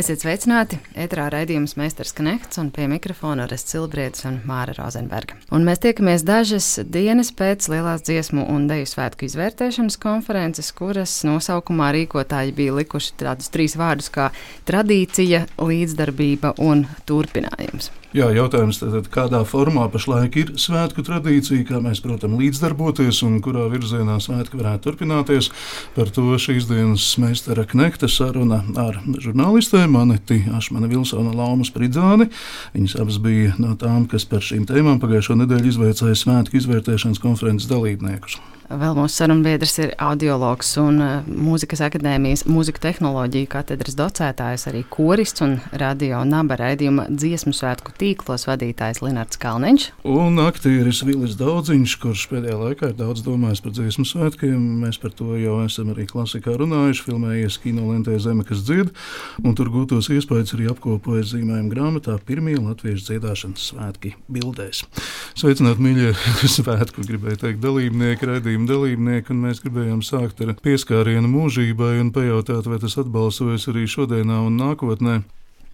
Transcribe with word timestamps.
Esiet 0.00 0.22
sveicināti! 0.22 0.78
Eterā 0.96 1.26
raidījums 1.28 1.74
Meistars 1.76 2.14
Knekts 2.16 2.56
un 2.62 2.70
pie 2.72 2.86
mikrofona 2.88 3.44
ir 3.44 3.52
Silbrietis 3.60 4.24
un 4.30 4.38
Māra 4.48 4.72
Rozenberga. 4.78 5.36
Un 5.52 5.66
mēs 5.66 5.82
tiekamies 5.82 6.24
dažas 6.24 6.70
dienas 6.88 7.28
pēc 7.36 7.68
lielās 7.68 8.06
dziesmu 8.08 8.46
un 8.48 8.64
deju 8.70 8.88
svētku 8.88 9.28
izvērtēšanas 9.28 10.00
konferences, 10.00 10.72
kuras 10.72 11.18
nosaukumā 11.28 11.92
rīkotāji 11.98 12.56
bija 12.56 12.80
likuši 12.80 13.18
tādus 13.26 13.52
trīs 13.52 13.76
vārdus 13.76 14.08
kā 14.14 14.30
tradīcija, 14.70 15.44
līdzdarbība 15.60 16.56
un 16.64 16.86
turpinājums. 17.04 17.92
Jā, 18.10 18.26
jautājums 18.34 18.80
tad, 18.80 19.06
kādā 19.14 19.38
formā 19.46 19.84
pašlaik 19.86 20.34
ir 20.40 20.48
svētku 20.58 21.04
tradīcija, 21.06 21.62
kā 21.68 21.78
mēs, 21.78 22.00
protams, 22.02 22.40
līdzdarboties 22.40 23.20
un 23.22 23.36
kurā 23.44 23.68
virzienā 23.70 24.16
svētki 24.18 24.58
varētu 24.58 24.88
turpināties. 24.88 25.52
Par 25.94 26.10
to 26.10 26.34
šīs 26.42 26.66
dienas 26.66 27.06
meistara 27.22 27.62
Knekta 27.70 28.10
saruna 28.10 28.64
ar 28.82 28.98
žurnālistēm 29.14 29.94
Aneti 30.02 30.40
Ašmane 30.58 30.90
Vilsona 30.90 31.30
Laumas 31.38 31.70
Pridzāni. 31.70 32.32
Viņas 32.74 32.98
abas 32.98 33.22
bija 33.22 33.54
no 33.62 33.76
tām, 33.78 34.08
kas 34.10 34.26
par 34.26 34.42
šīm 34.42 34.66
tēmām 34.66 34.98
pagājušo 34.98 35.38
nedēļu 35.44 35.70
izveicēja 35.70 36.18
svētku 36.18 36.58
izvērtēšanas 36.58 37.22
konferences 37.22 37.70
dalībniekus. 37.70 38.40
Vēl 38.70 38.94
mūsu 38.94 39.16
sarunbiedrs 39.18 39.72
ir 39.82 39.90
audiologs 39.98 40.68
un 40.78 41.00
uh, 41.02 41.24
mūzikas 41.26 41.80
akadēmijas 41.88 42.44
mūzika 42.46 42.78
tehnoloģija 42.84 43.48
katedras 43.50 43.96
docētājs, 43.98 44.68
arī 44.70 44.84
korists 44.86 45.42
un 45.42 45.56
radio 45.74 46.20
naba 46.22 46.54
raidījuma 46.60 47.08
dziesmu 47.10 47.50
svētku 47.56 47.90
tīklos 47.98 48.46
vadītājs 48.46 49.02
Linards 49.02 49.40
Kalniņš. 49.42 49.86
Un 50.06 50.38
aktieris 50.44 51.00
Vilis 51.02 51.34
Daudziņš, 51.40 51.96
kurš 52.04 52.22
pēdējā 52.30 52.60
laikā 52.60 52.92
ir 52.92 52.94
daudz 53.00 53.24
domājis 53.26 53.64
par 53.64 53.74
dziesmu 53.74 54.06
svētkiem. 54.06 54.62
Mēs 54.84 55.00
par 55.02 55.16
to 55.18 55.34
jau 55.40 55.56
esam 55.64 55.90
arī 55.90 56.06
klasikā 56.12 56.54
runājuši, 56.62 57.04
filmējies 57.08 57.58
kinolentē 57.64 58.20
Zeme, 58.22 58.46
kas 58.46 58.62
dzied, 58.68 58.94
un 59.42 59.58
tur 59.58 59.72
gūtos 59.74 60.12
iespējas 60.14 60.54
arī 60.54 60.70
apkopojis 60.70 61.34
zīmējumu 61.34 61.74
grāmatā 61.74 62.20
pirmie 62.22 62.54
latviešu 62.60 63.08
dziedāšanas 63.08 63.66
svētki 63.72 64.14
bildēs. 64.30 64.86
Sveicināt, 65.34 65.82
mīļie 65.82 66.14
svētku, 66.60 67.02
gribēju 67.10 67.42
teikt, 67.42 67.62
dalībnieki 67.66 68.30
raidījumi 68.30 68.59
raidījuma 68.60 68.68
dalībnieki, 68.68 69.32
un 69.32 69.42
mēs 69.44 69.60
gribējām 69.62 70.02
sākt 70.02 70.40
ar 70.42 70.54
pieskārienu 70.60 71.28
mūžībai 71.28 72.00
un 72.00 72.12
pajautāt, 72.12 72.66
vai 72.66 72.78
tas 72.78 72.98
atbalsojas 72.98 73.68
arī 73.68 73.86
šodienā 73.86 74.46
un 74.46 74.58
nākotnē. 74.58 75.22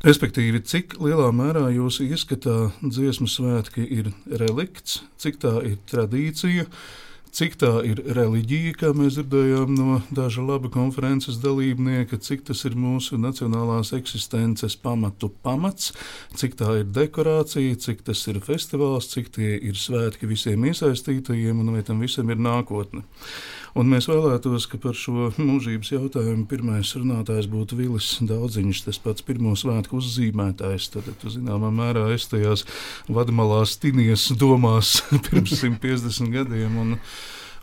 Respektīvi, 0.04 0.62
cik 0.62 1.00
lielā 1.00 1.32
mērā 1.32 1.70
jūsu 1.72 2.06
ieskatā 2.06 2.70
dziesmu 2.82 3.26
svētki 3.26 3.82
ir 3.82 4.12
relikts, 4.28 5.02
cik 5.18 5.40
tā 5.40 5.62
ir 5.64 5.78
tradīcija, 5.88 6.66
cik 7.36 7.58
tā 7.60 7.70
ir 7.84 8.00
reliģija, 8.16 8.72
kā 8.80 8.92
mēs 8.96 9.18
dzirdējām 9.18 9.74
no 9.76 9.98
daža 10.14 10.44
laba 10.44 10.70
konferences 10.72 11.36
dalībnieka, 11.42 12.16
cik 12.22 12.46
tas 12.48 12.64
ir 12.64 12.78
mūsu 12.80 13.18
nacionālās 13.20 13.92
eksistences 13.96 14.78
pamatu 14.80 15.28
pamats, 15.44 15.92
cik 16.36 16.56
tā 16.62 16.78
ir 16.80 16.88
dekorācija, 16.96 17.76
cik 17.82 18.06
tas 18.08 18.24
ir 18.32 18.40
festivāls, 18.46 19.10
cik 19.12 19.28
tie 19.36 19.52
ir 19.58 19.76
svētki 19.76 20.30
visiem 20.30 20.64
iesaistītajiem 20.70 21.60
un 21.60 21.76
vai 21.76 21.84
tam 21.84 22.00
visam 22.04 22.32
ir 22.32 22.40
nākotne. 22.40 23.04
Un 23.76 23.90
mēs 23.92 24.06
vēlētos, 24.08 24.64
ka 24.72 24.78
par 24.80 24.96
šo 24.96 25.26
mūžības 25.36 25.90
jautājumu 25.92 26.46
pirmais 26.48 26.94
runātājs 26.96 27.50
būtu 27.52 27.76
Vilis 27.76 28.14
Daudziņš, 28.24 28.80
tas 28.86 29.00
pats 29.04 29.24
pirmo 29.26 29.52
svētku 29.52 29.98
uzzīmētājs. 30.00 30.88
Tad, 30.94 31.10
zināmā 31.20 31.68
mērā, 31.76 32.06
es 32.14 32.24
tajās 32.32 32.64
vadmalās 33.12 33.76
tinies 33.82 34.30
domās 34.40 35.02
pirms 35.28 35.58
150 35.60 36.32
gadiem. 36.32 36.80
Un, 36.80 36.96
un 36.96 37.02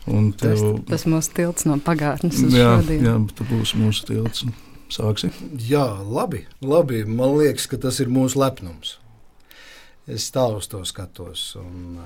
tev, 0.06 0.58
tas, 0.58 0.64
tas 0.90 1.06
mūsu 1.10 1.32
tilts 1.36 1.68
no 1.68 1.78
pagātnes 1.82 2.42
uz 2.44 2.54
jā, 2.54 2.74
šodien. 2.78 3.06
Jā, 3.08 3.14
tu 3.36 3.46
būsi 3.48 3.80
mūsu 3.80 4.10
tilts. 4.10 4.44
Sāksi. 4.92 5.30
Jā, 5.64 5.86
labi, 6.04 6.44
labi. 6.62 7.02
Man 7.08 7.38
liekas, 7.38 7.64
ka 7.70 7.80
tas 7.80 7.98
ir 8.04 8.12
mūsu 8.12 8.38
lepnums. 8.38 8.98
Es 10.04 10.28
tā 10.30 10.44
uz 10.52 10.68
to 10.68 10.82
skatos. 10.86 11.54
Un, 11.58 11.96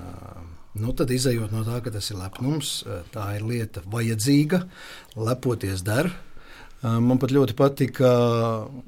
Nu, 0.77 0.93
tad, 0.93 1.09
izējot 1.09 1.51
no 1.51 1.63
tā, 1.65 1.79
ka 1.81 1.91
tas 1.91 2.11
ir 2.11 2.19
lepnums, 2.19 2.83
tā 3.13 3.25
ir 3.39 3.45
lieta 3.47 3.81
vajadzīga, 3.89 4.61
lepoties 5.17 5.81
der. 5.85 6.11
Man 6.83 7.17
pat 7.19 7.33
ļoti 7.35 7.55
patika 7.57 8.11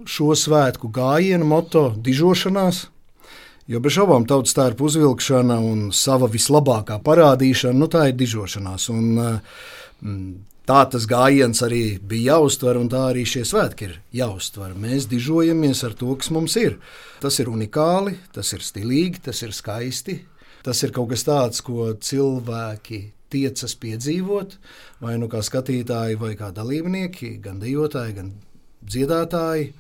šo 0.08 0.32
svētku 0.38 0.92
gājienu 0.94 1.48
moto 1.50 1.90
dižošanās. 1.98 2.86
Jo 3.70 3.80
bez 3.84 3.94
šaubām 3.94 4.26
tautas 4.30 4.56
tērpa 4.58 4.88
uzvilkšana 4.88 5.60
un 5.62 5.90
sava 5.94 6.30
vislabākā 6.32 6.98
parādīšana, 7.06 7.78
nu, 7.78 7.90
tā 7.92 8.08
ir 8.10 8.18
dižošanās. 8.18 8.88
Un, 8.94 9.22
tā 10.68 10.82
tas 10.92 11.06
gājiens 11.10 11.62
arī 11.66 11.84
bija 12.00 12.36
jāuztver, 12.38 12.80
un 12.82 12.90
tā 12.92 13.04
arī 13.12 13.26
šie 13.28 13.44
svētki 13.48 13.88
ir 13.88 13.96
jāuztver. 14.22 14.74
Mēs 14.74 15.08
dižojamies 15.12 15.84
ar 15.88 15.96
to, 16.00 16.16
kas 16.18 16.32
mums 16.34 16.58
ir. 16.60 16.80
Tas 17.22 17.38
ir 17.44 17.52
unikāli, 17.52 18.18
tas 18.34 18.54
ir 18.56 18.66
stilīgi, 18.66 19.26
tas 19.30 19.42
ir 19.46 19.56
skaisti. 19.56 20.20
Tas 20.62 20.82
ir 20.86 20.94
kaut 20.94 21.10
kas 21.10 21.26
tāds, 21.26 21.62
ko 21.66 21.90
cilvēki 21.98 23.02
tiecas 23.32 23.74
piedzīvot, 23.82 24.58
vai 25.02 25.16
nu 25.18 25.30
kā 25.32 25.42
skatītāji, 25.46 26.20
vai 26.22 26.36
kā 26.38 26.52
dalībnieki, 26.54 27.38
gan 27.42 27.62
dejotāji, 27.62 28.18
gan 28.20 28.34
dziedātāji. 28.86 29.72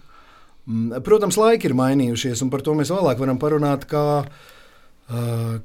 Mm, 0.71 1.03
protams, 1.03 1.37
laiki 1.39 1.67
ir 1.69 1.75
mainījušies, 1.75 2.41
un 2.45 2.51
par 2.53 2.63
to 2.63 2.75
mēs 2.77 2.93
vēlāk 2.93 3.19
varam 3.19 3.39
parunāt. 3.41 3.85
Kā, 3.91 4.23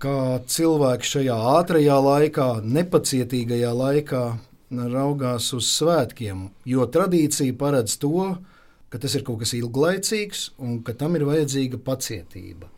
kā 0.02 0.16
cilvēki 0.50 1.10
šajā 1.12 1.36
ātrajā 1.54 1.96
laikā, 2.02 2.48
nepacietīgajā 2.66 3.72
laikā 3.76 4.24
raugās 4.96 5.52
uz 5.54 5.70
svētkiem. 5.70 6.48
Jo 6.66 6.88
tradīcija 6.90 7.54
paredz 7.58 7.98
to, 8.02 8.32
ka 8.90 8.98
tas 9.02 9.14
ir 9.14 9.26
kaut 9.26 9.44
kas 9.44 9.54
ilglaicīgs 9.54 10.48
un 10.62 10.80
ka 10.86 10.96
tam 10.98 11.14
ir 11.18 11.26
vajadzīga 11.28 11.78
pacietība 11.86 12.72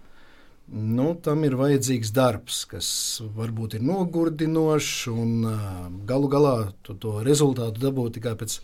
nu, 0.73 1.13
tam 1.25 1.45
ir 1.47 1.55
vajadzīgs 1.57 2.11
darbs, 2.13 2.61
kas 2.69 2.89
varbūt 3.37 3.79
ir 3.79 3.85
nogurdinošs, 3.89 5.09
un 5.13 5.47
galu 6.09 6.29
galā 6.33 6.55
tu 6.85 6.97
to 7.01 7.15
rezultātu 7.25 7.81
dabūt 7.83 8.19
tikai 8.19 8.35
pēc 8.39 8.59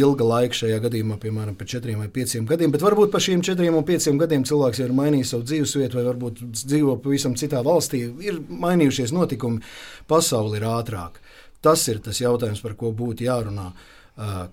ilga 0.00 0.26
laika, 0.28 0.58
šajā 0.60 0.80
gadījumā, 0.84 1.16
piemēram, 1.22 1.56
pēc 1.58 1.76
četriem 1.78 2.02
vai 2.04 2.10
pieciem 2.12 2.48
gadiem. 2.48 2.74
Bet 2.74 2.84
varbūt 2.84 3.12
pa 3.14 3.22
šiem 3.22 3.44
četriem 3.46 3.78
un 3.78 3.86
pieciem 3.88 4.20
gadiem 4.20 4.44
cilvēks 4.48 4.82
jau 4.82 4.88
ir 4.90 4.96
mainījis 4.98 5.32
savu 5.34 5.48
dzīvesvietu, 5.48 6.00
vai 6.00 6.04
varbūt 6.10 6.42
dzīvo 6.66 6.98
pavisam 7.04 7.38
citā 7.40 7.64
valstī. 7.64 8.04
Ir 8.28 8.42
mainījušies 8.48 9.14
notikumi, 9.16 9.64
pasaule 10.10 10.60
ir 10.60 10.68
ātrāka. 10.68 11.24
Tas 11.64 11.86
ir 11.90 12.02
tas 12.04 12.20
jautājums, 12.20 12.60
par 12.62 12.76
ko 12.78 12.92
būtu 12.94 13.24
jārunā. 13.26 13.72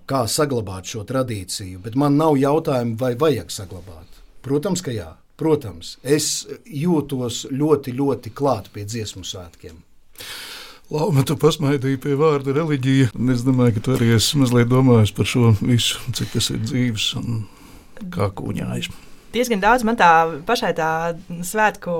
Kā 0.06 0.24
saglabāt 0.30 0.86
šo 0.86 1.02
tradīciju, 1.06 1.80
bet 1.82 1.96
man 1.98 2.16
nav 2.18 2.38
jautājumu, 2.38 2.96
vai 3.00 3.16
vajag 3.18 3.50
saglabāt. 3.50 4.20
Protams, 4.46 4.82
ka 4.82 4.94
jā. 4.94 5.10
Protams, 5.36 5.96
es 6.00 6.46
jūtos 6.64 7.44
ļoti, 7.52 7.92
ļoti 7.96 8.32
klāt 8.36 8.70
pie 8.72 8.86
dziesmu 8.88 9.24
svētkiem. 9.26 9.76
Lauma, 10.92 11.24
tu 11.26 11.34
pasmaidīji 11.36 11.98
pie 12.00 12.14
vārda 12.16 12.54
reliģija. 12.56 13.10
Es 13.34 13.42
domāju, 13.44 13.76
ka 13.76 13.82
tu 13.84 13.96
arī 13.96 14.12
esi 14.16 14.38
mazliet 14.40 14.70
domājis 14.70 15.12
par 15.16 15.28
šo 15.28 15.50
visu, 15.58 16.00
cik 16.16 16.36
tas 16.36 16.52
ir 16.54 16.62
dzīves 16.62 17.10
un 17.20 17.42
kā 18.14 18.30
kūņājis 18.38 18.92
diezgan 19.36 19.62
daudz. 19.62 19.84
Man 19.86 19.98
tā 20.00 20.10
pašai 20.48 20.72
tā 20.76 20.90
svētku 21.46 21.96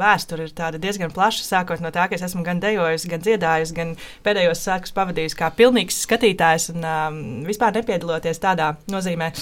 vēsture 0.00 0.48
ir 0.48 0.78
diezgan 0.82 1.12
plaša. 1.14 1.46
Sākot 1.46 1.82
no 1.84 1.92
tā, 1.94 2.08
ka 2.10 2.18
es 2.18 2.24
esmu 2.26 2.44
gan 2.46 2.62
dejojusi, 2.62 3.10
gan 3.12 3.22
dziedājusi, 3.24 3.76
gan 3.76 3.94
pēdējos 4.26 4.64
svētkus 4.66 4.94
pavadījusi 4.96 5.38
kā 5.38 5.50
pilnīgs 5.56 6.02
skatītājs 6.06 6.72
un 6.74 6.88
um, 6.88 7.20
vispār 7.48 7.74
nepiedaloties 7.78 8.42
tādā 8.42 8.74
nozīmē. 8.92 9.32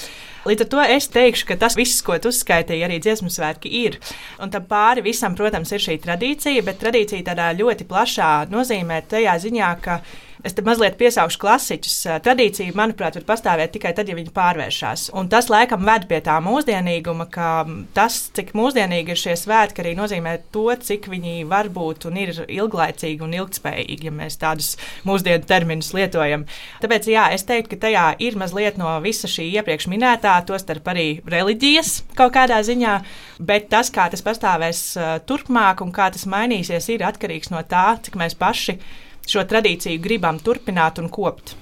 Līdz 0.48 0.64
ar 0.64 0.70
to 0.72 0.82
es 0.96 1.06
teikšu, 1.12 1.46
ka 1.52 1.58
tas 1.60 1.76
viss, 1.78 2.02
ko 2.02 2.16
tu 2.18 2.32
uzskaitīji, 2.32 2.82
arī 2.82 2.98
dziesmu 3.02 3.30
svētki 3.30 3.70
ir. 3.84 4.00
Un 4.42 4.50
tam 4.50 4.66
pāri 4.66 5.04
visam, 5.06 5.36
protams, 5.38 5.70
ir 5.70 5.82
šī 5.84 6.00
tradīcija, 6.02 6.64
bet 6.66 6.80
tradīcija 6.82 7.28
tādā 7.30 7.52
ļoti 7.58 7.86
plašā 7.90 8.32
nozīmē 8.50 9.04
tajā 9.12 9.36
ziņā, 9.46 9.70
ka 9.84 10.00
Es 10.42 10.56
te 10.58 10.62
mazliet 10.66 10.96
piesaušu 10.98 11.38
klasiķus. 11.38 11.96
Tradīcija, 12.24 12.74
manuprāt, 12.74 13.14
var 13.14 13.26
pastāvēt 13.28 13.70
tikai 13.76 13.92
tad, 13.94 14.08
ja 14.10 14.16
viņi 14.18 14.32
pārvēršas. 14.34 15.04
Un 15.14 15.28
tas 15.30 15.46
laikam 15.52 15.84
ved 15.86 16.08
pie 16.10 16.18
tā 16.24 16.40
mūsdienīguma, 16.42 17.28
ka 17.30 17.50
tas, 17.94 18.16
cik 18.34 18.50
mūsdienīgi 18.58 19.14
ir 19.14 19.20
šie 19.20 19.36
svētki, 19.38 19.84
arī 19.84 19.92
nozīmē 19.98 20.32
to, 20.54 20.64
cik 20.74 21.06
viņi 21.12 21.44
var 21.50 21.70
būt 21.70 22.08
un 22.10 22.18
ir 22.24 22.32
ilglaicīgi 22.42 23.22
un 23.22 23.36
ilgspējīgi, 23.38 24.08
ja 24.10 24.14
mēs 24.16 24.40
tādus 24.42 24.72
mūsdienu 25.06 25.46
terminus 25.46 25.92
lietojam. 25.94 26.48
Tāpēc, 26.82 27.06
jā, 27.14 27.28
es 27.36 27.46
teiktu, 27.46 27.76
ka 27.76 27.84
tajā 27.86 28.08
ir 28.26 28.40
mazliet 28.42 28.82
no 28.82 28.96
visa 29.04 29.30
šī 29.30 29.46
iepriekš 29.60 29.86
minētā, 29.94 30.34
tostarp 30.48 30.90
arī 30.90 31.06
reliģijas 31.22 32.00
kaut 32.18 32.34
kādā 32.34 32.58
ziņā, 32.66 32.98
bet 33.38 33.70
tas, 33.70 33.94
kā 33.94 34.10
tas 34.10 34.26
pastāvēs 34.26 34.82
turpmāk 35.30 35.86
un 35.86 35.94
kā 35.94 36.10
tas 36.10 36.26
mainīsies, 36.26 36.90
ir 36.90 37.06
atkarīgs 37.06 37.54
no 37.54 37.62
tā, 37.62 37.92
cik 38.02 38.18
mēs 38.18 38.34
paši 38.42 38.80
šo 39.28 39.44
tradīciju 39.48 40.00
gribam 40.02 40.40
turpināt 40.42 41.00
un 41.02 41.10
kopt. 41.12 41.56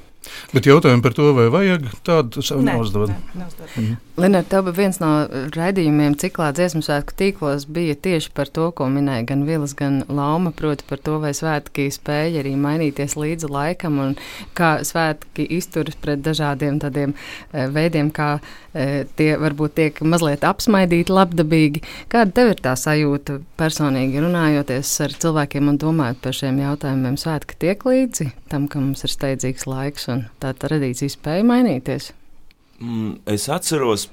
Bet 0.53 0.67
jautājumu 0.69 1.03
par 1.03 1.15
to, 1.17 1.31
vai 1.37 1.47
vajag 1.53 1.87
tādu, 2.07 2.37
tas 2.37 2.51
jau 2.53 2.61
neuzdod. 2.63 3.13
Mhm. 3.77 3.97
Linēta, 4.21 4.51
tev 4.53 4.67
bija 4.67 4.77
viens 4.77 4.99
no 5.01 5.09
raidījumiem 5.55 6.13
ciklā 6.21 6.51
dziesmu 6.53 6.83
svētku 6.85 7.15
tīklos 7.17 7.63
bija 7.73 7.95
tieši 8.05 8.33
par 8.37 8.51
to, 8.53 8.67
ko 8.77 8.91
minēja 8.93 9.25
gan 9.31 9.47
Vilas, 9.49 9.73
gan 9.79 10.03
Lauma, 10.13 10.53
proti 10.53 10.85
par 10.91 11.01
to, 11.01 11.15
vai 11.23 11.31
svētki 11.37 11.87
spēja 11.95 12.43
arī 12.43 12.53
mainīties 12.61 13.17
līdzi 13.17 13.49
laikam 13.49 13.97
un 14.03 14.13
kā 14.59 14.75
svētki 14.85 15.47
izturas 15.57 15.97
pret 15.97 16.21
dažādiem 16.27 16.83
tādiem 16.85 17.15
e, 17.17 17.65
veidiem, 17.73 18.13
kā 18.13 18.29
e, 18.37 19.07
tie 19.17 19.31
varbūt 19.41 19.79
tiek 19.81 20.05
mazliet 20.05 20.45
apsmaidīti 20.45 21.17
labdabīgi. 21.17 21.85
Kāda 22.13 22.37
tev 22.43 22.53
ir 22.53 22.61
tā 22.69 22.77
sajūta 22.77 23.41
personīgi 23.57 24.21
runājoties 24.21 24.95
ar 25.07 25.17
cilvēkiem 25.17 25.73
un 25.73 25.81
domājot 25.81 26.21
par 26.27 26.37
šiem 26.43 26.61
jautājumiem? 26.67 27.17
Svētki 27.17 27.57
tiek 27.65 27.89
līdzi 27.89 28.35
tam, 28.53 28.69
ka 28.69 28.85
mums 28.85 29.09
ir 29.09 29.17
steidzīgs 29.17 29.71
laiks 29.71 30.11
un 30.13 30.27
tā 30.45 30.53
tradīcija 30.61 31.17
spēja 31.17 31.53
mainīties? 31.57 32.13
Mm, 32.81 33.19
es 33.29 33.45
atceros 33.53 34.07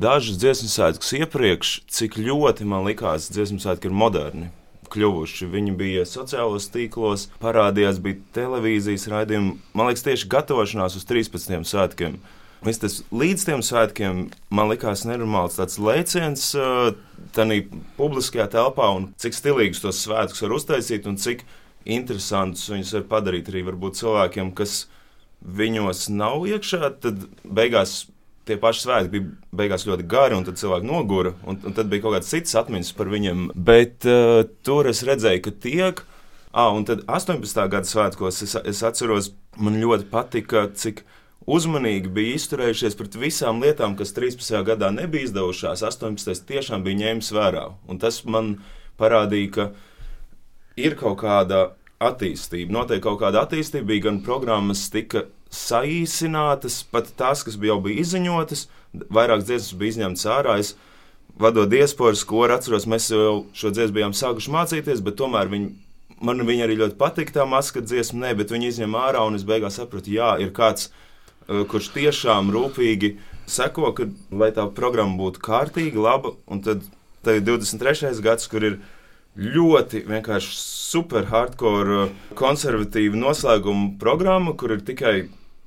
dažus 0.00 0.38
dziesmu 0.40 0.70
svētkus 0.72 1.12
iepriekš, 1.18 1.72
cik 1.92 2.16
ļoti 2.16 2.64
man 2.68 2.86
likās, 2.88 3.28
ka 3.28 3.36
dziesmu 3.36 3.60
svētki 3.60 3.90
ir 3.90 3.96
moderni. 3.96 4.48
Kļuvuši. 4.94 5.48
Viņi 5.50 5.74
bija 5.76 6.04
sociālos 6.08 6.70
tīklos, 6.72 7.26
parādījās, 7.42 7.98
bija 8.00 8.22
televīzijas 8.36 9.08
raidījumi. 9.10 9.58
Man 9.76 9.90
liekas, 9.90 10.06
tieši 10.06 10.30
gatavošanās 10.32 10.96
uz 10.96 11.04
13 11.08 11.68
svētkiem. 11.68 12.16
Viss 12.64 12.80
tas 12.80 13.02
līdz 13.12 13.44
tiem 13.44 13.62
svētkiem 13.64 14.22
man 14.54 14.70
likās 14.70 15.04
nenormāls 15.04 15.58
tāds 15.58 15.76
lēciens 15.76 16.46
tādā 17.36 17.58
publiskajā 17.98 18.46
telpā, 18.54 18.88
un 18.96 19.10
cik 19.20 19.36
stilīgus 19.36 19.84
tos 19.84 20.00
svētkus 20.06 20.40
var 20.46 20.56
uztaisīt, 20.56 21.04
un 21.10 21.20
cik 21.20 21.44
interesantus 21.84 22.70
viņus 22.72 22.94
var 22.96 23.06
padarīt 23.10 23.52
arī 23.52 23.66
varbūt 23.68 24.00
cilvēkiem, 24.00 24.54
kas 24.56 24.86
viņos 25.44 26.06
nav 26.14 26.46
iekšā. 26.48 26.94
Tad 27.04 27.26
beigās 27.44 28.06
tie 28.48 28.56
paši 28.60 28.84
svētki 28.84 29.12
bija 29.12 29.30
beigās 29.56 29.86
ļoti 29.88 30.06
gari, 30.10 30.36
un 30.36 30.46
tad 30.46 30.60
cilvēki 30.60 30.88
nogura, 30.88 31.34
un, 31.48 31.58
un 31.64 31.76
tad 31.76 31.90
bija 31.92 32.04
kaut 32.04 32.18
kāds 32.18 32.30
cits 32.32 32.56
atmiņas 32.60 32.92
par 32.98 33.10
viņiem. 33.12 33.48
Bet 33.54 34.06
uh, 34.08 34.44
tur 34.66 34.90
es 34.90 35.04
redzēju, 35.06 35.44
ka 35.46 35.54
tiek. 35.64 36.04
Ah, 36.54 36.70
un 36.70 36.86
tad 36.86 37.02
18. 37.10 37.64
gada 37.66 37.88
svētkos 37.88 38.42
es, 38.46 38.54
es 38.62 38.82
atceros, 38.86 39.32
man 39.58 39.80
ļoti 39.82 40.06
patika, 40.12 40.68
cik 40.70 41.02
uzmanīgi 41.50 42.12
bija 42.14 42.36
izturējušies 42.38 42.94
pret 42.98 43.16
visām 43.18 43.62
lietām, 43.64 43.96
kas 43.98 44.14
13. 44.16 44.60
gadā 44.66 44.92
nebija 44.94 45.28
izdevušās. 45.28 45.82
18. 45.82 46.44
tiešām 46.48 46.84
bija 46.86 47.00
ņēmis 47.02 47.32
vērā. 47.34 47.64
Un 47.90 47.98
tas 48.00 48.22
man 48.24 48.58
parādīja, 49.00 49.50
ka 49.56 49.66
ir 50.80 50.94
kaut 51.00 51.18
kāda 51.24 51.72
attīstība. 52.04 52.72
Noteikti 52.74 53.04
kaut 53.06 53.20
kāda 53.22 53.44
attīstība 53.44 53.90
bija, 53.92 54.06
gan 54.08 54.22
programmas 54.26 54.86
tika 54.92 55.26
saīsinātas, 55.54 56.82
pat 56.90 57.12
tās, 57.18 57.44
kas 57.46 57.58
jau 57.60 57.78
bija 57.84 58.02
izziņotas, 58.02 58.66
vairākas 59.12 59.46
dziesmas 59.48 59.78
bija 59.80 59.94
izņemtas 59.94 60.26
ārā. 60.34 60.58
Es, 60.62 60.74
vadot 61.40 61.70
diasporas 61.70 62.24
koru, 62.28 62.54
atceros, 62.54 62.86
mēs 62.90 63.10
jau 63.12 63.44
šo 63.56 63.72
dziesmu 63.74 63.98
bijām 63.98 64.14
sākuši 64.16 64.52
mācīties, 64.54 65.02
bet 65.04 65.18
tomēr 65.18 65.50
viņi, 65.50 65.70
man 66.24 66.44
viņa 66.46 66.66
arī 66.66 66.78
ļoti 66.82 66.98
patika, 67.00 67.38
tā 67.40 67.46
maska 67.48 67.82
dziesma, 67.84 68.26
ne, 68.26 68.34
bet 68.38 68.54
viņi 68.54 68.70
izņem 68.70 68.98
ārā, 68.98 69.24
un 69.26 69.38
es 69.38 69.46
beigās 69.46 69.80
sapratu, 69.80 70.12
jā, 70.14 70.34
ir 70.42 70.54
kāds, 70.54 70.90
uh, 70.90 71.64
kurš 71.70 71.90
tiešām 71.96 72.52
rūpīgi 72.54 73.16
seko, 73.50 73.92
ka, 73.96 74.08
lai 74.34 74.52
tā 74.54 74.66
programma 74.74 75.18
būtu 75.20 75.42
kārtīga, 75.44 76.02
laba, 76.06 76.36
un 76.46 76.62
tad, 76.64 76.86
tad 77.26 77.42
23. 77.46 78.14
gads, 78.24 78.50
kur 78.50 78.70
ir 78.70 78.78
ļoti 79.34 80.04
vienkārši 80.06 80.52
super 80.54 81.26
hardcore, 81.26 82.12
konservatīva 82.38 83.18
noslēguma 83.18 83.96
programma, 83.98 84.54
kur 84.54 84.76
ir 84.76 84.84
tikai 84.86 85.16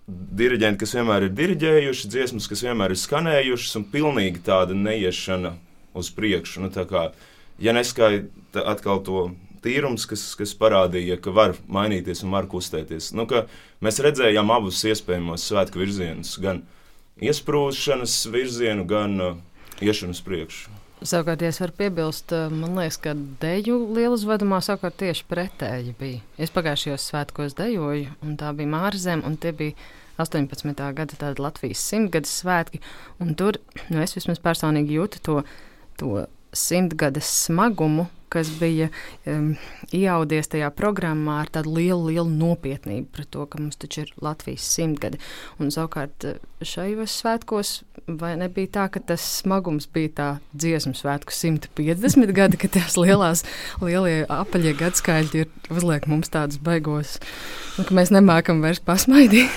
diriģenti, 0.08 0.80
kas 0.84 0.96
vienmēr 0.96 1.28
ir 1.28 1.34
diriģējuši, 1.36 2.12
dziesmas, 2.12 2.48
kas 2.48 2.64
vienmēr 2.64 2.94
ir 2.94 3.02
skanējušas, 3.02 3.76
un 3.80 3.88
pilnīgi 3.92 4.44
tāda 4.46 4.78
neiešana 4.78 5.58
uz 5.98 6.12
priekšu. 6.16 6.64
Nu, 6.64 6.72
kā, 6.72 7.10
ja 7.60 7.76
neskaita 7.76 8.64
atkal 8.72 9.04
to 9.04 9.26
tīrums, 9.66 10.08
kas, 10.08 10.24
kas 10.40 10.56
parādīja, 10.58 11.20
ka 11.20 11.34
var 11.36 11.58
mainīties 11.68 12.24
un 12.24 12.36
var 12.38 12.48
kustēties. 12.48 13.12
Nu, 13.18 13.28
mēs 13.84 14.02
redzējām 14.06 14.54
abus 14.56 14.86
iespējamos 14.88 15.50
svētku 15.50 15.84
virzienus, 15.84 16.38
gan 16.40 16.64
iesprūšanas 17.20 18.20
virzienu, 18.32 18.88
gan 18.88 19.20
uh, 19.20 19.40
iešanu 19.84 20.16
uz 20.16 20.24
priekšu. 20.24 20.77
Savukārt, 20.98 21.44
ja 21.46 21.52
es 21.52 21.60
varu 21.62 21.76
piebilst, 21.78 22.32
uh, 22.34 22.48
man 22.50 22.74
liekas, 22.80 22.98
ka 23.04 23.12
deju 23.42 23.76
lieluzvedumā 23.94 24.58
savukārt 24.66 24.98
tieši 24.98 25.28
pretēji 25.30 25.94
bija. 26.00 26.24
Es 26.42 26.50
pagājušajos 26.56 27.06
svētkos 27.12 27.54
dejoju, 27.60 28.16
un 28.26 28.38
tā 28.40 28.50
bija 28.58 28.72
Mārzem, 28.72 29.22
un 29.28 29.38
tie 29.38 29.54
bija 29.54 29.76
18. 30.18 30.74
gada 30.98 31.34
Latvijas 31.38 31.84
simtgades 31.86 32.34
svētki. 32.42 32.82
Tur 33.38 33.60
nu, 33.92 34.02
es 34.02 34.18
vismaz 34.18 34.42
personīgi 34.42 34.98
jūtu 34.98 35.22
to, 35.22 35.38
to 36.02 36.26
simtgades 36.58 37.30
smagumu, 37.46 38.08
kas 38.34 38.52
bija 38.60 38.90
um, 39.26 39.54
iaudies 39.96 40.52
tajā 40.52 40.70
programmā 40.76 41.42
ar 41.44 41.52
tādu 41.58 41.76
lielu, 41.78 42.12
lielu 42.12 42.30
nopietnību 42.32 43.10
par 43.16 43.28
to, 43.32 43.46
ka 43.50 43.62
mums 43.62 43.80
taču 43.80 44.06
ir 44.06 44.14
Latvijas 44.24 44.68
simtgadi. 44.78 45.22
Un 45.62 45.72
savukārt 45.74 46.26
šajos 46.66 47.20
svētkos 47.22 47.74
vai 48.08 48.34
nebija 48.40 48.72
tā, 48.78 48.86
ka 48.92 49.02
tas 49.04 49.24
smagums 49.42 49.88
bija 49.94 50.12
tā 50.18 50.28
dziesmu 50.56 50.96
svētku 50.98 51.34
150 51.36 52.34
gadi, 52.36 52.60
ka 52.60 52.70
tās 52.72 52.96
lielās, 53.00 53.44
lielie 53.84 54.24
apaļie 54.32 54.74
gadskaļi 54.80 55.44
ir 55.44 55.74
uzliek 55.74 56.08
mums 56.10 56.32
tādus 56.32 56.60
baigos, 56.64 57.18
un 57.78 57.88
ka 57.88 57.98
mēs 57.98 58.14
nemākam 58.16 58.62
vairs 58.64 58.82
pasmaidīt. 58.84 59.52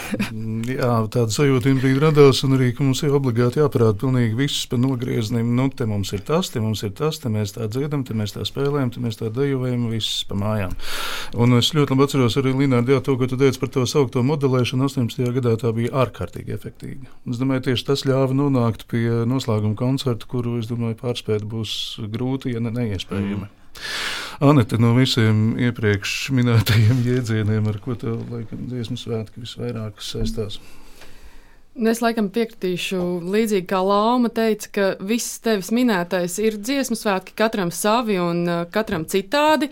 Jā, 0.70 0.92
tāda 1.12 1.30
sajūta 1.34 1.74
brīdī 1.78 2.02
radās, 2.02 2.42
un 2.46 2.56
arī, 2.58 2.72
ka 2.74 2.84
mums 2.84 3.02
ir 3.06 3.14
obligāti 3.16 3.62
jāparāda 3.62 3.96
pilnīgi 4.02 4.36
viss 4.38 4.66
pa 4.70 4.78
nogrieznim. 4.80 5.54
Nu, 5.56 5.68
te 5.70 5.86
mums 5.88 6.12
ir 6.16 6.24
tas, 6.26 6.50
te 6.52 6.62
mums 6.62 6.82
ir 6.86 6.94
tas, 6.98 7.20
te 7.22 7.32
mēs 7.32 7.54
tā 7.56 7.70
dziedam, 7.70 8.04
te 8.06 8.16
mēs 8.18 8.34
tā 8.36 8.44
spēlējam, 8.46 8.59
te 8.94 9.02
mēs 9.02 9.18
tā 9.20 9.30
dejojam, 9.34 9.86
viss 9.92 10.24
pa 10.28 10.38
mājām. 10.38 10.74
Un 11.40 11.58
es 11.58 11.72
ļoti 11.76 11.94
labi 11.94 12.06
atceros 12.06 12.38
arī 12.40 12.54
Līnārdu, 12.56 12.94
jā, 12.94 13.02
to, 13.04 13.16
ko 13.20 13.28
tu 13.30 13.38
teici 13.40 13.60
par 13.62 13.72
to 13.74 13.86
saukto 13.88 14.24
modelēšanu 14.26 14.88
18. 14.88 15.30
gadā, 15.38 15.54
tā 15.60 15.72
bija 15.76 15.92
ārkārtīgi 16.04 16.56
efektīva. 16.56 17.10
Es 17.30 17.40
domāju, 17.40 17.68
tieši 17.70 17.86
tas 17.92 18.04
ļāva 18.08 18.36
nonākt 18.36 18.86
pie 18.90 19.06
noslēguma 19.28 19.78
koncerta, 19.78 20.28
kuru, 20.30 20.58
es 20.60 20.68
domāju, 20.70 20.98
pārspēt 21.00 21.46
būs 21.48 21.72
grūti, 22.10 22.54
ja 22.56 22.64
ne 22.64 22.74
neiespējami. 22.74 23.46
Mm. 23.46 23.56
Anita, 24.50 24.78
no 24.80 24.92
visiem 24.96 25.54
iepriekš 25.60 26.30
minētajiem 26.36 27.02
jēdzieniem, 27.06 27.66
ar 27.70 27.80
ko 27.84 27.96
tev 27.98 28.22
laikam 28.32 28.66
dziesmu 28.70 28.96
svētki 29.00 29.44
visvairāk 29.44 30.00
saistās? 30.04 30.58
Nu, 30.60 30.79
es 31.74 32.00
laikam 32.02 32.28
piekritīšu 32.34 33.00
līdzīgi 33.30 33.66
kā 33.70 33.80
Lapa 33.84 34.30
teica, 34.34 34.70
ka 34.74 34.86
viss 35.06 35.38
tevis 35.44 35.70
minētais 35.74 36.38
ir 36.42 36.58
dziesmu 36.58 36.98
svētki, 36.98 37.36
katram 37.38 37.70
savi 37.74 38.18
un 38.20 38.42
uh, 38.48 38.62
katram 38.72 39.06
citādi. 39.08 39.70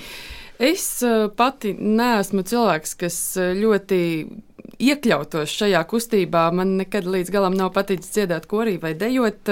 Es 0.59 0.87
uh, 1.07 1.27
pati 1.35 1.75
neesmu 1.75 2.45
cilvēks, 2.47 2.95
kas 3.03 3.19
uh, 3.39 3.51
ļoti 3.59 4.01
iekļautos 4.79 5.51
šajā 5.59 5.83
kustībā. 5.91 6.49
Man 6.55 6.77
nekad 6.79 7.07
līdz 7.11 7.35
galam 7.35 7.59
nav 7.59 7.73
paticis 7.75 8.15
dziedāt 8.15 8.47
korī 8.51 8.77
vai 8.81 8.95
dejot. 8.99 9.51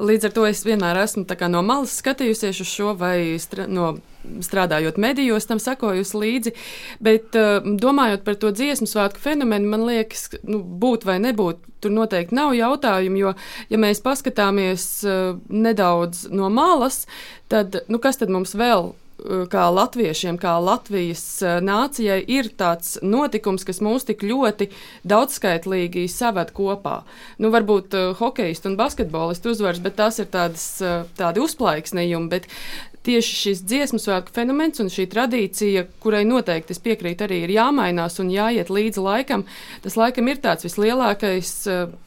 Līdz 0.00 0.28
ar 0.28 0.36
to 0.36 0.46
es 0.48 0.64
vienmēr 0.64 1.02
esmu 1.02 1.26
no 1.52 1.62
malas 1.66 1.98
skatījusies 2.00 2.62
uz 2.64 2.70
šo 2.72 2.94
vai 2.96 3.36
no 3.68 3.98
strādājot 4.44 5.00
medijos, 5.02 5.48
tam 5.48 5.60
sekojusi 5.62 6.20
līdzi. 6.22 6.54
Bet 7.04 7.36
domājot 7.82 8.26
par 8.26 8.38
to 8.40 8.52
dziesmu 8.54 8.88
svētku 8.90 9.22
fenomenu, 9.22 9.70
man 9.72 9.86
liekas, 9.88 10.28
nu, 10.46 10.60
būt 10.60 11.06
vai 11.08 11.18
nebūt, 11.22 11.62
tur 11.84 11.94
noteikti 11.94 12.36
nav 12.36 12.54
jautājumu. 12.56 13.22
Jo, 13.22 13.34
ja 13.72 13.80
mēs 13.80 14.02
paskatāmies 14.04 14.86
nedaudz 15.48 16.26
no 16.32 16.50
malas, 16.52 17.04
tad 17.52 17.82
nu, 17.92 18.02
kas 18.02 18.22
tad 18.22 18.32
mums 18.32 18.56
vēl 18.58 18.94
Eh, 19.16 19.46
kā 19.48 19.64
latviešiem, 19.72 20.36
kā 20.36 20.58
Latvijas 20.60 21.22
eh, 21.40 21.56
nācijai, 21.64 22.18
ir 22.28 22.50
tāds 22.60 22.98
notikums, 23.00 23.64
kas 23.64 23.80
mūs 23.80 24.04
tik 24.04 24.20
ļoti 24.26 24.68
daudzskaitlīgi 25.08 26.04
saved 26.12 26.52
kopā. 26.56 26.98
Nu, 27.40 27.48
varbūt 27.54 27.96
uh, 27.96 28.10
hokeisti 28.18 28.68
un 28.68 28.76
basketbolisti 28.76 29.48
uzvaras, 29.54 29.80
bet 29.80 29.96
tas 29.96 30.20
ir 30.20 30.28
tādas, 30.32 30.66
uh, 30.84 31.08
tādi 31.16 31.40
uzplaiksnījumi. 31.40 32.28
Bet 32.32 32.48
tieši 33.06 33.36
šis 33.42 33.62
dziesmu 33.66 34.00
svētku 34.02 34.34
fenomens 34.36 34.82
un 34.82 34.90
šī 34.92 35.06
tradīcija, 35.12 35.86
kurai 36.02 36.24
noteikti 36.28 36.74
es 36.74 36.82
piekrītu, 36.82 37.26
arī 37.26 37.42
ir 37.44 37.54
jāmainās 37.56 38.18
un 38.22 38.32
jāiet 38.34 38.72
līdzi 38.72 39.04
laikam, 39.04 39.46
tas 39.84 39.98
laikam 40.00 40.32
ir 40.32 40.42
tāds 40.42 40.68
vislielākais. 40.68 41.54
Uh, 41.70 42.02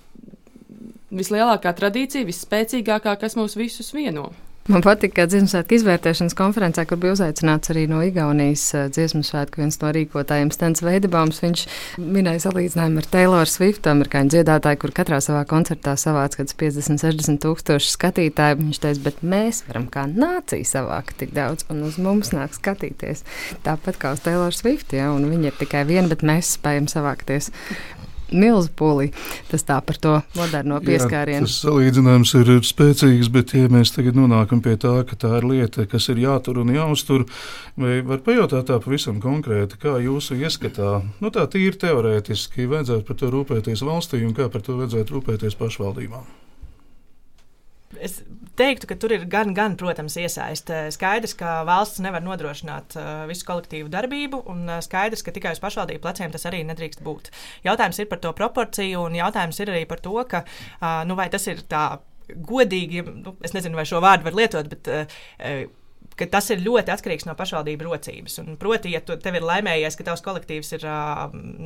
Vislielākā 1.09 1.71
tradīcija, 1.73 2.21
visspēcīgākā, 2.27 3.15
kas 3.17 3.33
mūs 3.33 3.55
visus 3.57 3.87
vieno. 3.97 4.27
Man 4.69 4.83
patīk, 4.85 5.15
ka 5.17 5.23
dziesmu 5.25 5.49
svētku 5.49 5.73
izvērtēšanas 5.79 6.35
konferencē, 6.37 6.83
kur 6.85 6.99
bija 7.01 7.15
uzaicināts 7.15 7.71
arī 7.73 7.87
no 7.89 8.03
Igaunijas 8.05 8.67
eh, 8.77 8.83
dziesmu 8.93 9.23
svētku 9.25 9.63
viens 9.63 9.79
no 9.81 9.89
rīkotājiem 9.95 10.51
Stens 10.53 10.83
Veidebāms, 10.85 11.39
viņš 11.41 11.63
minēja 11.97 12.43
salīdzinājumu 12.43 13.01
ar 13.01 13.07
Taylor 13.09 13.49
Swift, 13.49 13.89
amerikāņu 13.89 14.35
dziedātāju, 14.35 14.81
kur 14.83 14.93
katrā 14.99 15.17
savā 15.25 15.41
koncertā 15.49 15.95
savāc 15.97 16.37
kāds 16.37 16.53
50, 16.61 17.01
60 17.01 17.41
tūkstoši 17.47 17.89
skatītāju. 17.95 18.59
Viņš 18.61 18.81
teica, 18.85 19.03
bet 19.07 19.23
mēs 19.25 19.63
varam 19.71 19.89
kā 19.89 20.05
nācija 20.05 20.69
savākt 20.75 21.17
tik 21.23 21.33
daudz, 21.33 21.65
un 21.73 21.81
uz 21.89 21.97
mums 21.97 22.29
nāk 22.37 22.53
skatīties. 22.53 23.25
Tāpat 23.65 23.97
kā 23.97 24.13
uz 24.13 24.21
Taylor 24.21 24.53
Swift, 24.53 24.93
ja, 24.93 25.09
un 25.15 25.25
viņi 25.33 25.49
ir 25.49 25.57
tikai 25.63 25.81
viena, 25.89 26.05
bet 26.13 26.21
mēs 26.21 26.53
spējam 26.59 26.85
savākties 26.93 27.49
milzu 28.31 28.71
pūlī. 28.77 29.09
Tas 29.49 29.65
tā 29.67 29.79
par 29.85 29.99
to 30.01 30.15
moderno 30.37 30.79
pieskārienu. 30.83 31.45
Jā, 31.45 31.49
tas 31.49 31.59
salīdzinājums 31.63 32.33
ir 32.39 32.51
spēcīgs, 32.67 33.31
bet 33.33 33.53
ja 33.57 33.69
mēs 33.71 33.93
tagad 33.95 34.19
nonākam 34.19 34.63
pie 34.65 34.75
tā, 34.81 34.95
ka 35.07 35.17
tā 35.19 35.35
ir 35.39 35.47
lieta, 35.49 35.87
kas 35.89 36.09
ir 36.13 36.21
jātur 36.23 36.61
un 36.63 36.73
jāuztur, 36.75 37.25
vai 37.79 37.99
var 38.05 38.23
pajautāt 38.25 38.69
tā 38.69 38.79
pavisam 38.83 39.21
konkrēti, 39.23 39.79
kā 39.81 39.97
jūsu 40.03 40.39
ieskatā, 40.39 40.99
nu 41.23 41.33
tā 41.33 41.47
tīri 41.51 41.79
teorētiski, 41.79 42.69
vajadzētu 42.69 43.07
par 43.07 43.19
to 43.19 43.31
rūpēties 43.33 43.85
valstī 43.85 44.23
un 44.25 44.35
kā 44.37 44.49
par 44.51 44.65
to 44.65 44.77
vajadzētu 44.79 45.17
rūpēties 45.17 45.57
pašvaldībām? 45.59 46.27
Es 47.99 48.21
teiktu, 48.59 48.89
ka 48.89 48.97
tur 48.99 49.13
ir 49.15 49.25
gan, 49.31 49.53
gan 49.57 49.77
protams, 49.79 50.17
iesaiste. 50.19 50.81
Skaidrs, 50.95 51.35
ka 51.39 51.61
valsts 51.67 52.01
nevar 52.03 52.23
nodrošināt 52.25 52.97
uh, 52.99 53.09
visu 53.29 53.47
kolektīvu 53.47 53.91
darbību, 53.93 54.43
un 54.51 54.65
uh, 54.67 54.81
skaidrs, 54.85 55.23
ka 55.25 55.33
tikai 55.35 55.55
uz 55.55 55.63
pašvaldību 55.63 56.03
pleciem 56.03 56.35
tas 56.35 56.45
arī 56.49 56.61
nedrīkst 56.67 57.03
būt. 57.05 57.31
Jautājums 57.67 58.01
ir 58.01 58.09
par 58.11 58.21
to 58.23 58.35
proporciju, 58.37 59.07
un 59.07 59.17
jautājums 59.17 59.59
ir 59.63 59.73
arī 59.73 59.83
par 59.89 60.03
to, 60.03 60.15
ka, 60.29 60.43
nu, 61.07 61.15
vai 61.17 61.29
tas 61.31 61.45
ir 61.49 61.63
tā 61.69 61.85
godīgi, 62.29 63.03
nu, 63.23 63.35
es 63.45 63.55
nezinu, 63.55 63.77
vai 63.79 63.87
šo 63.89 64.01
vārdu 64.03 64.27
var 64.27 64.37
lietot, 64.37 64.69
bet 64.71 64.89
uh, 64.91 65.19
ka 66.19 66.27
tas 66.33 66.49
ir 66.53 66.63
ļoti 66.63 66.93
atkarīgs 66.93 67.25
no 67.27 67.35
pašvaldību 67.39 67.87
rocības. 67.87 68.37
Un, 68.43 68.57
proti, 68.59 68.91
ja 68.93 69.01
tu, 69.05 69.15
tev 69.21 69.37
ir 69.39 69.45
laimējies, 69.47 69.95
ka 69.97 70.05
tavs 70.09 70.23
kolektīvs 70.25 70.73
ir 70.77 70.85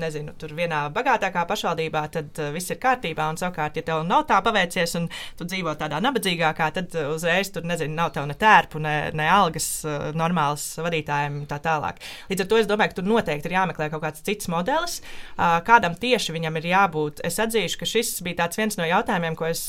nezinu, 0.03 0.35
vienā 0.53 0.83
bagātākā 0.93 1.45
pašvaldībā, 1.49 2.03
tad 2.13 2.41
viss 2.53 2.73
ir 2.73 2.79
kārtībā. 2.83 3.27
Un, 3.31 3.39
savukārt, 3.41 3.79
ja 3.79 3.85
tev 3.87 4.03
nav 4.07 4.27
tā 4.29 4.39
paveicies 4.45 4.95
un 4.99 5.09
tu 5.39 5.47
dzīvo 5.49 5.75
tādā 5.79 6.01
nabadzīgākā, 6.03 6.69
tad 6.77 6.97
uzreiz 7.09 7.51
tur 7.53 7.65
nezinu, 7.67 7.95
nav 7.97 8.13
tev 8.15 8.27
ne 8.29 8.37
tērpu, 8.39 8.81
ne, 8.83 8.95
ne 9.17 9.29
algas 9.31 9.69
normālas 10.17 10.67
vadītājiem 10.83 11.41
un 11.41 11.49
tā 11.49 11.59
tālāk. 11.63 12.01
Līdz 12.29 12.45
ar 12.45 12.51
to 12.51 12.61
es 12.61 12.69
domāju, 12.69 12.93
ka 12.93 12.99
tur 13.01 13.09
noteikti 13.09 13.49
ir 13.49 13.57
jāmeklē 13.57 13.89
kaut 13.93 14.05
kāds 14.05 14.23
cits 14.25 14.51
modelis, 14.51 14.99
kādam 15.37 15.97
tieši 15.99 16.35
viņam 16.37 16.61
ir 16.61 16.69
jābūt. 16.73 17.23
Es 17.25 17.41
atzīšu, 17.41 17.81
ka 17.81 17.89
šis 17.89 18.15
bija 18.25 18.49
viens 18.57 18.77
no 18.77 18.85
jautājumiem, 18.87 19.37
ko 19.39 19.49
es 19.49 19.65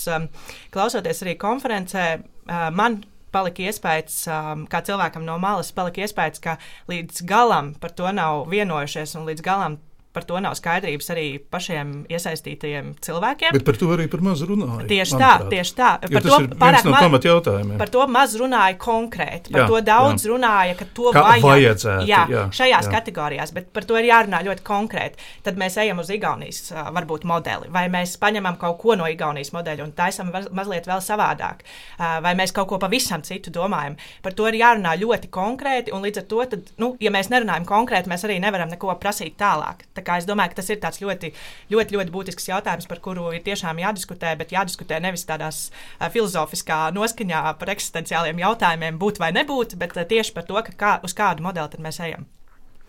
klausoties 0.74 1.24
arī 1.24 1.36
konferencē, 1.40 2.06
man 2.74 3.00
palika 3.34 3.66
iespējas, 3.66 4.20
um, 4.30 4.66
kā 4.70 4.80
cilvēkam 4.86 5.26
no 5.26 5.36
malas, 5.42 5.72
palika 5.74 6.04
iespējas, 6.04 6.42
ka 6.44 6.56
līdz 6.90 7.24
galam 7.28 7.74
par 7.82 7.94
to 7.98 8.10
nav 8.14 8.46
vienojušies 8.52 9.16
un 9.18 9.26
līdz 9.28 9.44
galam 9.44 9.78
par 10.14 10.24
to 10.28 10.38
nav 10.42 10.54
skaidrības 10.54 11.10
arī 11.10 11.26
pašiem 11.50 11.92
iesaistītajiem 12.12 12.92
cilvēkiem. 13.02 13.54
Bet 13.56 13.64
par 13.66 13.78
to 13.80 13.90
arī 13.96 14.06
par 14.12 14.22
maz 14.22 14.44
runāja. 14.46 14.86
Tieši 14.90 15.18
tā, 15.18 15.30
tieši 15.50 15.74
tā. 15.74 15.90
Jo 16.04 16.12
par 16.14 16.26
to 16.26 16.38
pārāk 16.60 16.86
no 16.86 16.94
maz 16.94 17.26
jautājumiem. 17.26 17.78
Par 17.80 17.90
to 17.90 18.04
maz 18.14 18.36
runāja 18.38 18.76
konkrēti. 18.78 19.50
Par 19.50 19.64
jā, 19.64 19.66
to 19.72 19.80
daudz 19.88 20.26
jā. 20.26 20.30
runāja, 20.30 20.76
ka 20.78 20.86
to 20.94 21.10
Kā 21.14 21.24
vajag. 21.26 21.46
Vajadzētu, 21.48 22.06
jā, 22.08 22.20
jā, 22.30 22.44
šajās 22.54 22.88
jā. 22.88 22.92
kategorijās, 22.94 23.54
bet 23.56 23.72
par 23.74 23.88
to 23.88 23.98
ir 23.98 24.08
jārunā 24.08 24.42
ļoti 24.46 24.64
konkrēti. 24.66 25.26
Tad 25.46 25.58
mēs 25.60 25.78
ejam 25.82 26.02
uz 26.02 26.12
Igaunijas 26.14 26.70
varbūt 26.94 27.26
modeli, 27.28 27.70
vai 27.74 27.88
mēs 27.92 28.14
paņemam 28.22 28.58
kaut 28.60 28.78
ko 28.84 28.94
no 28.98 29.08
Igaunijas 29.10 29.50
modeļa 29.56 29.86
un 29.86 29.92
taisam 29.98 30.30
mazliet 30.30 30.86
vēl 30.86 31.02
savādāk, 31.04 31.66
vai 31.98 32.34
mēs 32.38 32.54
kaut 32.54 32.70
ko 32.70 32.78
pavisam 32.82 33.24
citu 33.26 33.50
domājam. 33.54 33.98
Par 34.22 34.36
to 34.38 34.46
ir 34.50 34.60
jārunā 34.62 34.94
ļoti 35.00 35.32
konkrēti, 35.34 35.94
un 35.94 36.06
līdz 36.06 36.22
ar 36.22 36.28
to, 36.30 36.42
tad, 36.54 36.72
nu, 36.78 36.94
ja 37.02 37.12
mēs 37.14 37.32
nerunājam 37.34 37.66
konkrēti, 37.68 38.10
mēs 38.12 38.26
arī 38.28 38.38
nevaram 38.42 38.70
neko 38.70 38.94
prasīt 39.02 39.36
tālāk. 39.40 39.84
Tā 39.96 40.03
Es 40.18 40.28
domāju, 40.28 40.52
ka 40.52 40.60
tas 40.60 40.70
ir 40.70 40.80
tāds 40.82 41.00
ļoti, 41.00 41.32
ļoti, 41.72 41.96
ļoti 41.96 42.14
būtisks 42.14 42.50
jautājums, 42.50 42.88
par 42.90 43.00
kuru 43.04 43.32
ir 43.32 43.44
tiešām 43.46 43.80
jādiskutē, 43.80 44.36
bet 44.40 44.52
jādiskutē 44.52 45.00
nevis 45.00 45.26
tādās 45.28 45.70
filozofiskā 46.00 46.90
noskaņā 46.94 47.42
par 47.58 47.74
eksistenciāliem 47.74 48.44
jautājumiem, 48.44 49.00
būt 49.00 49.22
vai 49.22 49.32
nebūt, 49.36 49.78
bet 49.80 49.96
tieši 49.96 50.36
par 50.36 50.48
to, 50.48 50.60
kā, 50.76 50.98
uz 51.04 51.16
kādu 51.16 51.46
modeli 51.46 51.84
mēs 51.84 52.02
ejam 52.04 52.28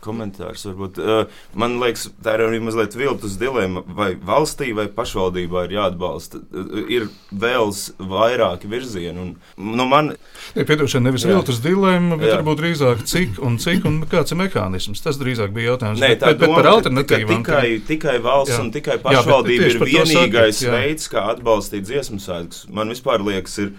komentārs. 0.06 0.66
Varbūt. 0.70 1.00
Uh, 1.02 1.42
man 1.58 1.78
liekas, 1.82 2.08
tā 2.24 2.36
ir 2.38 2.46
arī 2.48 2.62
mazliet 2.64 2.96
viltus 2.98 3.38
dilemma, 3.42 3.84
vai 3.98 4.14
valstī 4.16 4.72
vai 4.78 4.88
pašvaldībā 4.94 5.66
ir 5.68 5.76
jāatbalsta. 5.78 6.42
Uh, 6.54 6.84
ir 6.92 7.08
vēl 7.32 7.74
vairāki 8.00 8.70
virzieni. 8.72 9.16
Un, 9.22 9.32
nu, 9.58 9.88
man... 9.90 10.14
ja, 10.54 10.66
Piedošana 10.68 11.10
nevis 11.10 11.26
jā. 11.26 11.34
viltus 11.34 11.62
dilemma, 11.64 12.20
bet 12.22 12.30
jā. 12.30 12.38
varbūt 12.40 12.62
drīzāk 12.62 13.04
cik 13.10 13.42
un 13.46 13.58
cik 13.62 13.90
un 13.90 14.00
kāds 14.12 14.36
ir 14.36 14.42
mehānisms. 14.44 15.04
Tas 15.06 15.20
drīzāk 15.22 15.56
bija 15.56 15.74
jautājums. 15.74 16.04
Nē, 16.04 16.14
bet, 16.14 16.28
bet, 16.28 16.44
bet 16.44 16.56
par 16.60 16.72
alternatīvām. 16.76 17.42
Tikai, 17.42 17.66
tikai 17.90 18.20
valsts 18.24 18.56
jā. 18.56 18.62
un 18.64 18.72
tikai 18.76 19.00
pašvaldība 19.04 19.68
jā, 19.68 19.74
ir 19.74 19.90
vienīgais 19.90 20.62
sakiet, 20.62 20.78
veids, 20.78 21.10
kā 21.12 21.28
atbalstīt 21.34 21.90
dziesmu 21.90 22.22
svētkus. 22.22 22.66
Man 22.76 22.94
vispār 22.94 23.26
liekas, 23.26 23.60
ir 23.66 23.76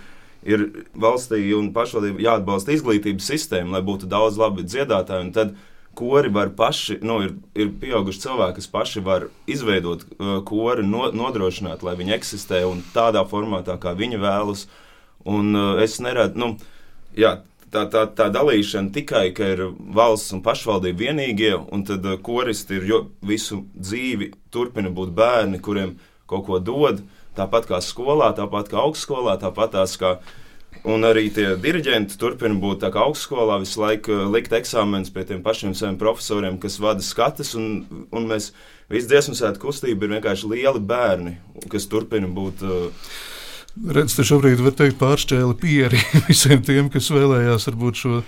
ir 0.46 0.66
valstī 0.98 1.40
un 1.56 1.72
pašvaldībai 1.74 2.24
jāatbalsta 2.26 2.74
izglītības 2.76 3.30
sistēma, 3.32 3.76
lai 3.76 3.82
būtu 3.86 4.08
daudz 4.10 4.38
labi 4.40 4.66
dziedātāji. 4.66 5.32
Tad 5.34 5.56
kori 5.96 6.30
var 6.32 6.52
paši, 6.56 6.98
nu, 7.06 7.18
ir, 7.24 7.34
ir 7.56 7.72
pieauguši 7.80 8.22
cilvēki, 8.26 8.58
kas 8.60 8.70
paši 8.72 9.02
var 9.06 9.28
izveidot 9.50 10.04
uh, 10.06 10.38
kori, 10.46 10.84
no, 10.86 11.06
nodrošināt, 11.14 11.84
lai 11.86 11.96
viņi 11.98 12.16
eksistē 12.18 12.62
un 12.68 12.84
tādā 12.94 13.24
formātā, 13.28 13.78
kā 13.80 13.96
viņi 13.96 14.20
vēlas. 14.22 14.66
Un 15.26 15.56
uh, 15.56 15.82
es 15.82 15.98
neredzu, 16.04 16.38
nu, 16.42 16.50
jā, 17.16 17.38
tā, 17.72 17.86
tā, 17.92 18.04
tā 18.18 18.28
dalīšana 18.34 18.92
tikai, 18.94 19.30
ka 19.36 19.52
ir 19.56 19.64
valsts 19.96 20.36
un 20.36 20.42
pašvaldība 20.44 21.06
vienīgie, 21.08 21.54
un 21.72 21.84
tad 21.88 22.06
uh, 22.06 22.18
koristi 22.22 22.78
ir 22.78 22.90
jo, 22.92 23.02
visu 23.26 23.64
dzīvi 23.74 24.32
turpina 24.54 24.92
būt 24.92 25.14
bērni, 25.16 25.62
kuriem 25.64 25.96
kaut 26.30 26.46
ko 26.48 26.60
dod, 26.60 27.02
tāpat 27.36 27.68
kā 27.70 27.80
skolā, 27.84 28.32
tāpat 28.36 28.72
kā 28.72 28.82
augstskolā, 28.84 29.36
tāpat 29.42 29.76
tās 29.76 29.96
kā 30.00 30.18
Un 30.86 31.06
arī 31.08 31.28
tie 31.34 31.52
diriģenti 31.60 32.18
turpina 32.20 32.58
būt 32.60 32.82
tā 32.84 32.90
kā 32.94 33.04
augstskolā, 33.06 33.60
visu 33.62 33.80
laiku 33.82 34.12
uh, 34.14 34.26
likt 34.32 34.52
eksāmenus 34.56 35.12
pie 35.14 35.24
tiem 35.28 35.40
pašiem 35.44 35.72
saviem 35.74 35.96
profesoriem, 36.00 36.58
kas 36.62 36.80
vada 36.82 37.04
skatus. 37.04 37.54
Un, 37.58 38.06
un 38.12 38.28
mēs 38.28 38.52
visi 38.92 39.10
dziesmu 39.10 39.36
sēta 39.38 39.62
kustība 39.62 40.06
ir 40.06 40.18
vienkārši 40.18 40.52
lieli 40.52 40.82
bērni, 40.82 41.38
kas 41.72 41.88
turpina 41.90 42.30
būt. 42.30 42.66
Uh, 42.66 43.08
Redz, 43.76 44.14
te 44.16 44.24
šobrīd 44.24 44.62
var 44.64 44.72
teikt 44.72 44.96
pāršķēli 44.96 45.56
pieri 45.60 45.98
visiem 46.30 46.62
tiem, 46.64 46.86
kas 46.92 47.10
vēlējās 47.12 47.68
varbūt 47.68 48.00
šo, 48.00 48.20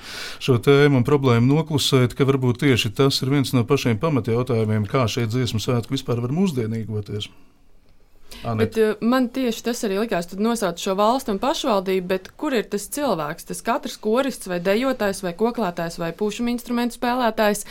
šo 0.44 0.58
tēmu 0.64 1.00
un 1.00 1.06
problēmu 1.08 1.48
noklusēt, 1.48 2.12
ka 2.18 2.26
varbūt 2.28 2.60
tieši 2.66 2.92
tas 2.98 3.22
ir 3.24 3.32
viens 3.32 3.54
no 3.56 3.64
pašiem 3.68 3.96
pamatjautājumiem, 4.02 4.84
kā 4.90 5.06
šie 5.08 5.24
dziesmu 5.30 5.62
svētki 5.64 5.96
vispār 5.96 6.20
var 6.20 6.36
mūsdienīgoties. 6.36 7.30
Bet, 8.42 8.78
uh, 8.78 8.94
man 9.00 9.28
tieši 9.34 9.64
tas 9.66 9.82
arī 9.86 9.98
likās, 10.02 10.28
kad 10.30 10.42
nosauc 10.42 10.80
šo 10.82 10.94
valstu 10.98 11.34
un 11.34 11.40
pašvaldību, 11.42 12.06
bet 12.10 12.30
kur 12.38 12.54
ir 12.54 12.68
tas 12.70 12.86
cilvēks? 12.94 13.48
Tas 13.50 13.62
katrs 13.66 13.98
korists 14.02 14.50
vai 14.50 14.60
dejotājs 14.64 15.22
vai 15.26 15.34
koklētājs 15.38 15.98
vai 15.98 16.12
pušuma 16.16 16.52
instrumentu 16.54 16.98
spēlētājs. 16.98 17.64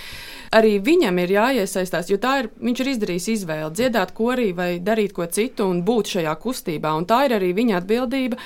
Arī 0.58 0.78
viņam 0.84 1.20
ir 1.24 1.36
jāiesaistās, 1.38 2.12
jo 2.12 2.20
ir, 2.20 2.50
viņš 2.60 2.84
ir 2.84 2.94
izdarījis 2.94 3.30
izvēli 3.38 3.76
dziedāt 3.80 4.16
korī 4.18 4.52
vai 4.56 4.72
darīt 4.84 5.16
ko 5.16 5.28
citu 5.28 5.70
un 5.72 5.84
būt 5.88 6.18
šajā 6.18 6.34
kustībā. 6.42 6.96
Un 6.98 7.08
tā 7.10 7.26
ir 7.28 7.38
arī 7.40 7.54
viņa 7.58 7.82
atbildība. 7.82 8.42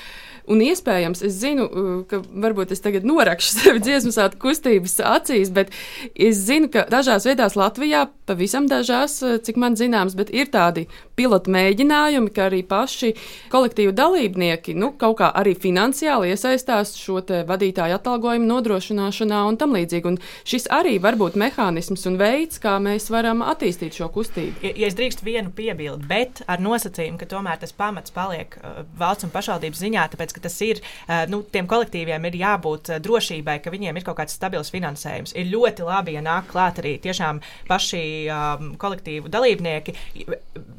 Un 0.50 0.62
iespējams, 0.66 1.22
es 1.25 1.38
zinu, 1.38 1.68
uh, 1.68 1.90
ka 2.10 2.22
varbūt 2.44 2.74
es 2.74 2.82
tagad 2.84 3.06
norakšu 3.08 3.54
sevi 3.60 3.84
dziesmu 3.84 4.13
sāta 4.16 4.40
kustības 4.42 4.98
acīs, 5.06 5.51
bet 5.54 5.74
es 6.16 6.42
zinu, 6.48 6.72
ka 6.74 6.88
dažās 6.92 7.28
vietās 7.30 7.58
Latvijā, 7.60 8.08
pavisam 8.30 8.68
dažās, 8.72 9.20
uh, 9.24 9.38
cik 9.44 9.60
man 9.62 9.78
zināms, 9.80 10.18
bet 10.18 10.34
ir 10.34 10.50
tādi 10.51 10.88
pilotu 11.22 11.54
mēģinājumi, 11.54 12.34
ka 12.34 12.48
arī 12.50 12.63
paši 12.68 13.13
kolektīvu 13.54 13.94
dalībnieki 13.98 14.75
nu, 14.78 14.92
kaut 15.00 15.20
kā 15.22 15.30
arī 15.38 15.54
finansiāli 15.60 16.34
iesaistās 16.34 16.96
šo 16.98 17.22
vadītāju 17.22 17.98
atalgojumu 18.00 18.48
nodrošināšanā 18.50 19.44
un 19.50 19.58
tam 19.62 19.75
līdzīgi. 19.78 20.10
Un 20.10 20.18
šis 20.48 20.66
arī 20.74 20.96
var 21.04 21.18
būt 21.20 21.38
mehānisms 21.40 22.08
un 22.10 22.18
veids, 22.22 22.58
kā 22.62 22.78
mēs 22.82 23.12
varam 23.13 23.44
attīstīt 23.46 24.00
šo 24.00 24.10
kustību. 24.13 24.63
Ja, 24.66 24.74
ja 24.84 24.90
es 24.90 24.98
drīkstu 24.98 25.28
vienu 25.28 25.54
piebildu, 25.56 26.08
bet 26.10 26.42
ar 26.50 26.63
nosacījumu, 26.63 27.20
ka 27.22 27.30
tomēr 27.30 27.62
tas 27.62 27.75
pamats 27.78 28.13
paliek 28.16 28.58
uh, 28.58 28.82
valsts 28.98 29.28
un 29.28 29.34
pašvaldības 29.34 29.84
ziņā, 29.84 30.08
tāpēc 30.13 30.34
ka 30.36 30.44
tas 30.48 30.58
ir, 30.66 30.82
nu, 31.32 31.42
tiem 31.54 31.68
kolektīviem 31.70 32.25
ir 32.30 32.38
jābūt 32.42 32.94
drošībai, 33.04 33.60
ka 33.63 33.74
viņiem 33.74 34.00
ir 34.00 34.06
kaut 34.08 34.18
kāds 34.22 34.36
stabils 34.38 34.72
finansējums. 34.74 35.36
Ir 35.38 35.51
ļoti 35.51 35.86
labi, 35.86 36.16
ja 36.18 36.24
nāk 36.25 36.50
klāt 36.51 36.82
arī 36.82 36.96
tiešām 37.04 37.42
paši 37.70 38.04
um, 38.32 38.74
kolektīvu 38.82 39.32
dalībnieki. 39.32 39.96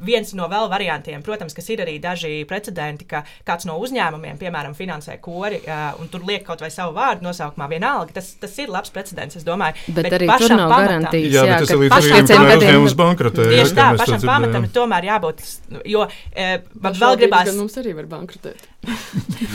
Viens 0.03 0.32
no 0.37 0.47
vēl 0.51 0.69
variantiem, 0.71 1.23
protams, 1.25 1.55
kas 1.55 1.69
ir 1.73 1.83
arī 1.85 1.97
daži 2.03 2.43
precedenti, 2.49 3.07
ka 3.09 3.23
kāds 3.47 3.67
no 3.69 3.77
uzņēmumiem, 3.83 4.39
piemēram, 4.41 4.75
finansē 4.77 5.17
kori 5.23 5.61
uh, 5.63 5.93
un 6.01 6.11
tur 6.11 6.25
liek 6.27 6.45
kaut 6.47 6.63
vai 6.63 6.71
savu 6.73 6.95
vārdu 6.97 7.27
nosaukumā, 7.27 7.69
vienalga. 7.71 8.15
Tas, 8.17 8.33
tas 8.41 8.57
ir 8.61 8.71
labs 8.73 8.93
precedents, 8.93 9.37
es 9.39 9.47
domāju. 9.47 9.77
Bet, 9.87 10.07
bet 10.07 10.17
arī 10.19 10.29
tur 10.31 10.55
nav 10.55 10.67
pamatam, 10.67 10.87
garantijas. 10.87 11.33
Jā, 11.33 11.45
jā 11.49 11.59
tas 11.63 11.73
ir 11.73 11.81
līdz 11.83 11.95
pašiem 11.95 12.29
uzņēmums 12.57 12.97
bankrotē. 13.03 13.47
Tieši 13.53 13.77
tā, 13.77 13.89
pašam 14.01 14.27
pamatam 14.27 14.67
tomēr 14.73 15.09
jābūt, 15.11 15.43
jo 15.89 16.07
e, 16.31 16.49
vēl 16.83 17.19
gribās. 17.23 17.53
Mums 17.57 17.79
arī 17.81 17.95
var 17.97 18.09
bankrotēt. 18.17 18.67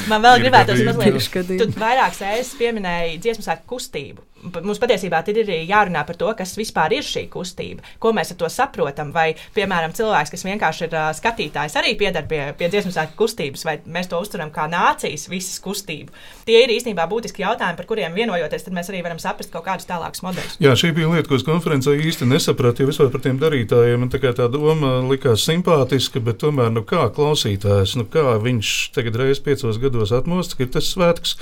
Man 0.08 0.24
vēl 0.24 0.40
gribētos 0.44 0.80
mazliet, 0.86 1.52
tu 1.60 1.68
vairākas 1.76 2.22
reizes 2.24 2.54
pieminēji 2.60 3.18
dziesmu 3.24 3.44
sēku 3.44 3.74
kustību. 3.74 4.24
Mums 4.38 4.80
patiesībā 4.80 5.22
ir 5.28 5.40
arī 5.42 5.58
jārunā 5.68 6.04
par 6.06 6.18
to, 6.18 6.30
kas 6.38 6.56
vispār 6.58 6.94
ir 6.96 7.06
šī 7.06 7.26
kustība, 7.32 7.84
ko 7.98 8.12
mēs 8.16 8.32
ar 8.32 8.40
to 8.40 8.50
saprotam. 8.52 9.12
Vai, 9.14 9.32
piemēram, 9.56 9.94
cilvēks, 9.96 10.32
kas 10.34 10.44
vienkārši 10.46 10.86
ir 10.86 10.96
uh, 10.96 11.08
skatītājs, 11.16 11.76
arī 11.80 11.94
pieder 11.98 12.26
pie, 12.28 12.40
pie 12.58 12.70
dziesmu 12.70 12.92
svētku 12.94 13.18
kustības, 13.18 13.64
vai 13.66 13.78
mēs 13.86 14.10
to 14.10 14.20
uztveram 14.20 14.50
kā 14.54 14.68
nācijas 14.70 15.28
visas 15.30 15.58
kustību. 15.64 16.14
Tie 16.48 16.58
ir 16.62 16.72
īstenībā 16.74 17.06
būtiski 17.10 17.44
jautājumi, 17.44 17.78
par 17.78 17.88
kuriem 17.90 18.16
vienojoties, 18.16 18.68
mēs 18.74 18.92
arī 18.92 19.02
varam 19.06 19.20
saprast 19.22 19.52
kaut 19.54 19.66
kādus 19.66 19.88
tālākus 19.90 20.22
modeļus. 20.26 20.58
Jā, 20.62 20.74
šī 20.78 20.92
bija 20.96 21.10
lieta, 21.12 21.28
ko 21.30 21.38
es 21.38 21.46
konferencē 21.46 21.96
īsti 21.98 22.28
nesapratu, 22.30 22.84
jo 22.84 22.92
vispār 22.92 23.10
par 23.14 23.24
tiem 23.24 23.40
darītājiem 23.42 24.06
man 24.08 24.12
tā, 24.12 24.20
tā 24.36 24.46
doma 24.52 24.98
likās 25.08 25.44
simpātiska, 25.48 26.22
bet 26.24 26.40
tomēr, 26.42 26.70
nu 26.74 26.84
kā 26.86 27.08
klausītājs, 27.14 27.96
nu 27.98 28.06
kā 28.08 28.36
viņš 28.42 28.74
tagad 28.96 29.18
reiz 29.20 29.42
piecos 29.44 29.80
gados 29.82 30.12
atmost, 30.14 30.56
ka 30.56 30.64
ir 30.64 30.72
tas 30.72 30.88
svētks, 30.94 31.36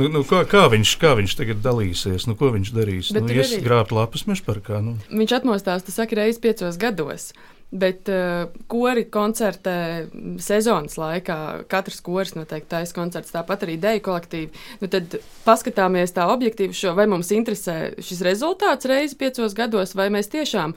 nu, 0.00 0.10
nu 0.12 0.24
kā, 0.28 0.42
kā, 0.48 0.66
viņš, 0.72 0.94
kā 1.00 1.14
viņš 1.18 1.36
tagad 1.40 1.62
dalīsies. 1.64 2.26
Nu, 2.28 2.36
ko 2.40 2.50
viņš 2.56 2.74
darīs? 2.74 3.12
Bet 3.14 3.28
nu, 3.28 3.36
ies 3.36 3.54
arī... 3.54 3.62
grābt 3.66 3.94
lapas 3.94 4.26
mežparkā. 4.30 4.80
Nu. 4.84 4.96
Viņš 5.12 5.38
atmostās, 5.40 5.86
tas 5.86 5.98
saka, 6.00 6.18
reizes 6.18 6.42
piecos 6.42 6.80
gados. 6.80 7.30
Bet 7.70 8.08
uh, 8.10 8.48
kori 8.66 9.04
koncertē 9.14 10.08
sezonas 10.42 10.96
laikā, 10.98 11.36
katrs 11.70 12.00
koris 12.02 12.34
noteikti 12.34 12.72
taisa 12.72 12.96
koncerts, 12.96 13.30
tāpat 13.30 13.62
arī 13.62 13.76
deju 13.78 14.02
kolektīvi. 14.08 14.64
Nu, 14.80 14.88
tad 14.90 15.14
paskatāmies 15.44 16.16
tā 16.16 16.26
objektīvi 16.32 16.74
šo, 16.74 16.96
vai 16.98 17.06
mums 17.12 17.30
interesē 17.36 17.92
šis 18.02 18.24
rezultāts 18.26 18.90
reizi 18.90 19.14
piecos 19.20 19.54
gados, 19.54 19.94
vai 19.94 20.08
mēs 20.10 20.32
tiešām 20.34 20.74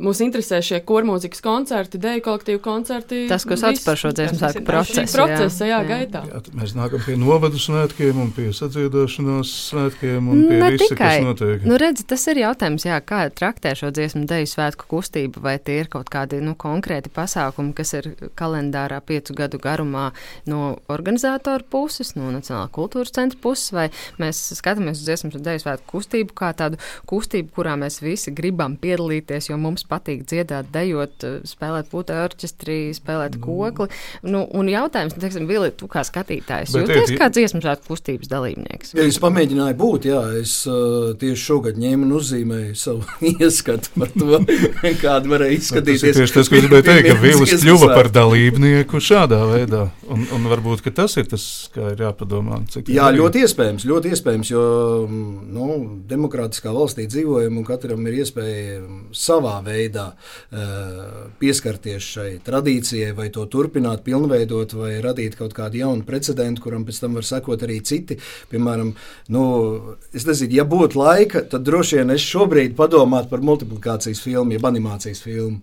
Mūs 0.00 0.22
interesē 0.24 0.56
šie 0.64 0.78
kormūzikas 0.88 1.42
koncerti, 1.44 1.98
deju 2.00 2.22
kolektīvu 2.24 2.60
koncerti. 2.64 3.26
Tas, 3.28 3.44
ko 3.44 3.58
sauc 3.60 3.76
par 3.84 3.98
šo 4.00 4.08
dziesmu 4.16 4.38
sāku 4.40 4.62
procesu. 4.64 5.18
Procesa, 5.18 5.66
jā, 5.68 5.76
jā, 5.76 5.80
gaitā. 5.84 6.22
Jā, 6.30 6.38
mēs 6.56 6.72
nākam 6.72 7.02
pie 7.04 7.16
novadu 7.20 7.60
svētkiem 7.60 8.16
un 8.22 8.30
pie 8.32 8.48
sadziedāšanās 8.56 9.50
svētkiem 9.68 10.30
un 10.32 10.40
pie 10.48 10.60
ne 10.62 10.70
visa, 10.72 10.88
tikai. 10.94 11.10
kas 11.20 11.26
notiek. 11.26 11.66
Nu, 11.68 11.76
redz, 11.80 12.06
tas 12.08 12.24
ir 12.32 12.40
jautājums, 12.40 12.86
jā, 12.88 12.96
kā 13.04 13.20
traktē 13.36 13.74
šo 13.76 13.90
dziesmu 13.92 14.24
deju 14.30 14.48
svētku 14.48 14.88
kustību, 14.90 15.42
vai 15.44 15.58
tie 15.60 15.82
ir 15.82 15.92
kaut 15.92 16.08
kādi 16.10 16.40
nu, 16.40 16.56
konkrēti 16.56 17.12
pasākumi, 17.12 17.76
kas 17.76 17.92
ir 18.00 18.10
kalendārā 18.40 19.02
piecu 19.04 19.36
gadu 19.36 19.60
garumā 19.60 20.08
no 20.48 20.72
organizatoru 20.88 21.68
puses, 21.68 22.14
no 22.16 22.32
Nacionālā 22.32 22.72
kultūras 22.72 23.12
centra 23.12 23.38
puses, 23.44 23.68
vai 23.76 23.86
mēs 24.16 24.40
skatāmies 24.56 24.98
uz 24.98 25.06
dziesmu 25.06 25.36
deju 25.36 25.66
svētku 25.66 25.98
kustību 25.98 26.40
kā 26.42 26.54
tādu 26.56 26.80
kustību, 27.12 27.52
kurā 27.60 27.76
mēs 27.76 28.00
visi 28.00 28.32
gribam 28.34 28.80
piedalīties, 28.80 29.52
jo 29.52 29.60
mums 29.60 29.81
patīk 29.88 30.24
dziedāt, 30.28 30.68
dejot, 30.72 31.24
spēlēt 31.48 31.88
putekļu 31.92 32.22
orķestrī, 32.26 32.78
spēlēt 32.96 33.36
nu. 33.38 33.42
kokli. 33.44 33.88
Nu, 34.24 34.44
un 34.56 34.70
jautājums, 34.70 35.16
nu, 35.16 35.22
teiksim, 35.22 35.48
Vili, 35.50 35.72
tu 35.76 35.88
kā 35.90 36.04
skatītājs, 36.06 36.72
Bet 36.72 36.88
jūties 36.88 37.18
kā 37.18 37.28
dziesmu 37.32 37.62
svētku 37.64 37.92
kustības 37.92 38.30
dalībnieks? 38.30 38.94
Ja 38.96 39.06
es 39.08 39.18
pamēģināju 39.22 39.78
būt, 39.80 40.08
jā, 40.12 40.22
es 40.40 40.54
uh, 40.70 41.12
tieši 41.18 41.42
šogad 41.42 41.80
ņēmu 41.82 42.06
un 42.08 42.14
uzzīmēju 42.18 42.76
savu 42.78 43.04
ieskatu 43.32 43.92
par 43.98 44.12
to, 44.14 44.40
kāda 45.04 45.32
varēja 45.34 45.58
izskatīties. 45.58 46.06
Tas 46.06 46.20
tieši 46.22 46.36
tas, 46.38 46.52
ko 46.52 46.58
es 46.58 46.66
gribēju 46.66 46.88
teikt, 46.88 47.10
ka 47.10 47.18
Vilis 47.22 47.56
kļuva 47.64 47.90
par 47.96 48.10
dalībnieku 48.14 49.02
šādā 49.02 49.42
veidā. 49.50 49.84
Un, 50.12 50.24
un 50.34 50.48
varbūt 50.50 50.86
tas 50.92 51.16
ir 51.18 51.28
tas, 51.30 51.44
kā 51.74 51.92
ir 51.94 52.02
jāpadomā. 52.04 52.62
Jā, 52.92 53.08
ļoti 53.14 53.44
iespējams, 53.46 53.86
ļoti 53.88 54.12
iespējams, 54.12 54.50
jo 54.52 54.64
nu, 55.08 55.68
demokrātiskā 56.08 56.72
valstī 56.74 57.06
dzīvojam 57.10 57.60
un 57.60 57.66
katram 57.66 58.04
ir 58.10 58.20
iespēja 58.22 58.80
savā 59.16 59.58
veidā 59.64 59.71
veidā 59.72 60.06
uh, 60.12 61.32
pieskarties 61.40 62.10
šai 62.16 62.28
tradīcijai, 62.44 63.12
vai 63.16 63.28
to 63.34 63.46
turpināt, 63.50 64.04
pilnveidot, 64.06 64.76
vai 64.78 64.94
radīt 65.04 65.36
kaut 65.40 65.56
kādu 65.56 65.80
jaunu 65.82 66.06
precedentu, 66.08 66.64
kuram 66.66 66.86
pēc 66.88 67.02
tam 67.02 67.18
var 67.18 67.26
sekot 67.28 67.64
arī 67.66 67.80
citi. 67.86 68.18
Piemēram, 68.52 68.94
nu, 69.32 69.44
es 70.12 70.28
nezinu, 70.28 70.58
ja 70.60 70.68
būtu 70.68 71.00
laika, 71.00 71.44
tad 71.48 71.66
droši 71.66 72.00
vien 72.00 72.14
es 72.14 72.24
šobrīd 72.26 72.76
padomātu 72.78 73.32
par 73.32 73.44
multiplikācijas 73.44 74.22
filmu, 74.22 74.56
jeb 74.56 74.68
animācijas 74.68 75.24
filmu. 75.24 75.62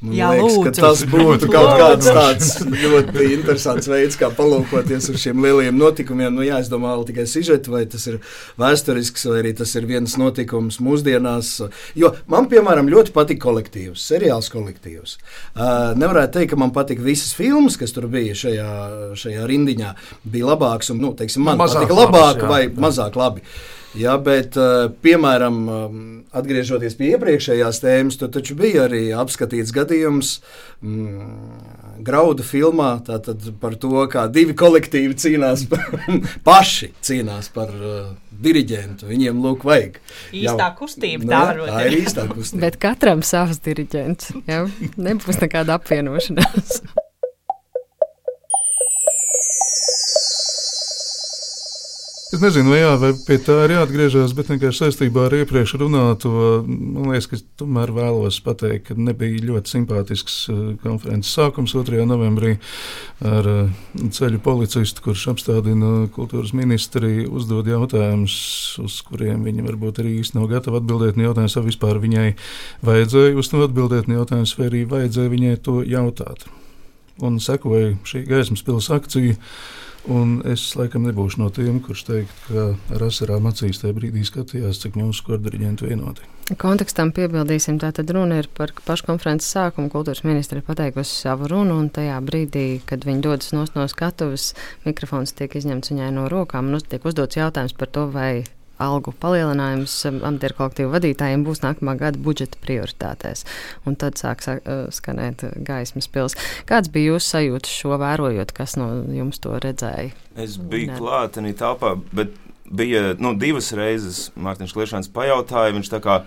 Man 0.00 0.14
Jā, 0.16 0.30
liekas, 0.32 0.54
lūdzu. 0.56 0.80
tas 0.80 1.00
būtu 1.12 1.48
kaut 1.52 1.74
kāds 1.76 2.06
tāds 2.08 2.50
ļoti 2.64 3.24
interesants 3.34 3.88
veids, 3.90 4.16
kā 4.16 4.30
palūkoties 4.32 5.10
uz 5.12 5.18
šiem 5.20 5.42
lielajiem 5.44 5.76
notikumiem. 5.76 6.32
Nu, 6.38 6.44
jā, 6.46 6.56
es 6.64 6.70
domāju, 6.72 7.02
tikai 7.10 7.26
sižetu, 7.28 7.74
vai 7.74 7.82
tas 7.90 8.06
ir 8.08 8.16
vēsturisks, 8.60 9.26
vai 9.28 9.42
arī 9.42 9.52
tas 9.58 9.74
ir 9.76 9.84
viens 9.90 10.14
notikums 10.16 10.78
mūsdienās. 10.80 11.50
Jo 12.00 12.14
man, 12.32 12.48
piemēram, 12.48 12.88
ļoti 12.88 13.12
patīk 13.12 13.42
kolektīvs, 13.44 14.06
seriāls 14.08 14.48
kolektīvs. 14.54 15.18
Uh, 15.52 15.92
nevarētu 16.00 16.38
teikt, 16.38 16.54
ka 16.54 16.60
man 16.62 16.72
patīk 16.72 17.02
visas 17.04 17.34
filmas, 17.36 17.76
kas 17.80 17.92
tur 17.92 18.08
bija 18.08 18.38
šajā, 18.40 18.70
šajā 19.20 19.44
rindiņā, 19.52 19.92
bija 20.32 20.48
labāks 20.54 20.94
un, 20.94 21.04
nu, 21.04 21.12
teiksim, 21.18 21.44
man 21.44 21.60
mazāk 21.60 21.84
patika 21.84 22.00
labāk 22.00 22.40
labs, 22.40 22.46
jā, 22.46 22.50
vai 22.54 22.62
jā. 22.64 22.72
mazāk 22.88 23.20
labi. 23.20 23.44
Ja, 23.98 24.14
bet, 24.22 24.54
eh, 24.54 24.86
piemēram, 25.02 25.56
um, 25.66 26.02
atgriežoties 26.36 26.94
pie 26.94 27.08
iepriekšējās 27.16 27.80
tēmas, 27.82 28.18
tur 28.20 28.30
taču 28.30 28.54
bija 28.58 28.84
arī 28.86 29.08
apskatīts 29.18 29.72
gadījums 29.74 30.36
mm, 30.78 32.04
Graudu 32.06 32.46
filmā 32.46 32.92
par 33.60 33.74
to, 33.82 34.06
kā 34.12 34.28
divi 34.30 34.54
kolektīvi 34.54 35.18
cīnās, 35.18 35.66
paši 36.48 36.92
cīnās 37.02 37.50
par 37.52 37.74
uh, 37.74 38.14
diriģentu. 38.30 39.10
Viņiem 39.10 39.42
lūk, 39.42 39.66
vajag. 39.66 39.98
Īstā 40.38 40.70
kustība, 40.78 41.26
tā 41.26 41.42
var 41.50 41.62
būt. 41.64 41.74
Tā 41.74 41.84
ir 41.90 41.98
īstā 41.98 42.30
kustība. 42.30 42.64
Bet 42.68 42.80
katram 42.86 43.26
savs 43.26 43.60
diriģents. 43.66 44.32
Jau 44.46 44.64
nebūs 45.02 45.42
nekāda 45.42 45.80
apvienošanās. 45.80 46.82
Es 52.30 52.38
nezinu, 52.38 52.70
vai, 52.70 52.76
jā, 52.78 52.90
vai 52.94 53.08
pie 53.26 53.40
tā 53.42 53.56
ir 53.64 53.72
jāatgriežas, 53.74 54.30
bet 54.38 54.52
vienkārši 54.52 54.84
saistībā 54.84 55.24
ar 55.26 55.34
iepriekš 55.40 55.72
runāto, 55.80 56.30
man 56.62 57.08
liekas, 57.10 57.26
ka 57.26 57.38
tomēr 57.58 57.90
vēlos 57.90 58.36
pateikt, 58.46 58.84
ka 58.86 58.94
nebija 58.94 59.40
ļoti 59.48 59.72
simpātisks 59.72 60.36
uh, 60.52 60.60
konferences 60.78 61.32
sākums 61.34 61.74
2. 61.74 62.04
novembrī 62.06 62.52
ar 63.26 63.48
uh, 63.50 63.88
ceļu 64.14 64.38
policistu, 64.44 65.02
kurš 65.08 65.26
apstādina 65.34 66.06
kultūras 66.14 66.54
ministri, 66.54 67.26
uzdod 67.26 67.66
jautājumus, 67.66 68.38
uz 68.84 69.00
kuriem 69.10 69.42
viņa 69.48 69.66
varbūt 69.66 69.98
arī 70.04 70.20
īsti 70.20 70.38
nav 70.38 70.46
gatava 70.54 70.78
atbildēt. 70.78 71.18
Jautājums, 71.18 71.58
vai 71.58 71.66
vispār 71.66 71.98
viņai 72.06 72.28
vajadzēja 72.86 73.34
uz 73.42 73.50
to 73.50 73.66
atbildēt, 73.66 74.06
jautājums, 74.06 74.54
vai 74.54 74.70
arī 74.70 74.86
vajadzēja 74.94 75.34
viņai 75.34 75.58
to 75.66 75.80
jautāt. 75.82 76.46
Un 77.26 77.42
sekoja 77.42 77.96
šī 78.06 78.22
gaismas 78.30 78.62
pilsēta 78.62 79.02
akcija 79.02 79.34
Un 80.08 80.38
es 80.48 80.62
laikam 80.78 81.04
nebūšu 81.04 81.42
no 81.42 81.50
tiem, 81.52 81.80
kurš 81.84 82.04
teikt, 82.08 82.36
ka 82.46 82.70
ar 82.96 83.02
asarām 83.04 83.48
acīs 83.50 83.82
tajā 83.82 83.92
brīdī 83.96 84.24
skatījās, 84.24 84.80
cik 84.80 84.96
mūsu 84.96 85.20
skordiriģenti 85.20 85.90
vienoti. 85.90 86.28
Kontekstam 86.58 87.12
piebildīsim, 87.14 87.76
tātad 87.78 88.08
runa 88.10 88.40
ir 88.40 88.48
par 88.56 88.72
pašu 88.86 89.06
konferences 89.06 89.52
sākumu. 89.54 89.90
Kultūras 89.92 90.24
ministri 90.26 90.58
ir 90.58 90.66
pateikusi 90.66 91.12
savu 91.26 91.50
runu, 91.52 91.76
un 91.78 91.90
tajā 91.94 92.16
brīdī, 92.26 92.80
kad 92.88 93.04
viņi 93.06 93.22
dodas 93.26 93.52
no 93.54 93.86
skatuves, 93.92 94.54
mikrofons 94.88 95.36
tiek 95.36 95.54
izņemts 95.60 95.92
viņai 95.92 96.08
no 96.16 96.26
rokām, 96.32 96.72
un 96.72 96.82
tiek 96.82 97.04
uzdots 97.06 97.38
jautājums 97.38 97.76
par 97.76 97.92
to, 97.92 98.08
vai 98.10 98.32
algu 98.80 99.14
palielinājums 99.22 99.94
um, 100.08 100.20
amatieru 100.30 100.56
kolektīvu 100.58 100.92
vadītājiem 100.94 101.44
būs 101.46 101.62
nākamā 101.64 101.96
gada 102.00 102.20
budžeta 102.20 102.60
prioritātēs. 102.64 103.44
Un 103.88 103.98
tad 104.00 104.20
sāks 104.20 104.50
uh, 104.50 104.86
skanēt 104.94 105.44
gaismas 105.66 106.10
pils. 106.10 106.36
Kāds 106.68 106.92
bija 106.92 107.14
jūsu 107.14 107.34
sajūta 107.36 107.70
šo 107.70 108.00
vērojot, 108.00 108.54
kas 108.56 108.76
no 108.80 108.90
jums 109.14 109.42
to 109.42 109.56
redzēja? 109.62 110.14
Es 110.40 110.56
biju 110.56 110.96
klātenī 110.98 111.52
telpā, 111.58 111.96
bet 112.16 112.34
bija 112.70 113.14
nu, 113.18 113.34
divas 113.38 113.72
reizes 113.76 114.28
Mārtiņš 114.38 114.74
Kliešāns 114.76 115.10
pajautāja, 115.14 115.74
viņš 115.74 115.90
tā 115.90 116.00
kā 116.04 116.20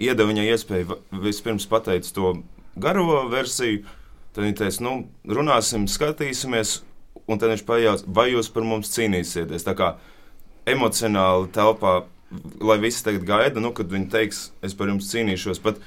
iedeva 0.00 0.30
viņai 0.30 0.46
iespēju 0.54 1.00
vispirms 1.22 1.68
pateikt 1.70 2.08
to 2.16 2.38
garo 2.80 3.26
versiju, 3.30 3.84
tad 4.34 4.46
viņa 4.46 4.60
teica, 4.62 4.84
nu, 4.86 4.94
runāsim, 5.28 5.86
skatīsimies, 5.90 6.80
un 7.26 7.40
tad 7.40 7.52
viņš 7.52 7.66
pajautā, 7.68 8.14
vai 8.16 8.30
jūs 8.32 8.48
par 8.54 8.66
mums 8.66 8.92
cīnīsieties. 8.94 9.66
Tā 9.66 9.76
kā 9.78 9.94
emocionāli 10.72 11.50
telpā, 11.54 12.00
lai 12.62 12.78
visi 12.82 13.02
tagad 13.06 13.24
gaida, 13.26 13.62
nu, 13.62 13.72
kad 13.76 13.90
viņi 13.90 14.10
teiks, 14.12 14.44
es 14.64 14.76
par 14.78 14.92
jums 14.92 15.10
cīnīšos. 15.10 15.62
Pat, 15.64 15.80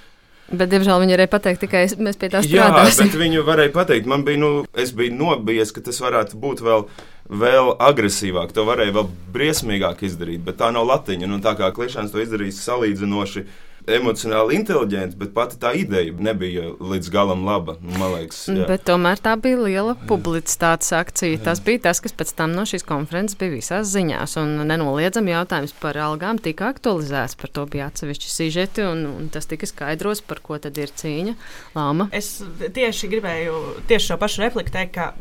Bet, 0.51 0.67
diemžēl, 0.69 0.99
viņi 1.01 1.15
varēja 1.15 1.31
pateikt 1.31 1.61
tikai 1.63 1.81
mēs 2.03 2.17
pie 2.19 2.27
tā 2.29 2.41
strādājam. 2.43 2.89
Jā, 2.91 2.95
bet 2.99 3.15
viņi 3.17 3.43
varēja 3.47 3.71
pateikt, 3.73 4.09
man 4.11 4.25
bija, 4.27 4.41
nu, 4.41 4.49
es 4.75 4.91
biju 4.93 5.15
nobijies, 5.15 5.71
ka 5.73 5.81
tas 5.85 6.01
varētu 6.03 6.37
būt 6.41 6.61
vēl, 6.65 6.83
vēl 7.31 7.71
agresīvāk, 7.81 8.51
to 8.53 8.65
varēja 8.67 8.93
vēl 8.99 9.07
briesmīgāk 9.33 10.03
izdarīt, 10.05 10.43
bet 10.43 10.59
tā 10.59 10.69
nav 10.75 10.85
latiņa. 10.91 11.29
Nu, 11.31 11.39
tā 11.43 11.55
kā 11.57 11.71
klišāns 11.73 12.11
to 12.13 12.21
izdarījis 12.21 12.59
salīdzinoši 12.67 13.45
emocionāli 13.89 14.57
inteliģents, 14.59 15.17
bet 15.19 15.33
pati 15.35 15.57
tā 15.61 15.73
ideja 15.77 16.13
nebija 16.15 16.69
līdz 16.79 17.09
galam 17.13 17.43
laba. 17.47 17.75
Liekas, 17.83 18.45
jā. 18.51 18.67
bet 18.69 18.85
tomēr 18.87 19.19
tā 19.23 19.35
bija 19.41 19.59
liela 19.59 19.95
publicitātes 20.09 20.93
akcija. 20.95 21.37
Jā. 21.37 21.41
Tas 21.49 21.61
bija 21.63 21.83
tas, 21.89 22.01
kas 22.03 22.15
pēc 22.15 22.33
tam 22.37 22.55
no 22.55 22.65
šīs 22.69 22.85
konferences 22.87 23.37
bija 23.39 23.55
visās 23.55 23.89
ziņās. 23.93 24.37
Un 24.41 24.55
nenoliedzami 24.69 25.33
jautājums 25.33 25.75
par 25.81 25.99
algām 25.99 26.39
tika 26.43 26.71
aktualizēts. 26.73 27.37
Par 27.39 27.53
to 27.53 27.65
bija 27.69 27.89
atsevišķi 27.91 28.31
sižeti, 28.33 28.85
un, 28.87 29.05
un 29.09 29.31
tas 29.33 29.49
tika 29.49 29.69
skaidros, 29.69 30.23
par 30.25 30.43
ko 30.45 30.59
tad 30.61 30.77
ir 30.79 30.93
cīņa. 30.93 31.35
Lāma. 31.77 32.09
Es 32.15 32.37
tieši 32.43 33.11
gribēju 33.11 33.59
tieši 33.89 34.13
šo 34.13 34.19
pašu 34.21 34.45
repliku 34.45 34.73
teikt, 34.73 34.97
ka 34.97 35.11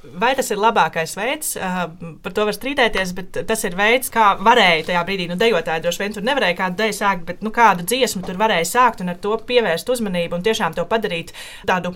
Vai 0.00 0.30
tas 0.32 0.48
ir 0.48 0.56
labākais 0.56 1.12
veids, 1.18 1.54
uh, 1.60 1.82
par 2.24 2.32
to 2.32 2.46
var 2.48 2.56
strīdēties, 2.56 3.10
bet 3.18 3.40
tas 3.48 3.64
ir 3.68 3.74
veids, 3.76 4.08
kā 4.12 4.30
varēja 4.40 4.86
tajā 4.88 5.02
brīdī, 5.04 5.26
nu, 5.28 5.36
dejotāji 5.40 5.84
droši 5.84 6.00
vien 6.00 6.16
tur 6.16 6.24
nevarēja 6.24 6.56
kādu 6.62 6.80
deju 6.80 6.96
sākt, 6.96 7.26
bet 7.28 7.42
nu, 7.44 7.52
kādu 7.52 7.84
dziesmu 7.84 8.24
tur 8.24 8.40
varēja 8.40 8.70
sākt 8.70 9.04
un 9.04 9.12
ar 9.12 9.20
to 9.20 9.36
pievērst 9.50 9.92
uzmanību 9.92 10.38
un 10.38 10.46
tiešām 10.46 10.76
to 10.78 10.86
padarīt 10.88 11.34
tādu 11.68 11.92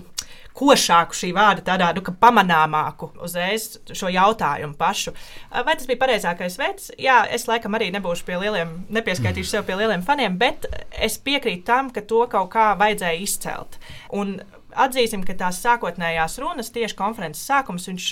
košāku 0.55 1.17
šī 1.17 1.31
vārda, 1.35 1.63
tādā 1.65 1.89
nu, 1.95 2.03
pamanāmāku 2.21 3.09
uzreiz 3.25 3.67
šo 3.91 4.09
jautājumu 4.13 4.77
pašu. 4.79 5.15
Vai 5.51 5.75
tas 5.75 5.87
bija 5.89 6.01
pareizākais 6.03 6.59
veids? 6.61 6.91
Jā, 7.01 7.23
es 7.35 7.47
laikam 7.49 7.75
arī 7.75 7.91
nebūšu 7.95 8.27
pie 8.27 8.39
lieliem, 8.39 8.77
nepieskaitīšu 8.95 9.51
sev 9.51 9.65
pie 9.67 9.79
lieliem 9.81 10.05
faniem, 10.05 10.37
bet 10.39 10.69
es 10.93 11.17
piekrītu 11.25 11.65
tam, 11.67 11.91
ka 11.91 12.05
to 12.07 12.23
kaut 12.31 12.53
kā 12.55 12.71
vajadzēja 12.79 13.25
izcelt. 13.25 13.79
Un 14.15 14.37
atzīsim, 14.75 15.23
ka 15.27 15.35
tās 15.39 15.61
sākotnējās 15.63 16.39
runas, 16.43 16.71
tieši 16.75 16.97
konferences 16.99 17.45
sākums, 17.47 17.87
viņš 17.89 18.07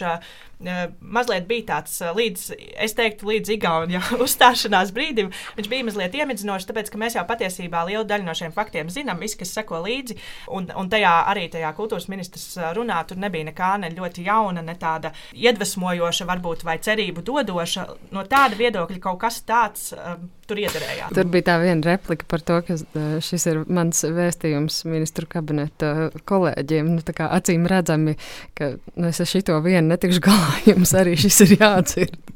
mazliet 1.00 1.48
bija 1.50 1.66
tāds 1.74 1.96
līdz, 2.16 2.46
es 2.86 2.96
teiktu, 2.98 3.28
līdz 3.30 3.54
Igaunija 3.58 4.02
uzstāšanās 4.26 4.94
brīdim. 4.96 5.32
Viņš 5.58 5.70
bija 5.72 5.88
mazliet 5.88 6.18
iemidzinošs, 6.18 6.68
tāpēc, 6.70 6.92
ka 6.92 7.02
mēs 7.02 7.18
jau 7.18 7.26
patiesībā 7.30 7.84
lielu 7.90 8.06
daļu 8.10 8.28
no 8.28 8.36
šiem 8.38 8.54
faktiem 8.56 8.92
zinām, 8.94 9.22
visi, 9.24 9.40
kas 9.40 9.54
seko 9.58 9.82
līdzi. 9.86 10.18
Un, 10.56 10.70
un 10.80 10.92
tajā 10.92 11.14
arī 11.32 11.48
tajā 11.54 11.74
kultūras 11.78 12.10
ministrs 12.12 12.58
runā, 12.78 13.02
tur 13.08 13.22
nebija 13.22 13.50
nekā 13.52 13.74
ne 13.84 13.92
ļoti 13.94 14.28
jauna, 14.28 14.64
ne 14.66 14.78
tāda 14.80 15.14
iedvesmojoša, 15.34 16.30
varbūt 16.30 16.66
vai 16.68 16.80
cerību 16.84 17.26
dodoša. 17.26 17.88
No 18.16 18.26
tāda 18.30 18.60
viedokļa 18.60 19.04
kaut 19.04 19.22
kas 19.24 19.42
tāds 19.48 19.92
um, 19.98 20.30
tur 20.48 20.60
iederējās. 20.62 21.14
Tur 21.16 21.30
bija 21.32 21.48
tā 21.52 21.58
viena 21.62 21.94
replika 21.94 22.28
par 22.30 22.44
to, 22.46 22.60
ka 22.68 22.78
šis 23.24 23.48
ir 23.52 23.62
mans 23.72 24.04
vēstījums 24.04 24.84
ministru 24.90 25.28
kabineta 25.30 26.10
kolēģiem. 26.30 26.94
Nu, 26.98 27.04
acīm 27.28 27.68
redzami, 27.70 28.18
ka 28.58 28.74
nu, 28.96 29.10
es 29.10 29.22
ar 29.24 29.30
šito 29.30 29.60
vienu 29.66 29.94
netikšu 29.94 30.24
galā 30.24 30.53
jums 30.70 30.96
arī 30.98 31.18
šis 31.20 31.44
ir 31.48 31.58
jāatcerās. 31.60 32.32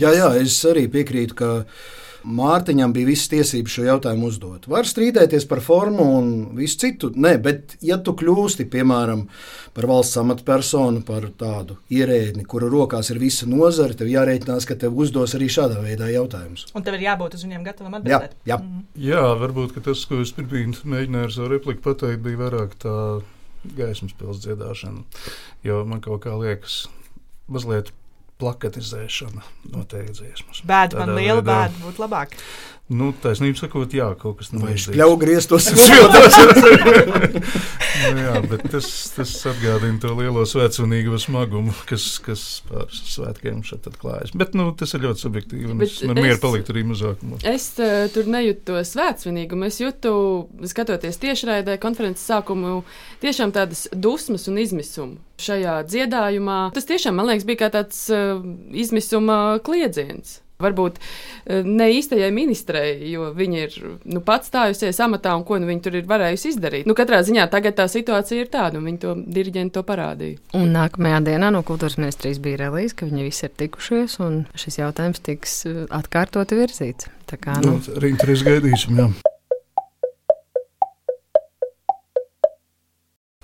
Jā, 0.00 0.10
jā, 0.14 0.32
es 0.42 0.58
arī 0.68 0.86
piekrītu, 0.92 1.36
ka 1.38 1.52
Mārtiņam 2.26 2.90
bija 2.90 3.06
visas 3.06 3.28
tiesības 3.30 3.74
šo 3.76 3.84
jautājumu 3.86 4.26
uzdot. 4.26 4.64
Var 4.70 4.88
strīdēties 4.88 5.44
par 5.46 5.60
formu 5.62 6.06
un 6.16 6.30
visu 6.58 6.80
citu. 6.82 7.12
Nē, 7.14 7.36
bet 7.42 7.76
ja 7.86 8.00
tu 8.02 8.16
kļūsti, 8.18 8.66
piemēram, 8.72 9.22
par 9.76 9.86
valsts 9.86 10.18
amatpersonu, 10.18 11.04
par 11.06 11.28
tādu 11.38 11.76
ierēdni, 11.94 12.42
kura 12.50 12.66
rokās 12.72 13.12
ir 13.14 13.20
visa 13.22 13.46
nozare, 13.46 13.94
tev 13.94 14.10
jārēķinās, 14.10 14.66
ka 14.66 14.74
tev 14.80 14.98
uzdos 14.98 15.36
arī 15.38 15.46
šādā 15.52 15.78
veidā 15.84 16.10
jautājumus. 16.10 16.66
Un 16.74 16.86
tev 16.86 16.98
ir 16.98 17.06
jābūt 17.06 17.38
uz 17.38 17.46
viņiem 17.46 17.68
gatavam 17.68 17.94
atbildēt. 18.00 18.34
Jā, 18.42 18.56
jā. 18.56 18.58
Mm 18.58 18.74
-hmm. 18.74 19.06
jā 19.12 19.24
varbūt 19.44 19.78
tas, 19.86 20.04
ko 20.04 20.20
es 20.20 20.34
pirms 20.34 20.82
mēģināju 20.82 21.30
ar 21.30 21.32
savu 21.32 21.48
repliku 21.54 21.82
pateikt, 21.82 22.22
bija 22.26 22.42
vairāk 22.42 22.74
tā 22.82 22.96
gaismas 23.76 24.12
pilsētas 24.18 24.42
dziedāšana. 24.46 25.04
Jo 25.62 25.84
man 25.84 26.00
kaut 26.00 26.24
kā 26.24 26.34
liekas, 26.40 26.88
mazliet 27.52 27.92
plakatizēšana 28.40 29.44
noteikti 29.72 30.18
dziesmas. 30.18 30.62
Bēda 30.68 31.00
man 31.00 31.14
liela 31.16 31.44
bēda 31.44 31.84
būtu 31.84 32.02
labāk. 32.04 32.36
Nu, 32.86 33.08
taisnība 33.18 33.58
sakot, 33.58 33.90
jā, 33.98 34.06
kaut 34.14 34.36
kas 34.38 34.52
tāds- 34.52 34.84
spļauj 34.86 35.16
grieztos 35.18 35.64
nu, 38.06 38.20
jā, 38.22 38.34
bet 38.46 38.62
tas, 38.70 38.86
tas 39.16 39.32
atgādina 39.50 39.98
to 40.04 40.12
lielo 40.14 40.44
svētceļīgo 40.46 41.18
smagumu, 41.18 41.74
kas, 41.90 42.04
kas 42.22 42.44
pār 42.68 42.86
svētkiem 42.94 43.64
šeit 43.66 43.90
klājas. 43.98 44.30
Bet 44.38 44.54
nu, 44.54 44.68
tas 44.78 44.94
ir 44.94 45.02
ļoti 45.02 45.24
subjektīvi. 45.24 45.74
Man 46.06 46.22
mieru 46.22 46.38
palikt 46.44 46.70
arī 46.70 46.86
mazākumā. 46.86 47.42
Es 47.42 47.72
uh, 47.82 48.06
tur 48.14 48.30
nejūtu 48.30 48.62
to 48.70 48.78
svētceļīgumu. 48.92 49.66
Es 49.66 49.82
jūtu, 49.82 50.14
skatoties 50.70 51.18
tiešraidē, 51.26 51.80
konferences 51.82 52.22
sākumu, 52.30 52.84
tiešām 53.24 53.50
tādas 53.56 53.88
dusmas 53.90 54.46
un 54.46 54.62
izmisumu 54.62 55.18
šajā 55.42 55.80
dziedājumā. 55.90 56.70
Tas 56.78 56.86
tiešām, 56.86 57.18
man 57.18 57.32
liekas, 57.32 57.50
bija 57.50 57.66
kā 57.66 57.74
tāds 57.80 58.06
uh, 58.14 58.38
izmisuma 58.70 59.58
kliedziens. 59.66 60.45
Varbūt 60.62 60.96
eh, 60.98 61.66
ne 61.66 61.90
īstajai 61.92 62.30
ministrei, 62.32 62.94
jo 63.10 63.28
viņa 63.36 63.58
ir 63.66 63.76
nu, 64.08 64.22
pats 64.24 64.48
stājusies 64.48 65.00
amatā 65.04 65.34
un 65.36 65.44
ko 65.44 65.58
nu, 65.60 65.68
viņa 65.68 65.84
tur 65.84 65.98
ir 66.00 66.08
varējusi 66.08 66.54
izdarīt. 66.54 66.88
Nu, 66.88 66.96
katrā 66.96 67.20
ziņā 67.26 67.44
tagad 67.52 67.76
tā 67.76 67.88
situācija 67.92 68.46
ir 68.46 68.50
tāda, 68.52 68.80
un 68.80 68.88
viņi 68.88 69.02
to 69.04 69.14
diriģenti 69.36 69.76
to 69.76 69.84
parādīja. 69.86 70.40
Un 70.56 70.72
nākamajā 70.76 71.20
dienā 71.28 71.52
no 71.52 71.60
kultūras 71.66 71.98
ministrijas 72.00 72.40
bija 72.40 72.64
relīze, 72.64 72.96
ka 72.96 73.10
viņi 73.10 73.28
visi 73.28 73.48
ir 73.48 73.54
tikušies, 73.60 74.18
un 74.24 74.44
šis 74.56 74.80
jautājums 74.80 75.24
tiks 75.28 75.62
eh, 75.68 75.84
atkārtoti 75.92 76.60
virzīts. 76.64 77.12
Tā 77.28 77.40
kā 77.42 77.60
nu, 77.60 77.76
nu 77.76 78.00
rīt 78.00 78.22
trīs 78.22 78.46
gaidīsim. 78.46 78.96
Jā. 78.96 79.10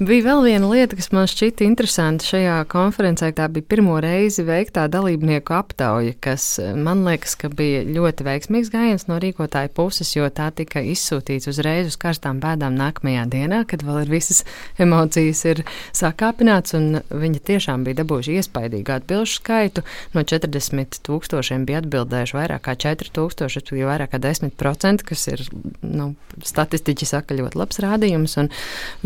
Bija 0.03 0.25
vēl 0.25 0.41
viena 0.47 0.67
lieta, 0.67 0.97
kas 0.99 1.11
man 1.15 1.29
šķita 1.31 1.63
interesanta 1.63 2.27
šajā 2.27 2.55
konferencē. 2.73 3.29
Tā 3.37 3.45
bija 3.53 3.67
pirmo 3.71 3.99
reizi 4.03 4.43
veiktā 4.43 4.89
dalībnieku 4.91 5.55
aptauja, 5.55 6.15
kas 6.23 6.57
man 6.59 7.05
liekas, 7.07 7.37
ka 7.39 7.51
bija 7.53 7.85
ļoti 7.87 8.27
veiksmīgs 8.27 8.71
gājiens 8.73 9.07
no 9.07 9.19
rīkotāja 9.23 9.71
puses, 9.77 10.11
jo 10.17 10.27
tā 10.35 10.49
tika 10.57 10.83
izsūtīts 10.83 11.47
uzreiz 11.53 11.93
uz 11.93 11.99
karstām 12.03 12.41
bēdām 12.43 12.75
nākamajā 12.81 13.27
dienā, 13.31 13.61
kad 13.69 13.85
vēl 13.87 14.01
ir 14.03 14.11
visas 14.11 14.41
emocijas 14.83 15.45
ir 15.53 15.63
sakāpināts, 15.95 16.75
un 16.79 16.99
viņi 17.13 17.45
tiešām 17.53 17.87
bija 17.87 18.01
dabūjuši 18.01 18.41
iespaidīgu 18.41 18.97
atbilžu 18.97 19.39
skaitu. 19.39 19.87
No 20.17 20.27
40 20.27 20.99
tūkstošiem 21.07 21.69
bija 21.69 21.85
atbildējuši 21.85 22.39
vairāk 22.41 22.65
kā 22.67 22.77
4 22.89 23.15
tūkstoši, 23.21 23.61
respektīvi 23.61 23.87
vairāk 23.93 24.17
kā 24.17 24.23
10%, 24.27 25.07
kas 25.07 25.29
ir, 25.31 25.47
nu, 25.87 26.11
statistiķi 26.43 27.13
saka, 27.15 27.39
ļoti 27.39 27.63
labs 27.63 27.83
rādījums, 27.87 28.39
un 28.43 28.51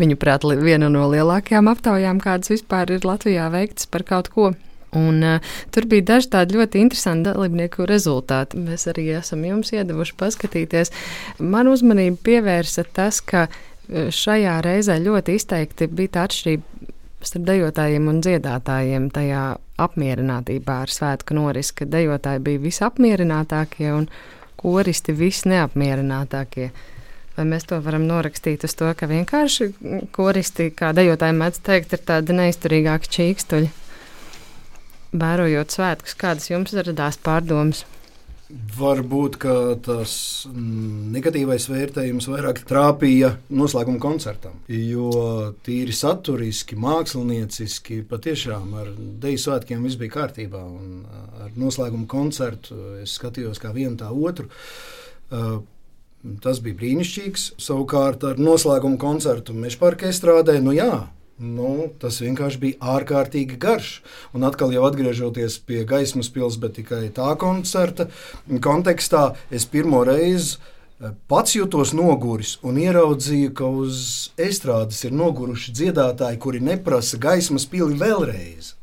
viņu 0.01 0.17
prāt, 0.17 0.47
viena 0.47 0.86
viena 0.87 1.03
no 1.03 1.09
lielākajām 1.11 1.67
aptaujām, 1.67 2.19
kādas 2.19 2.49
vispār 2.49 2.91
ir 2.91 3.05
Latvijā 3.05 3.49
veiktas 3.51 3.87
par 3.87 4.03
kaut 4.03 4.29
ko. 4.29 4.53
Un, 4.95 5.21
uh, 5.21 5.41
tur 5.71 5.85
bija 5.85 6.01
daži 6.15 6.29
tādi 6.31 6.55
ļoti 6.55 6.79
interesanti 6.79 7.29
dalībnieku 7.29 7.85
rezultāti. 7.85 8.57
Mēs 8.57 8.87
arī 8.87 9.09
esam 9.17 9.43
jums 9.43 9.73
iedavuši 9.73 10.15
paskatīties. 10.17 10.91
Man 11.39 11.67
uzmanību 11.67 12.17
pievērsa 12.23 12.85
tas, 12.93 13.19
ka 13.21 13.47
šajā 13.87 14.61
reizē 14.63 14.97
ļoti 14.99 15.35
izteikti 15.35 15.87
bija 15.87 16.15
tā 16.15 16.25
atšķirība 16.27 16.95
starp 17.27 17.45
dejotājiem 17.47 18.07
un 18.07 18.21
dziedātājiem 18.21 19.09
tajā 19.11 19.43
apmierinātībā 19.77 20.81
ar 20.85 20.91
svētku 20.91 21.35
norisi, 21.35 21.73
ka 21.75 21.85
dejotāji 21.85 22.43
bija 22.43 22.63
visapmierinātākie 22.63 23.91
un 23.91 24.07
koristi 24.57 25.15
visneapmierinātākie. 25.15 26.71
Vai 27.37 27.45
mēs 27.45 27.67
to 27.69 27.77
varam 27.85 28.07
norakstīt 28.09 28.63
uz 28.65 28.73
to, 28.73 28.87
ka 28.97 29.05
vienkārši 29.09 29.67
koristi, 30.15 30.71
kā 30.73 30.89
dejotāji 30.97 31.35
mēdz 31.37 31.59
teikt, 31.67 31.93
ir 31.93 32.01
tādi 32.07 32.33
neizturīgāki 32.33 33.11
čīkstuļi? 33.13 33.69
Vērojot 35.17 35.75
svētkus, 35.77 36.17
kādas 36.17 36.49
jums 36.49 36.73
radās 36.73 37.21
pārdomas? 37.21 37.85
Varbūt 38.77 39.35
tas 39.83 40.11
negatīvais 40.55 41.65
vērtējums 41.67 42.29
vairāk 42.31 42.61
trāpīja 42.67 43.33
noslēguma 43.51 43.99
koncertam. 43.99 44.57
Jo 44.71 45.11
tīri 45.67 45.93
saturiski, 45.95 46.77
mākslinieciski, 46.79 48.01
patiešām 48.07 48.77
ar 48.81 48.93
deju 48.95 49.43
svētkiem 49.43 49.83
viss 49.83 49.99
bija 49.99 50.15
kārtībā. 50.15 50.63
Un 50.63 51.03
ar 51.43 51.51
noslēguma 51.59 52.07
koncertu 52.09 52.79
es 53.03 53.17
skatījos 53.19 53.59
kā 53.59 53.73
vienu 53.75 53.99
tā 53.99 54.13
otru. 54.15 54.47
Tas 56.43 56.59
bija 56.63 56.79
brīnišķīgs. 56.79 57.51
Savukārt 57.61 58.25
ar 58.27 58.41
noslēgumu 58.41 58.97
koncertu 59.01 59.53
Mežparka 59.55 60.09
estrādē, 60.09 60.57
nu 60.63 60.73
jā, 60.75 61.07
Nu, 61.37 61.91
tas 62.01 62.15
vienkārši 62.17 62.57
bija 62.57 62.93
ārkārtīgi 62.95 63.59
garš. 63.61 63.99
Un 64.33 64.45
atkal, 64.47 64.71
jau 64.73 64.87
atgriežoties 64.87 65.59
pie 65.69 65.83
gaismas 65.85 66.31
pilsētas, 66.33 66.61
bet 66.63 66.73
tikai 66.79 67.01
tā 67.13 67.27
koncerta 67.37 68.07
kontekstā, 68.49 69.35
es 69.53 69.67
pirmo 69.69 70.01
reizi 70.07 70.57
eh, 70.57 71.13
pats 71.29 71.53
jutos 71.53 71.93
noguris 71.93 72.55
un 72.65 72.81
ieraudzīju, 72.81 73.53
ka 73.53 73.69
uz 73.69 74.01
estrādes 74.33 75.03
ir 75.05 75.13
noguruši 75.13 75.75
dziedātāji, 75.77 76.41
kuri 76.41 76.63
neprasa 76.71 77.21
gaismas 77.21 77.69
pili 77.69 78.01
vēlreiz 78.01 78.73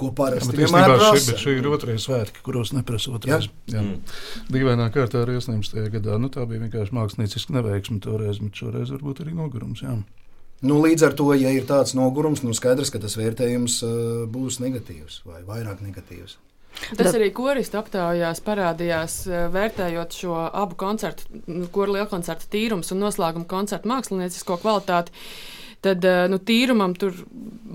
ko 0.00 0.10
parasti 0.16 0.52
jā, 0.52 0.64
vienmēr 0.64 0.90
prasa. 0.92 1.32
Šī, 1.32 1.36
šī 1.40 1.54
ir 1.60 1.68
otrā 1.72 1.96
svētki, 2.00 2.42
kuros 2.44 2.72
neprasa 2.76 3.14
otrais. 3.16 3.48
Jā. 3.48 3.78
Jā. 3.78 3.82
Mm. 3.82 4.16
Dīvainā 4.52 4.90
kārtā 4.94 5.24
arī 5.24 5.38
18. 5.40 5.80
gadā 5.94 6.18
nu, 6.20 6.30
tā 6.32 6.44
bija 6.48 6.64
vienkārši 6.66 6.96
mākslinieciska 6.96 7.56
neveiksme 7.56 8.00
toreiz, 8.04 8.40
bet 8.42 8.60
šoreiz 8.60 8.92
varbūt 8.94 9.24
arī 9.24 9.36
nogurums. 9.36 9.84
Jā. 9.86 9.96
Nu, 10.66 10.80
līdz 10.80 11.08
ar 11.08 11.16
to, 11.16 11.30
ja 11.36 11.52
ir 11.52 11.66
tāds 11.68 11.96
nogurums, 11.96 12.44
nu 12.44 12.54
skaidrs, 12.56 12.92
ka 12.92 13.00
tas 13.00 13.16
vērtējums 13.18 13.80
uh, 13.84 13.94
būs 14.32 14.60
negatīvs 14.64 15.22
vai 15.28 15.42
vairāk 15.48 15.82
negatīvs. 15.84 16.38
Tas 16.96 17.14
arī 17.16 17.30
koristu 17.32 17.78
aptaujās 17.80 18.42
parādījās, 18.44 19.22
vērtējot 19.52 20.16
šo 20.20 20.34
abu 20.44 20.76
koncertu, 20.76 21.24
kuru 21.72 21.94
lielkoncertu 21.96 22.50
tīrums 22.52 22.92
un 22.92 23.00
noslēguma 23.00 23.48
koncertu 23.48 23.88
māksliniecisko 23.88 24.58
kvalitāti. 24.60 25.14
Uh, 25.16 25.55
tad 25.84 26.04
eh, 26.04 26.28
nu, 26.30 26.38
tīrumam 26.38 26.94
tur 26.98 27.12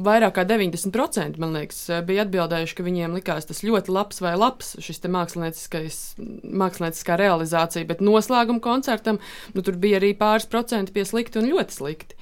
vairāk 0.02 0.34
kā 0.38 0.46
90% 0.48 1.40
man 1.42 1.54
liekas, 1.58 1.90
eh, 1.90 2.02
bija 2.06 2.24
atbildējuši, 2.26 2.76
ka 2.78 2.84
viņiem 2.86 3.16
likās 3.18 3.46
tas 3.50 3.64
ļoti 3.66 3.90
labs 3.94 4.22
vai 4.24 4.34
labs 4.40 4.68
šis 4.82 5.00
mākslinieciskā 5.06 7.18
realizācija, 7.22 7.90
bet 7.90 8.06
noslēguma 8.06 8.62
koncertam 8.64 9.18
nu, 9.56 9.60
tur 9.66 9.76
bija 9.82 9.96
arī 10.02 10.12
pāris 10.18 10.48
procenti 10.50 10.94
pie 10.96 11.04
slikti 11.08 11.40
un 11.42 11.46
ļoti 11.52 11.72
slikti. 11.78 12.14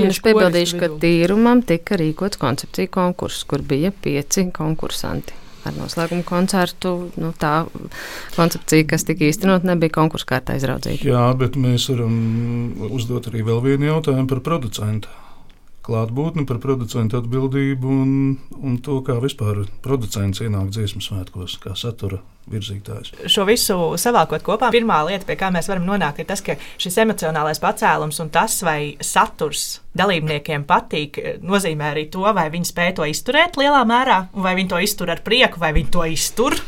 Es 0.00 0.22
piebildīšu, 0.24 0.78
ka 0.80 0.86
tīrumam 1.02 1.60
tika 1.68 1.98
rīkots 2.00 2.40
koncepcija 2.40 2.88
konkurss, 2.94 3.44
kur 3.44 3.60
bija 3.60 3.90
pieci 3.92 4.46
konkursanti. 4.54 5.41
Ar 5.62 5.76
noslēgumu 5.78 6.24
koncertu 6.26 6.94
nu, 7.22 7.30
tā 7.38 7.68
koncepcija, 8.34 8.88
kas 8.90 9.06
tika 9.06 9.28
īstenot, 9.28 9.66
nebija 9.68 9.94
konkursu 9.94 10.26
kārtā 10.32 10.56
izraudzīta. 10.58 11.06
Jā, 11.06 11.26
bet 11.38 11.58
mēs 11.60 11.86
varam 11.92 12.88
uzdot 12.90 13.30
arī 13.30 13.44
vēl 13.46 13.62
vienu 13.68 13.92
jautājumu 13.92 14.30
par 14.32 14.42
producentu 14.48 15.21
klātbūtni, 15.86 16.46
par 16.48 16.60
producentu 16.62 17.18
atbildību 17.20 17.94
un, 18.02 18.12
un 18.62 18.76
to, 18.84 19.00
kā 19.06 19.18
vispār 19.22 19.64
producents 19.84 20.42
ienāk 20.44 20.70
dziesmu 20.74 21.02
svētkos, 21.04 21.58
kā 21.62 21.74
satura 21.78 22.22
virzītājs. 22.50 23.12
Šo 23.30 23.44
visu 23.46 23.76
savākot 24.00 24.42
kopā, 24.46 24.72
pirmā 24.74 24.98
lieta, 25.06 25.26
pie 25.28 25.36
kā 25.38 25.50
mēs 25.54 25.68
varam 25.70 25.86
nonākt, 25.86 26.22
ir 26.22 26.28
tas, 26.28 26.42
ka 26.44 26.56
šis 26.80 26.98
emocionālais 27.04 27.62
pacēlums 27.62 28.18
un 28.24 28.32
tas, 28.34 28.58
vai 28.66 28.96
saturs 29.02 29.80
dalībniekiem 29.98 30.66
patīk, 30.66 31.20
nozīmē 31.44 31.92
arī 31.92 32.08
to, 32.12 32.24
vai 32.34 32.48
viņi 32.52 32.70
spēj 32.72 32.92
to 32.98 33.08
izturēt 33.10 33.58
lielā 33.60 33.84
mērā, 33.88 34.24
vai 34.34 34.56
viņi 34.58 34.74
to 34.74 34.82
iztur 34.82 35.14
ar 35.14 35.22
prieku, 35.24 35.62
vai 35.62 35.74
viņi 35.76 35.94
to 35.94 36.06
iztur. 36.14 36.58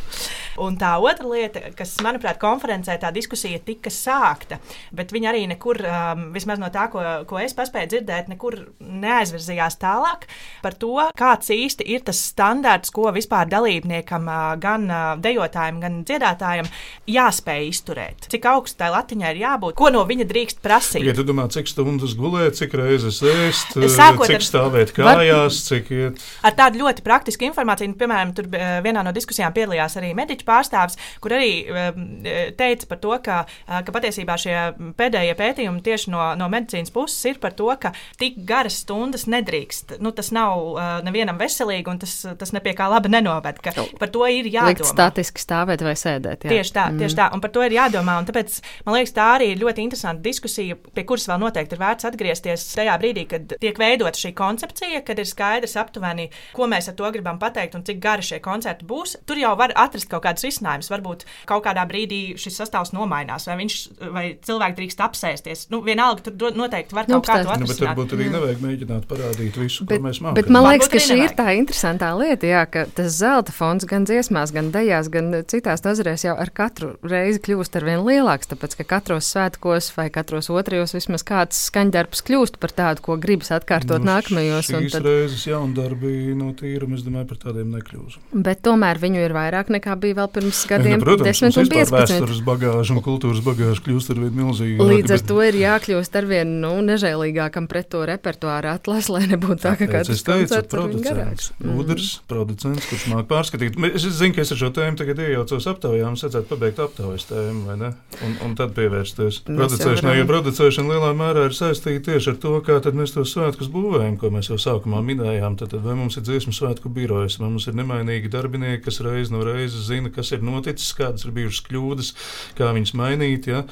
Un 0.63 0.77
tā 0.79 0.93
otra 1.03 1.27
lieta, 1.27 1.63
kas, 1.75 1.97
manuprāt, 2.05 2.39
konferencē 2.43 2.97
tā 3.03 3.11
diskusija 3.15 3.59
tika 3.65 3.91
sākta, 3.91 4.61
bet 4.95 5.13
viņa 5.15 5.31
arī 5.33 5.45
nekur, 5.51 5.81
um, 5.83 6.27
vismaz 6.35 6.61
no 6.63 6.71
tā, 6.75 6.87
ko, 6.93 7.03
ko 7.29 7.41
es 7.43 7.57
paspēju 7.57 7.91
dzirdēt, 7.91 8.31
nekur 8.31 8.61
neaizvirzījās 8.79 9.79
tālāk 9.83 10.29
par 10.63 10.77
to, 10.79 10.95
kāds 11.19 11.51
īsti 11.55 11.87
ir 11.95 12.05
tas 12.07 12.21
standarts, 12.31 12.93
ko 12.95 13.11
vispār 13.15 13.51
dalībniekam, 13.51 14.29
uh, 14.31 14.55
gan 14.63 14.87
uh, 14.91 15.03
dejotājiem, 15.23 15.81
gan 15.83 16.01
dziedātājiem 16.07 16.71
jāspēj 17.11 17.69
izturēt. 17.71 18.29
Cik 18.33 18.49
augstai 18.55 18.93
latiņai 18.95 19.35
ir 19.35 19.43
jābūt, 19.43 19.77
ko 19.79 19.91
no 19.95 20.05
viņa 20.07 20.29
drīkst 20.31 20.63
prasīt. 20.65 21.05
Ja 21.07 21.17
tu 21.17 21.27
domā, 21.27 21.49
cik 21.53 21.71
stundas 21.71 22.15
gulēt, 22.19 22.59
cik 22.61 22.79
reizes 22.79 23.21
ēst, 23.25 23.75
Sākot 23.95 24.31
cik 24.31 24.39
ar, 24.39 24.47
stāvēt 24.47 24.95
kājās, 24.97 25.59
var, 25.59 25.59
cik 25.69 25.91
iet. 25.95 26.25
Ar 26.47 26.57
tādu 26.57 26.83
ļoti 26.83 27.05
praktisku 27.07 27.47
informāciju, 27.49 27.97
piemēram, 27.99 28.33
tur 28.37 28.49
vienā 28.51 29.03
no 29.05 29.13
diskusijām 29.15 29.55
piedalījās 29.55 29.99
arī 30.01 30.13
mediķi 30.17 30.44
mediķu 30.45 30.49
pārstāvis, 30.49 30.99
kur 31.21 31.35
arī 31.35 31.65
um, 31.69 32.25
teica 32.57 32.89
par 32.89 33.01
to, 33.01 33.15
ka, 33.25 33.45
uh, 33.47 33.81
ka 33.85 33.93
patiesībā 33.95 34.37
šie 34.39 34.57
pēdējie 34.97 35.35
pētījumi 35.39 35.83
tieši 35.85 36.13
no, 36.13 36.35
no 36.37 36.49
medicīnas 36.53 36.93
puses 36.93 37.25
ir 37.25 37.41
par 37.41 37.55
to, 37.57 37.71
ka 37.81 37.93
tik 38.19 38.45
garas 38.47 38.83
stundas 38.85 39.27
nedrīkst. 39.27 39.99
Nu, 40.01 40.13
tas 40.13 40.31
nav 40.35 40.75
uh, 40.75 41.01
nevienam 41.05 41.39
veselīgi, 41.41 41.89
un 41.91 41.99
tas, 42.03 42.15
tas 42.39 42.53
ne 42.53 42.61
pie 42.61 42.75
kā 42.77 42.89
laba 42.91 43.09
nenoved. 43.09 43.61
Par 43.65 44.11
to 44.13 44.27
ir 44.29 44.49
jādomā. 44.49 44.75
Likt 44.75 44.89
statiski 44.89 45.43
stāvēt 45.43 45.85
vai 45.85 45.95
sēdēt. 45.99 46.47
Jā. 46.47 46.59
Tieši 46.59 46.75
tā, 46.75 46.89
mm. 46.91 47.03
tieši 47.03 47.19
tā, 47.19 47.31
un 47.35 47.43
par 47.45 47.53
to 47.55 47.65
ir 47.65 47.77
jādomā. 47.77 48.19
Tāpēc 48.29 48.61
man 48.87 48.99
liekas, 48.99 49.15
tā 49.17 49.29
arī 49.39 49.53
ir 49.53 49.63
ļoti 49.63 49.85
interesanta 49.85 50.25
diskusija, 50.25 50.77
pie 50.95 51.07
kuras 51.09 51.27
vēl 51.31 51.41
noteikti 51.43 51.77
ir 51.77 51.83
vērts 51.83 52.09
atgriezties 52.11 52.67
tajā 52.75 52.97
brīdī, 53.01 53.27
kad 53.31 53.57
tiek 53.63 53.79
veidota 53.81 54.21
šī 54.21 54.35
koncepcija, 54.37 55.03
kad 55.07 55.21
ir 55.21 55.29
skaidrs 55.29 55.77
aptuveni, 55.81 56.29
ko 56.55 56.69
mēs 56.71 56.91
ar 56.91 56.99
to 56.99 57.11
gribam 57.15 57.41
pateikt 57.43 57.77
un 57.79 57.85
cik 57.87 58.01
gari 58.03 58.25
šie 58.27 58.41
koncerti 58.45 58.87
būs. 58.89 59.17
Tur 59.29 59.41
jau 59.41 59.55
var 59.59 59.75
atrast 59.79 60.09
kaut 60.11 60.25
kādu 60.27 60.34
kāds 60.35 60.47
risinājums. 60.47 60.91
Varbūt 60.93 61.25
kaut 61.49 61.65
kādā 61.65 61.87
brīdī 61.89 62.35
šis 62.41 62.59
sastāvs 62.61 62.93
nomainās, 62.95 63.47
vai, 63.49 63.57
viņš, 63.63 63.79
vai 64.15 64.25
cilvēki 64.45 64.79
drīkst 64.81 65.03
apsēsties. 65.05 65.67
Nu, 65.73 65.81
vienalga, 65.87 66.27
tur 66.27 66.55
noteikti 66.59 66.97
var 66.97 67.09
nu, 67.09 67.19
kaut 67.19 67.29
kā 67.31 67.41
to 67.43 67.55
atrisināt. 67.55 67.65
Nu, 67.65 67.75
bet 67.75 67.89
varbūt 67.89 68.15
arī 68.17 68.29
nevajag 68.35 68.63
mēģināt 68.65 69.09
parādīt 69.11 69.59
visu, 69.61 69.87
bet, 69.89 70.03
ko 70.03 70.09
mēs 70.09 70.21
mākam. 70.25 70.39
Bet 70.39 70.51
man 70.53 70.69
liekas, 70.69 70.91
ka 70.93 71.03
šī 71.03 71.19
ir 71.23 71.37
tā 71.39 71.49
interesantā 71.59 72.11
lieta, 72.19 72.49
jā, 72.51 72.65
ka 72.71 72.87
tas 72.99 73.19
zelta 73.21 73.55
fonds 73.55 73.87
gan 73.89 74.07
dziesmās, 74.09 74.53
gan 74.55 74.71
dejās, 74.75 75.11
gan 75.13 75.31
citās 75.51 75.85
nozarēs 75.87 76.27
jau 76.27 76.37
ar 76.41 76.53
katru 76.55 76.95
reizi 77.05 77.43
kļūst 77.45 77.79
ar 77.79 77.89
vien 77.89 78.05
lielāks, 78.07 78.51
tāpēc, 78.51 78.79
ka 78.81 78.89
katros 78.97 79.31
svētkos 79.35 79.91
vai 79.97 80.09
katros 80.15 80.51
otrajos 80.53 80.95
vismaz 80.97 81.25
kāds 81.27 81.61
skaņdarbs 81.71 82.25
kļūst 82.27 82.59
par 82.63 82.75
tādu, 82.75 83.05
ko 83.05 83.19
gribas 83.21 83.53
atkārtot 83.55 84.03
nu, 84.03 84.11
nākamajos. 84.11 84.71
Šīs 84.71 84.97
tad... 84.97 85.07
reizes 85.07 85.47
jaundarbi 85.49 86.35
no 86.39 86.53
tīruma, 86.57 86.99
es 86.99 87.05
domāju, 87.07 87.31
par 87.33 87.43
tādiem 87.49 87.75
nekļūst. 87.77 88.33
Bet 88.47 88.65
tomēr 88.67 89.01
viņu 89.03 89.23
ir 89.25 89.35
vairāk 89.37 89.73
nekā 89.75 89.97
bija 90.01 90.21
vēl 90.23 90.24
pirms 90.33 90.63
gadiem, 90.71 90.99
nu, 90.99 91.05
protams, 91.05 91.41
10 91.43 91.59
un 91.61 91.71
15. 91.73 91.95
Vēstures 91.95 92.41
bagāža 92.47 92.95
un 92.97 93.03
kultūras 93.05 93.43
bagāža 93.45 93.85
kļūst 93.85 94.13
ar 94.15 94.21
vien 94.23 94.37
milzīgāka. 94.39 94.89
Līdz 94.91 95.15
ar 95.15 95.23
bet... 95.23 95.29
to 95.31 95.39
ir 95.45 95.59
jākļūst 95.61 96.19
ar 96.21 96.29
vien 96.31 96.55
nu, 96.63 96.73
nežēlīgākam 96.89 97.69
pret 97.71 97.91
to 97.93 98.05
repertuāru 98.09 98.73
atlasi, 98.75 99.13
lai 99.15 99.25
nebūtu 99.33 99.61
tā, 99.65 99.75
ka 99.81 99.91
kāds 99.91 100.25
teicu, 100.27 100.61
producents, 100.73 101.51
gudrs 101.61 102.09
mm. 102.17 102.27
producents, 102.31 102.89
kurš 102.91 103.07
māk 103.13 103.29
pārskatīt. 103.31 103.79
Es 103.91 104.07
zinu, 104.19 104.35
ka 104.37 104.45
es 104.45 104.55
ar 104.55 104.61
šo 104.61 104.73
tēmu 104.75 105.01
tagad 105.01 105.23
iejaucos 105.25 105.69
aptaujā, 105.75 106.09
mums 106.09 106.25
vajadzētu 106.27 106.51
pabeigt 106.51 106.83
aptaujas 106.85 107.29
tēmu, 107.31 107.65
vai 107.69 107.79
ne? 107.81 107.93
Un, 108.25 108.37
un 108.47 108.57
tad 108.59 108.75
pievērsties 108.77 109.43
producēšanai, 109.49 110.17
jo 110.21 110.29
producēšana 110.31 110.95
lielā 110.95 111.13
mērā 111.19 111.49
ir 111.49 111.57
saistīta 111.57 112.13
tieši 112.13 112.35
ar 112.35 112.39
to, 112.43 112.55
kā 112.65 112.79
tad 112.85 112.97
mēs 112.99 113.15
tos 113.15 113.33
svētkus 113.35 113.71
būvējam, 113.73 114.17
ko 114.21 114.31
mēs 114.35 114.51
jau 114.51 114.59
sākumā 114.61 115.03
minējām. 115.05 115.59
Tad, 115.61 115.73
tad 115.75 115.85
vai 115.87 115.97
mums 115.99 116.19
ir 116.19 116.27
dziesmu 116.27 116.55
svētku 116.55 116.93
birojas, 116.95 117.39
vai 117.41 117.51
mums 117.51 117.69
ir 117.71 117.79
nemainīgi 117.79 118.31
darbinieki, 118.33 118.85
kas 118.87 119.01
reiz 119.05 119.33
no 119.35 119.43
reizes 119.47 119.89
zina, 119.89 120.13
kas 120.17 120.33
ir 120.35 120.45
noticis, 120.47 120.95
kādas 120.99 121.27
ir 121.27 121.37
bijušas 121.37 121.69
kļūdas, 121.69 122.15
kā 122.59 122.73
viņas 122.77 122.97
mainīt. 122.99 123.51
Ja? 123.51 123.65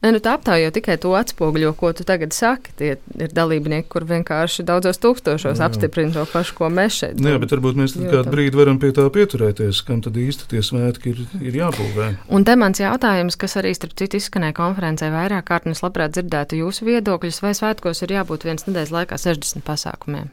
Ne, 0.00 0.14
nu 0.14 0.20
tā 0.24 0.32
aptaujā 0.38 0.64
jau 0.64 0.72
tikai 0.72 0.94
to 0.96 1.10
atspoguļo, 1.12 1.74
ko 1.76 1.90
tu 1.92 2.06
tagad 2.08 2.32
saki. 2.32 2.72
Tie 2.78 2.94
ir 3.20 3.34
dalībnieki, 3.36 3.84
kur 3.92 4.06
vienkārši 4.08 4.64
daudzos 4.64 4.96
tūkstošos 5.02 5.60
apstiprina 5.60 6.14
to 6.14 6.24
pašu, 6.30 6.54
ko 6.56 6.70
mēs 6.72 7.02
šeit 7.02 7.18
darām. 7.18 7.34
Jā, 7.34 7.42
bet 7.42 7.52
varbūt 7.52 7.80
mēs 7.82 7.96
kādu 7.98 8.32
brīdi 8.32 8.56
varam 8.56 8.80
pie 8.80 8.94
tā 8.96 9.04
pieturēties, 9.12 9.82
kam 9.84 10.00
tad 10.06 10.16
īsti 10.16 10.48
tie 10.54 10.64
svētki 10.64 11.12
ir, 11.12 11.20
ir 11.44 11.60
jābūvē. 11.60 12.08
Un 12.32 12.48
te 12.48 12.56
mans 12.56 12.80
jautājums, 12.80 13.36
kas 13.40 13.58
arī 13.60 13.74
starp 13.76 13.92
citu 14.00 14.16
izskanēja 14.16 14.56
konferencē 14.56 15.12
vairāk 15.12 15.50
kārt, 15.52 15.68
un 15.68 15.76
es 15.76 15.84
labprāt 15.84 16.16
dzirdētu 16.16 16.62
jūsu 16.62 16.88
viedokļus, 16.88 17.44
vai 17.44 17.52
svētkos 17.60 18.00
ir 18.06 18.16
jābūt 18.16 18.48
viens 18.48 18.64
nedēļas 18.70 18.96
laikā 18.96 19.20
60 19.20 19.68
pasākumiem? 19.68 20.32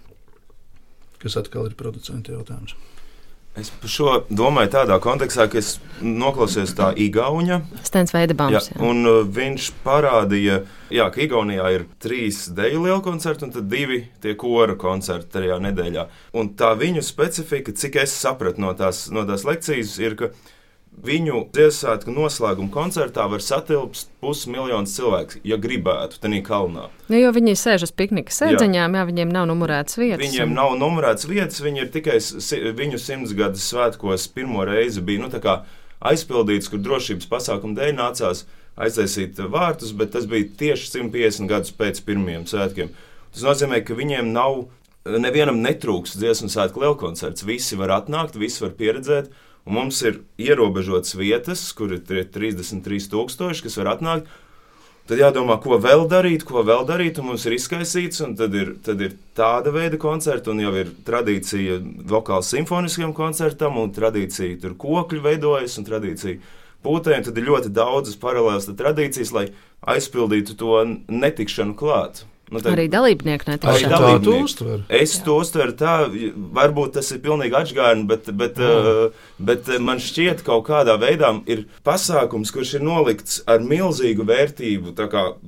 Kas 1.19 1.35
atkal 1.43 1.67
ir 1.67 1.75
producenta 1.75 2.31
jautājums. 2.31 2.77
Es 3.57 3.71
par 3.73 3.89
šo 3.89 4.11
domāju 4.29 4.69
tādā 4.75 4.99
kontekstā, 5.01 5.47
ka 5.49 5.57
es 5.57 5.77
noklausījos 6.05 6.75
tā 6.77 6.91
Igaunija. 7.01 7.63
Stens 7.87 8.13
Veidebams. 8.13 8.53
Jā, 8.53 8.81
un 8.85 9.01
uh, 9.09 9.23
viņš 9.33 9.71
parādīja, 9.85 10.59
jā, 10.93 11.07
ka 11.13 11.23
Igaunijā 11.25 11.71
ir 11.73 11.87
trīs 12.03 12.43
deju 12.53 12.83
liela 12.83 12.99
koncerti 13.01 13.47
un 13.47 13.55
tad 13.55 13.65
divi 13.71 14.03
tie 14.21 14.35
kora 14.37 14.77
koncerti 14.77 15.39
tajā 15.39 15.57
nedēļā. 15.65 16.05
Un 16.37 16.51
tā 16.59 16.75
viņu 16.77 17.01
specifika, 17.05 17.73
cik 17.73 17.97
es 18.03 18.13
sapratu 18.13 18.61
no 18.61 18.75
tās, 18.77 19.07
no 19.09 19.25
tās 19.25 19.47
lekcijas, 19.47 19.95
ir, 20.05 20.19
ka 20.21 20.29
Viņu 20.97 21.43
Ziemassvētku 21.53 22.09
noslēguma 22.09 22.71
koncertā 22.73 23.27
var 23.29 23.43
satilpt 23.45 24.07
pusmiljons 24.23 24.95
cilvēku, 24.97 25.43
ja 25.45 25.59
gribētu, 25.61 26.17
tādā 26.23 26.39
kalnā. 26.41 26.87
Nu, 27.05 27.19
jo 27.19 27.29
viņi 27.35 27.53
sēž 27.53 27.85
uz 27.85 27.93
piknika 27.93 28.33
sēdziņām, 28.33 28.95
jā. 28.97 29.03
jā, 29.03 29.07
viņiem 29.11 29.33
nav 29.35 29.45
numurētas 29.51 29.99
vietas. 29.99 30.23
Viņiem 30.25 30.49
un... 30.49 30.57
nav 30.57 30.73
numurētas 30.81 31.29
vietas, 31.29 31.61
viņi 31.61 31.83
ir 31.83 31.91
tikai 31.93 32.17
viņu 32.81 33.01
simtsgades 33.03 33.69
svētkos 33.69 34.25
pirmo 34.33 34.65
reizi 34.65 35.05
bija 35.05 35.27
nu, 35.27 35.31
aizpildīts, 36.11 36.71
kur 36.73 36.81
drošības 36.81 37.29
pasākumu 37.29 37.77
dēļ 37.77 37.93
nācās 38.01 38.47
aiztaisīt 38.77 39.37
vārtus, 39.53 39.93
bet 39.97 40.15
tas 40.17 40.25
bija 40.29 40.49
tieši 40.57 40.95
150 40.97 41.49
gadus 41.49 41.77
pēc 41.77 42.01
pirmajiem 42.09 42.49
svētkiem. 42.49 42.93
Tas 43.33 43.45
nozīmē, 43.45 43.83
ka 43.85 43.97
viņiem 43.97 44.33
nav, 44.33 44.63
nevienam 45.05 45.61
netrūks 45.61 46.17
dziesmu 46.17 46.49
svētku 46.49 46.81
lielkoncerts. 46.81 47.45
Visi 47.45 47.77
var 47.77 47.99
atnākt, 48.01 48.37
visi 48.41 48.65
var 48.65 48.73
pieredzēt 48.77 49.29
un 49.67 49.75
mums 49.75 49.99
ir 50.07 50.21
ierobežotas 50.39 51.17
vietas, 51.19 51.67
kur 51.75 51.91
ir 51.91 52.03
33,000, 52.07 53.63
kas 53.63 53.79
var 53.81 53.95
atnākt. 53.97 54.29
Tad 55.07 55.21
jādomā, 55.21 55.55
ko 55.63 55.77
vēl 55.79 56.03
darīt, 56.11 56.43
ko 56.47 56.65
vēl 56.67 56.83
darīt, 56.87 57.19
un 57.21 57.29
mums 57.29 57.45
ir 57.47 57.55
izkaisīts, 57.55 58.19
tad 58.35 58.55
ir, 58.59 58.73
tad 58.83 58.99
ir 59.03 59.13
tāda 59.37 59.71
veida 59.71 59.99
koncerti, 59.99 60.51
un 60.51 60.59
jau 60.59 60.73
ir 60.75 60.91
tradīcija 61.07 61.77
vokāla 62.11 62.43
simfoniskam 62.43 63.13
koncertam, 63.15 63.79
un 63.79 63.93
tradīcija 63.95 64.59
tur 64.63 64.75
kokļu 64.79 65.23
veidojas, 65.23 65.77
un 65.79 65.87
tradīcija 65.87 66.41
pūtēm, 66.83 67.23
tad 67.23 67.39
ir 67.39 67.47
ļoti 67.47 67.71
daudzas 67.75 68.19
paralēlas 68.19 68.67
tradīcijas, 68.67 69.31
lai 69.35 69.45
aizpildītu 69.95 70.59
to 70.59 70.81
netikšanu 71.07 71.77
klāt. 71.79 72.25
Nu, 72.47 72.61
tad, 72.61 72.71
arī 72.77 72.85
dalībnieki 72.91 73.49
netiek 73.49 73.69
arī 73.73 73.89
dalībnieki. 73.91 74.77
Es 74.87 75.17
Jā. 75.17 75.23
to 75.25 75.35
uztveru 75.41 75.73
tā, 75.75 75.95
varbūt 76.55 76.93
tas 76.95 77.09
ir 77.11 77.19
pilnīgi 77.25 77.57
atgādni, 77.59 78.07
bet, 78.07 78.29
bet, 78.39 78.61
uh, 78.63 79.25
bet 79.49 79.67
man 79.83 79.99
šķiet, 80.03 80.45
ka 80.45 80.53
kaut 80.53 80.69
kādā 80.69 80.95
veidā 81.01 81.33
ir 81.51 81.65
pasākums, 81.87 82.53
kurš 82.55 82.77
ir 82.79 82.85
nolikts 82.87 83.41
ar 83.51 83.65
milzīgu 83.67 84.23
vērtību 84.27 84.95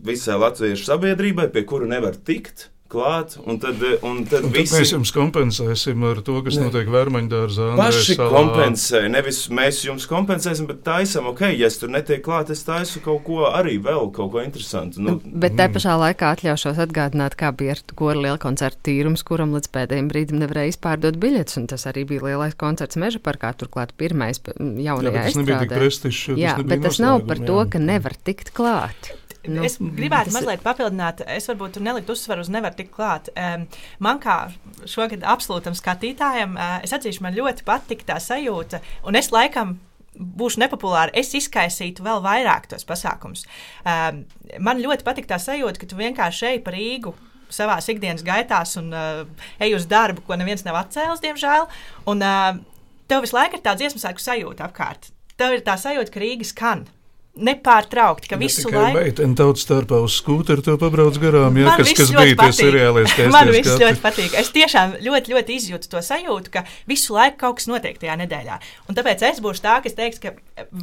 visai 0.09 0.41
latviešu 0.43 0.89
sabiedrībai, 0.91 1.47
pie 1.53 1.63
kura 1.69 1.87
nevar 1.87 2.19
tikt 2.19 2.67
klāt, 2.89 3.35
un 3.45 3.59
tad, 3.61 3.81
un 4.05 4.23
tad, 4.25 4.45
un 4.47 4.53
visi... 4.53 4.71
tad 4.71 4.81
mēs 4.81 4.93
jums 4.95 5.11
kompensēsim 5.13 6.05
ar 6.09 6.21
to, 6.25 6.39
kas 6.45 6.57
ne. 6.57 6.65
notiek 6.67 6.89
Vērmaņdārzā. 6.93 7.67
Paši 7.79 8.15
salā. 8.17 8.29
kompensē, 8.33 9.03
nevis 9.13 9.43
mēs 9.53 9.83
jums 9.85 10.07
kompensēsim, 10.09 10.67
bet 10.69 10.81
taisam, 10.87 11.29
ok, 11.31 11.45
ja 11.53 11.69
es 11.69 11.79
tur 11.81 11.93
netiek 11.93 12.23
klāt, 12.25 12.51
es 12.53 12.65
taisu 12.67 13.03
kaut 13.05 13.21
ko 13.27 13.45
arī 13.49 13.77
vēl, 13.85 14.09
kaut 14.15 14.33
ko 14.33 14.43
interesantu. 14.43 15.03
Nu, 15.05 15.15
bet 15.23 15.55
te 15.55 15.67
mm. 15.67 15.77
pašā 15.77 15.95
laikā 16.01 16.33
atļaušos 16.35 16.81
atgādināt, 16.87 17.37
kā 17.39 17.53
bija 17.55 17.77
ar 17.77 17.83
kora 17.99 18.25
liela 18.25 18.41
koncerta 18.41 18.81
tīrums, 18.89 19.25
kuram 19.27 19.53
līdz 19.57 19.71
pēdējiem 19.75 20.09
brīdim 20.11 20.41
nevarēja 20.43 20.73
izpārdot 20.73 21.21
biļetes, 21.21 21.61
un 21.61 21.69
tas 21.69 21.85
arī 21.89 22.07
bija 22.09 22.25
lielais 22.31 22.57
koncerts 22.59 22.99
meža 22.99 23.21
parkā, 23.23 23.53
turklāt 23.59 23.93
pirmais 23.99 24.41
jaunajā 24.41 25.09
Jā, 25.09 25.15
bet 25.15 25.29
tas 25.29 25.39
nebija 25.39 25.63
tik 25.63 25.77
prestižs. 25.77 26.27
Jā, 26.39 26.57
tas 26.57 26.69
bet 26.73 26.85
tas 26.89 27.01
nav 27.03 27.25
par 27.29 27.41
to, 27.45 27.63
ka 27.69 27.81
nevar 27.83 28.17
tikt 28.17 28.53
klāt. 28.57 29.13
Nu, 29.47 29.61
es 29.63 29.77
gribētu 29.79 30.33
mazliet 30.35 30.63
papildināt, 30.65 31.21
es 31.31 31.47
varbūt 31.47 31.77
tur 31.77 31.83
neliktu 31.85 32.11
uzsvaru 32.11 32.43
uz 32.43 32.49
nevaru 32.51 32.75
tikt 32.75 32.91
klāt. 32.91 33.29
Man 34.03 34.19
kā 34.19 34.39
šogad 34.89 35.23
absolūtam 35.23 35.77
skatītājam, 35.77 36.57
uh, 36.59 36.79
es 36.83 36.91
atzīšu, 36.95 37.23
man 37.23 37.37
ļoti 37.37 37.63
patika 37.67 38.13
tā 38.13 38.17
sajūta, 38.23 38.81
un 39.07 39.19
es 39.19 39.31
laikam 39.31 39.77
būšu 40.19 40.59
nepopulāra, 40.59 41.13
es 41.15 41.31
izkaisītu 41.37 42.03
vēl 42.03 42.19
vairāk 42.25 42.67
tos 42.71 42.83
pasākumus. 42.87 43.45
Um, 43.87 44.25
man 44.59 44.83
ļoti 44.83 45.07
patīk 45.07 45.29
tā 45.29 45.39
sajūta, 45.39 45.79
ka 45.79 45.87
tu 45.87 45.99
vienkārši 45.99 46.53
ej 46.53 46.61
pa 46.65 46.75
Rīgu. 46.75 47.15
Savā 47.49 47.79
ikdienas 47.81 48.21
gaitās 48.21 48.75
un 48.77 48.91
uh, 48.93 49.23
ej 49.63 49.73
uz 49.79 49.87
darbu, 49.89 50.21
ko 50.27 50.35
neviens 50.37 50.61
nav 50.67 50.83
atcēlis, 50.83 51.23
diemžēl. 51.23 51.65
Un 52.11 52.21
uh, 52.21 52.59
tev 53.09 53.23
visu 53.25 53.37
laiku 53.39 53.57
ir 53.57 53.63
tā 53.65 53.73
dziesmu 53.79 54.03
sāku 54.03 54.21
sajūta 54.21 54.67
apkārt. 54.67 55.09
Tev 55.39 55.55
ir 55.55 55.63
tā 55.65 55.79
sajūta, 55.79 56.13
ka 56.13 56.21
Rīgas 56.21 56.51
skan 56.53 56.85
nepārtraukti, 57.37 58.29
ka 58.31 58.37
visu 58.39 58.67
laiku. 58.71 58.97
Meitene 58.97 59.37
tautas 59.37 59.63
starpā 59.65 59.99
uz 60.03 60.15
skūteru 60.19 60.63
to 60.65 60.75
pabrauc 60.81 61.17
garām, 61.21 61.57
jā, 61.59 61.67
Man 61.69 61.81
kas, 61.81 61.91
kas 61.97 62.11
bija 62.13 62.35
tie 62.39 62.55
seriāli. 62.57 63.05
Man 63.31 63.51
viss 63.53 63.77
ļoti 63.79 64.01
patīk. 64.03 64.35
Es 64.39 64.51
tiešām 64.55 64.97
ļoti, 65.05 65.33
ļoti 65.35 65.57
izjūtu 65.59 65.91
to 65.91 66.01
sajūtu, 66.05 66.53
ka 66.53 66.65
visu 66.89 67.15
laiku 67.15 67.39
kaut 67.45 67.59
kas 67.59 67.69
notiek 67.71 67.99
tajā 68.01 68.17
nedēļā. 68.23 68.59
Un 68.89 68.97
tāpēc 68.97 69.23
es 69.29 69.41
būšu 69.45 69.63
tā, 69.65 69.77
kas 69.85 69.97
teiks, 69.97 70.21
ka 70.23 70.33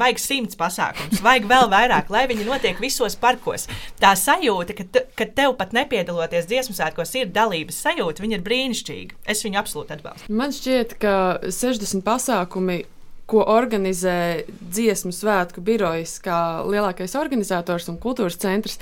vajag 0.01 0.23
simts 0.23 0.59
pasākums, 0.59 1.21
vajag 1.25 1.51
vēl 1.51 1.71
vairāk, 1.73 2.11
lai 2.15 2.25
viņi 2.31 2.49
notiek 2.49 2.81
visos 2.83 3.19
parkos. 3.21 3.69
Tā 4.01 4.15
sajūta, 4.19 4.79
ka, 4.79 5.05
ka 5.19 5.29
tev 5.37 5.57
pat 5.61 5.77
nepiedaloties 5.77 6.49
dziesmu 6.49 6.77
svētkos, 6.79 7.15
ir 7.21 7.33
dalības 7.35 7.83
sajūta, 7.85 8.25
viņa 8.25 8.39
ir 8.39 8.47
brīnišķīga. 8.47 9.23
Es 9.29 9.45
viņu 9.45 9.61
absolūti 9.61 9.99
atbalstu. 9.99 10.33
Man 10.33 10.55
šķiet, 10.55 10.97
ka 11.03 11.17
60 11.45 12.07
pasākumi 12.07 12.85
ko 13.31 13.43
organizē 13.51 14.47
dziesmu 14.49 15.13
svētku 15.15 15.63
birojas, 15.67 16.17
kā 16.23 16.63
lielākais 16.67 17.17
organizators 17.19 17.89
un 17.91 17.99
kultūras 18.03 18.39
centrs. 18.43 18.79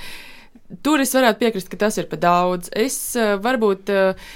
Tur 0.84 1.00
es 1.00 1.14
varētu 1.16 1.40
piekrist, 1.40 1.70
ka 1.72 1.80
tas 1.80 1.96
ir 2.00 2.08
par 2.10 2.20
daudz. 2.22 2.70
Es 2.72 2.96
uh, 3.20 3.34
varbūt 3.40 3.92
uh, 3.92 4.26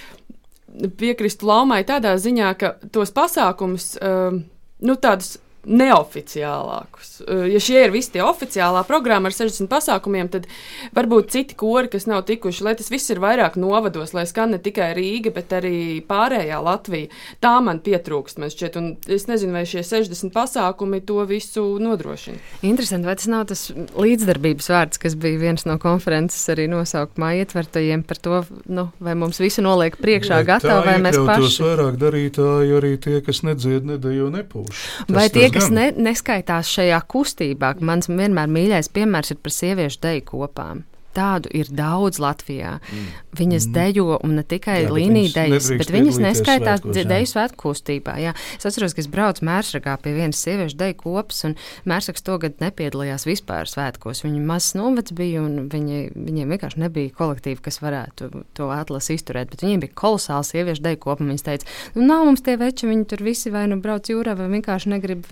piekrītu 1.00 1.48
Laumai 1.48 1.82
tādā 1.88 2.14
ziņā, 2.20 2.54
ka 2.60 2.74
tos 2.94 3.12
pasākumus, 3.16 3.92
uh, 4.00 4.38
nu, 4.80 4.96
tādus 5.00 5.36
neoficiālākus. 5.68 7.10
Ja 7.52 7.60
šie 7.62 7.82
ir 7.84 7.92
visi 7.94 8.14
tie 8.14 8.22
oficiālā 8.24 8.82
programma 8.88 9.30
ar 9.30 9.36
60 9.36 9.68
pasākumiem, 9.70 10.30
tad 10.32 10.48
varbūt 10.96 11.32
citi 11.34 11.56
kori, 11.58 11.90
kas 11.92 12.08
nav 12.08 12.24
tikuši, 12.28 12.64
lai 12.66 12.74
tas 12.78 12.90
viss 12.92 13.12
ir 13.12 13.20
vairāk 13.22 13.58
novados, 13.60 14.14
lai 14.16 14.24
skan 14.28 14.54
ne 14.54 14.60
tikai 14.62 14.90
Rīga, 14.96 15.32
bet 15.36 15.52
arī 15.58 16.00
pārējā 16.08 16.60
Latvija. 16.64 17.10
Tā 17.44 17.54
man 17.64 17.82
pietrūkst, 17.84 18.40
man 18.40 18.52
šķiet, 18.52 18.78
un 18.80 18.90
es 19.12 19.28
nezinu, 19.30 19.54
vai 19.58 19.64
šie 19.68 19.84
60 19.86 20.32
pasākumi 20.34 21.02
to 21.06 21.20
visu 21.28 21.66
nodrošina. 21.82 22.40
Interesanti, 22.66 23.08
vai 23.08 23.16
tas 23.20 23.28
nav 23.30 23.46
tas 23.52 23.66
līdzdarbības 23.74 24.70
vārds, 24.72 25.02
kas 25.02 25.16
bija 25.20 25.40
viens 25.42 25.66
no 25.68 25.78
konferences 25.82 26.48
arī 26.52 26.68
nosaukumā 26.70 27.34
ietvertajiem 27.42 28.04
par 28.08 28.22
to, 28.22 28.42
nu, 28.72 28.88
vai 29.04 29.16
mums 29.18 29.40
visu 29.42 29.64
noliek 29.64 29.98
priekšā 30.00 30.40
gatavi, 30.48 30.86
vai 30.88 30.96
mēs 31.02 31.18
paši. 31.18 31.44
Tos 31.44 31.60
vairāk 31.66 32.00
darītāji 32.00 32.76
arī 32.78 32.94
tie, 33.02 33.18
kas 33.24 33.42
nedzied, 33.46 33.86
nedejo, 33.88 34.30
nepūš. 34.34 34.84
Vai 35.12 35.28
tie, 35.32 35.48
kas 35.58 35.72
ne, 35.74 35.88
neskaitās 36.08 36.70
šajā 36.76 37.00
kustībā, 37.10 37.74
mans 37.84 38.10
vienmēr 38.10 38.50
mīļākais 38.52 38.92
piemērs 38.94 39.34
ir 39.34 39.42
par 39.42 39.54
sieviešu 39.54 40.04
deju 40.04 40.28
kopām 40.32 40.87
tādu 41.16 41.50
ir 41.54 41.68
daudz 41.72 42.20
Latvijā. 42.22 42.78
Mm. 42.78 43.06
Viņas 43.38 43.68
mm. 43.68 43.74
dejo, 43.74 44.18
un 44.24 44.36
ne 44.38 44.44
tikai 44.46 44.80
līnija 44.90 45.32
dejas, 45.36 45.70
bet 45.80 45.90
viņas 45.92 46.20
neskaitās 46.22 46.84
deju 46.84 47.28
svētku 47.30 47.68
kustībā. 47.68 48.16
Jā. 48.22 48.34
Es 48.56 48.68
atceros, 48.68 48.94
ka 48.96 49.02
es 49.02 49.10
braucu 49.10 49.46
Mērsragā 49.48 49.96
pie 50.02 50.14
vienas 50.16 50.40
sieviešu 50.44 50.78
deju 50.78 50.98
kopas, 51.02 51.42
un 51.48 51.56
Mērsrags 51.88 52.24
to 52.26 52.38
gadu 52.42 52.62
nepiedalījās 52.64 53.26
vispār 53.28 53.70
svētkos. 53.70 54.24
Viņi 54.26 54.42
mazs 54.48 54.74
novads 54.78 55.14
bija, 55.16 55.42
un 55.44 55.68
viņi, 55.72 56.02
viņiem 56.14 56.54
vienkārši 56.54 56.82
nebija 56.84 57.14
kolektīvi, 57.18 57.62
kas 57.64 57.80
varētu 57.82 58.30
to 58.58 58.70
atlasi 58.74 59.18
izturēt, 59.18 59.52
bet 59.52 59.64
viņiem 59.64 59.84
bija 59.86 59.96
kolosāla 59.98 60.46
sieviešu 60.46 60.84
deju 60.84 61.02
kopa. 61.04 61.26
Viņas 61.28 61.46
teica, 61.46 61.68
nu 61.96 62.06
nav 62.08 62.24
mums 62.28 62.44
tie 62.46 62.56
veči, 62.60 62.88
viņi 62.88 63.08
tur 63.10 63.24
visi 63.26 63.52
vai 63.54 63.66
nu 63.70 63.80
brauc 63.82 64.08
jūrā, 64.08 64.36
vai 64.38 64.48
vienkārši 64.54 64.94
negrib 64.94 65.26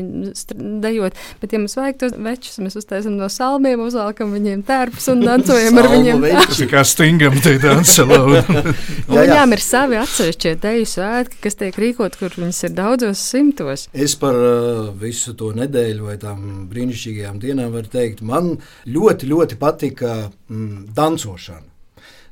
dejot, 0.83 1.17
bet 1.41 1.55
ja 1.55 1.63
mums 1.63 1.77
vajag 1.79 2.01
tos 2.03 2.17
večus, 2.19 2.59
mēs 2.63 2.79
uztaisam 2.79 3.17
no 3.19 3.31
salmiem, 3.33 3.81
uzvelkam 3.83 4.35
viņiem 4.35 4.65
tērpus 4.67 5.09
un 5.13 5.25
dancojam 5.25 5.66
ar 5.75 5.89
viņiem. 5.91 6.25
Tas 6.47 6.61
ir 6.63 6.71
kā 6.71 6.83
stingam, 6.87 7.37
te 7.43 7.57
dancelauda. 7.63 8.43
Viņām 9.11 9.55
ir 9.57 9.63
savi 9.65 10.01
atsevišķie 10.01 10.55
deju 10.63 10.89
svētki, 10.91 11.41
kas 11.47 11.59
tiek 11.61 11.79
rīkot, 11.83 12.19
kur 12.21 12.35
viņas 12.37 12.63
ir 12.69 12.75
daudzos 12.77 13.23
simtos. 13.23 13.87
Es 13.93 14.17
par 14.21 14.39
uh, 14.39 14.91
visu 15.01 15.35
to 15.39 15.53
nedēļu 15.57 16.11
vai 16.11 16.19
tām 16.23 16.67
brīnišķīgajām 16.73 17.41
dienām 17.43 17.73
varu 17.75 17.93
teikt, 17.93 18.23
man 18.27 18.55
ļoti, 18.87 19.31
ļoti 19.33 19.59
patika 19.61 20.19
mm, 20.27 20.93
dancošana. 20.97 21.76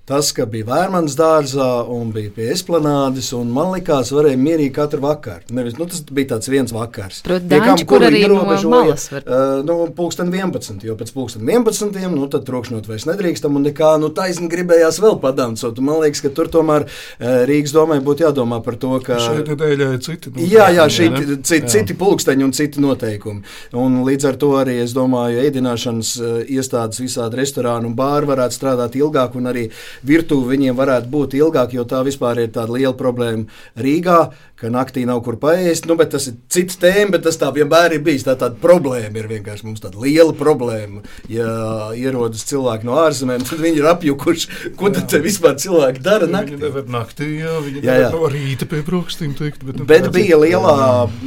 Tas, 0.04 0.34
ka 0.36 0.44
bija 0.44 0.66
Vērmans 0.68 1.14
dārzā 1.16 1.66
un 1.88 2.10
bija 2.12 2.28
pie 2.36 2.50
esplanādes, 2.52 3.30
un 3.32 3.48
man 3.48 3.70
likās, 3.72 4.10
varēja 4.12 4.36
mierīgi 4.36 4.74
katru 4.76 5.00
vakaru. 5.00 5.46
Nevis, 5.56 5.78
nu, 5.78 5.86
tas 5.88 6.02
bija 6.04 6.34
tāds 6.34 6.50
viens 6.52 6.74
vakars. 6.76 7.22
Protams, 7.24 7.84
kur 7.88 8.04
arī 8.04 8.20
no 8.28 8.42
malas 8.44 9.06
var. 9.08 9.24
Uh, 9.24 9.62
nu, 9.64 9.76
pulksten 9.96 10.28
11, 10.28 10.84
jo 10.84 10.96
pēc 11.00 11.12
pulksten 11.14 11.48
11, 11.48 11.96
nu, 12.12 12.26
tad 12.28 12.44
trokšnot 12.44 12.90
vairs 12.90 13.06
nedrīkstam, 13.08 13.56
un 13.56 13.64
nekā, 13.64 13.94
nu, 14.02 14.10
taisni 14.12 14.50
gribējās 14.52 14.98
vēl 15.00 15.16
padancot. 15.22 15.80
Man 15.80 16.02
liekas, 16.02 16.20
ka 16.26 16.32
tur 16.36 16.52
tomēr 16.52 16.84
uh, 16.84 17.40
Rīgas 17.48 17.72
domai 17.72 17.96
būtu 18.04 18.26
jādomā 18.26 18.60
par 18.68 18.76
to, 18.76 18.92
ka... 19.08 19.16
Šeit 19.24 19.48
nedēļā 19.54 19.88
ir 19.96 20.04
citi 20.04 20.34
noteikumi. 20.34 20.50
Jā, 20.52 20.68
jā, 20.82 20.86
šī, 20.98 21.08
citi, 21.40 21.62
jā. 21.62 21.72
citi 21.78 21.96
pulksteņi 22.04 22.44
un 22.44 22.52
citi 22.60 22.84
noteikumi. 22.84 23.40
Un 23.80 24.02
līdz 24.04 24.28
ar 24.34 24.40
to 24.44 24.52
arī, 24.60 24.76
es 24.84 24.92
domāju, 24.92 25.40
ēdināšanas 25.48 26.14
uh, 26.20 26.36
iestādes 26.44 27.00
visādi 27.00 27.40
restorāni 27.40 27.88
un 27.88 27.96
bāri 27.96 28.28
varētu 28.34 28.60
strādāt 28.60 29.00
ilgāk 29.00 29.40
un 29.40 29.48
arī 29.48 29.66
virtuve 30.02 30.54
viņiem 30.54 30.76
varētu 30.78 31.10
būt 31.12 31.36
ilgāk, 31.38 31.74
jo 31.76 31.84
tā 31.88 32.02
vispār 32.06 32.44
ir 32.44 32.52
tāda 32.54 32.74
liela 32.74 32.94
problēma 32.98 33.46
Rīgā, 33.78 34.18
ka 34.64 34.72
naktī 34.72 35.04
nav 35.08 35.20
kur 35.24 35.36
paēst. 35.40 35.88
Nu, 35.90 35.96
tas 36.00 36.28
ir 36.30 36.38
cits 36.52 36.78
tēma, 36.80 37.14
bet 37.14 37.26
tas 37.26 37.36
tā 37.40 37.50
vienmēr 37.54 37.98
ir 37.98 38.04
bijis. 38.04 38.24
Tā 38.26 38.36
tāda 38.40 38.56
problēma 38.60 39.20
ir 39.20 39.28
vienkārši 39.30 39.68
mums 39.68 39.82
tāda 39.84 40.00
liela 40.00 40.32
problēma. 40.36 41.02
Ja 41.32 41.92
ierodas 41.96 42.46
cilvēki 42.48 42.88
no 42.88 42.96
ārzemēm, 43.02 43.44
tad 43.44 43.60
viņi 43.60 43.82
ir 43.82 43.88
apjukuši. 43.92 44.60
Ko 44.80 44.90
tad 44.94 45.12
vispār 45.24 45.58
cilvēki 45.60 46.04
dara 46.04 46.28
naktī? 46.30 46.56
Viņi 46.56 46.64
nevar 46.64 46.88
naktī, 46.96 47.30
jā, 47.42 47.56
viņi 47.64 47.84
jā, 47.84 47.98
jā. 48.04 48.10
no 48.14 48.30
rīta 48.32 48.68
pie 48.70 48.82
brokastīm 48.86 49.34
tikt. 49.38 49.64
Bet, 49.66 49.80
nu, 49.80 49.88
bet 49.90 50.08
bija 50.14 50.40
lielā 50.40 50.76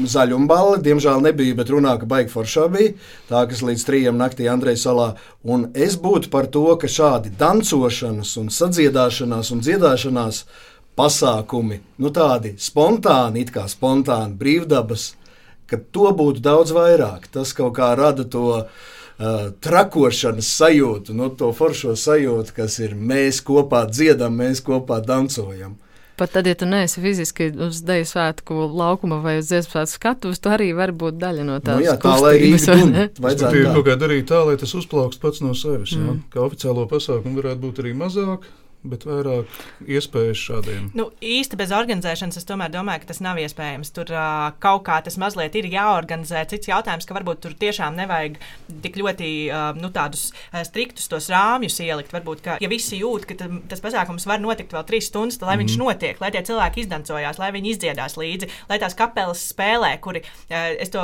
zaļumbala, 0.10 0.80
diemžēl 0.86 1.22
nebija, 1.28 1.58
bet 1.58 1.74
runā, 1.74 1.98
ka 2.02 2.10
baigi 2.10 2.34
foršā 2.34 2.68
bija. 2.74 2.96
Tā, 3.30 3.44
kas 3.50 3.64
līdz 3.66 3.86
trījiem 3.88 4.18
naktī 4.20 4.50
Andrejas 4.52 4.88
salā. 4.88 5.12
Un 5.48 5.70
es 5.78 5.98
būtu 6.02 6.32
par 6.34 6.50
to, 6.52 6.66
ka 6.80 6.90
šādi 6.92 7.34
dancošanas 7.40 8.34
un 8.42 8.50
sadziedāšanās 8.54 9.54
un 9.54 9.64
dziedāšanās 9.64 10.44
pasākumi, 10.98 11.80
nu 12.02 12.12
tādi 12.14 12.56
spontāni, 12.62 13.46
it 13.46 13.54
kā 13.56 13.68
spontāni 13.70 14.38
brīvdabas, 14.40 15.12
ka 15.70 15.80
to 15.94 16.12
būtu 16.18 16.44
daudz 16.44 16.74
vairāk. 16.76 17.28
Tas 17.32 17.54
kaut 17.58 17.76
kā 17.78 17.92
rada 18.00 18.26
to 18.26 18.46
uh, 18.58 18.70
trakošanas 19.64 20.52
sajūtu, 20.60 21.16
no 21.16 21.30
nu, 21.30 21.36
to 21.38 21.52
foršo 21.56 21.96
sajūtu, 21.98 22.56
kas 22.58 22.80
ir 22.84 22.96
mēs 22.96 23.44
kopā 23.46 23.86
dziedam, 23.92 24.40
mēs 24.42 24.64
kopā 24.66 25.02
dancojam. 25.06 25.78
Pat 26.18 26.32
tad, 26.34 26.48
ja 26.50 26.56
tu 26.58 26.66
neesi 26.66 26.98
fiziski 26.98 27.52
uz 27.62 27.84
dēļu 27.86 28.06
svētku 28.10 28.56
laukuma 28.74 29.20
vai 29.22 29.36
uz 29.38 29.52
dziesmu 29.52 29.70
svētku 29.76 29.94
skatuves, 30.00 30.40
tu 30.42 30.50
arī 30.50 30.72
vari 30.74 30.96
būt 30.98 31.20
daļa 31.22 31.44
no 31.46 31.60
tās. 31.62 31.78
Nu 31.78 31.86
jā, 31.86 31.94
tā 32.02 32.16
lai 32.18 32.32
arī 32.40 32.56
vajadzētu 32.58 33.62
kaut 33.76 33.86
kā 33.86 33.98
darīt 34.02 34.26
tā, 34.32 34.40
lai 34.48 34.56
tas 34.58 34.74
uzplaukst 34.80 35.22
pats 35.22 35.44
no 35.46 35.54
sevis. 35.54 35.94
Mm. 35.94 36.08
Ja? 36.08 36.16
Kā 36.34 36.42
oficiālo 36.42 36.88
pasākumu 36.90 37.38
varētu 37.38 37.62
būt 37.68 37.84
arī 37.84 37.94
mazāk, 38.00 38.50
bet 38.92 39.06
vairāk 39.08 39.52
iespējas 39.88 40.44
šādiem. 40.50 40.90
Nu, 40.98 41.10
īsti 41.24 41.60
bez 41.60 41.74
organizēšanas 41.76 42.40
es 42.40 42.48
tomēr 42.48 42.72
domāju, 42.74 43.04
ka 43.04 43.12
tas 43.12 43.22
nav 43.24 43.40
iespējams. 43.42 43.92
Tur 43.96 44.12
uh, 44.14 44.50
kaut 44.64 44.86
kā 44.88 45.00
tas 45.06 45.20
mazliet 45.22 45.56
ir 45.60 45.70
jāorganizē. 45.72 46.44
Cits 46.52 46.72
jautājums, 46.72 47.08
ka 47.08 47.18
varbūt 47.18 47.44
tur 47.46 47.56
tiešām 47.58 47.98
nevajag 48.00 48.40
tik 48.84 49.00
ļoti 49.02 49.32
uh, 49.52 49.70
nu, 49.78 49.92
tādus 49.96 50.30
uh, 50.32 50.62
striktus 50.68 51.10
tos 51.12 51.30
rāmjus 51.34 51.80
ielikt. 51.84 52.14
Varbūt, 52.16 52.44
ka, 52.46 52.58
ja 52.64 52.72
visi 52.72 53.02
jūt, 53.02 53.28
ka 53.30 53.50
tas 53.70 53.84
pasākums 53.84 54.28
var 54.30 54.42
notikt 54.44 54.76
vēl 54.76 54.86
trīs 54.88 55.10
stundas, 55.12 55.40
tad 55.40 55.50
lai 55.52 55.58
mm. 55.58 55.66
viņš 55.66 55.78
mhm. 55.78 55.84
notiek, 55.86 56.22
lai 56.24 56.32
tie 56.36 56.44
cilvēki 56.48 56.84
izdancojās, 56.86 57.42
lai 57.42 57.52
viņi 57.56 57.74
izdziedās 57.74 58.18
līdzi, 58.20 58.52
lai 58.72 58.80
tās 58.82 58.98
kapelas 58.98 59.44
spēlē, 59.52 59.94
kuri 60.04 60.24
uh, 60.24 60.74
es 60.78 60.92
to 60.94 61.04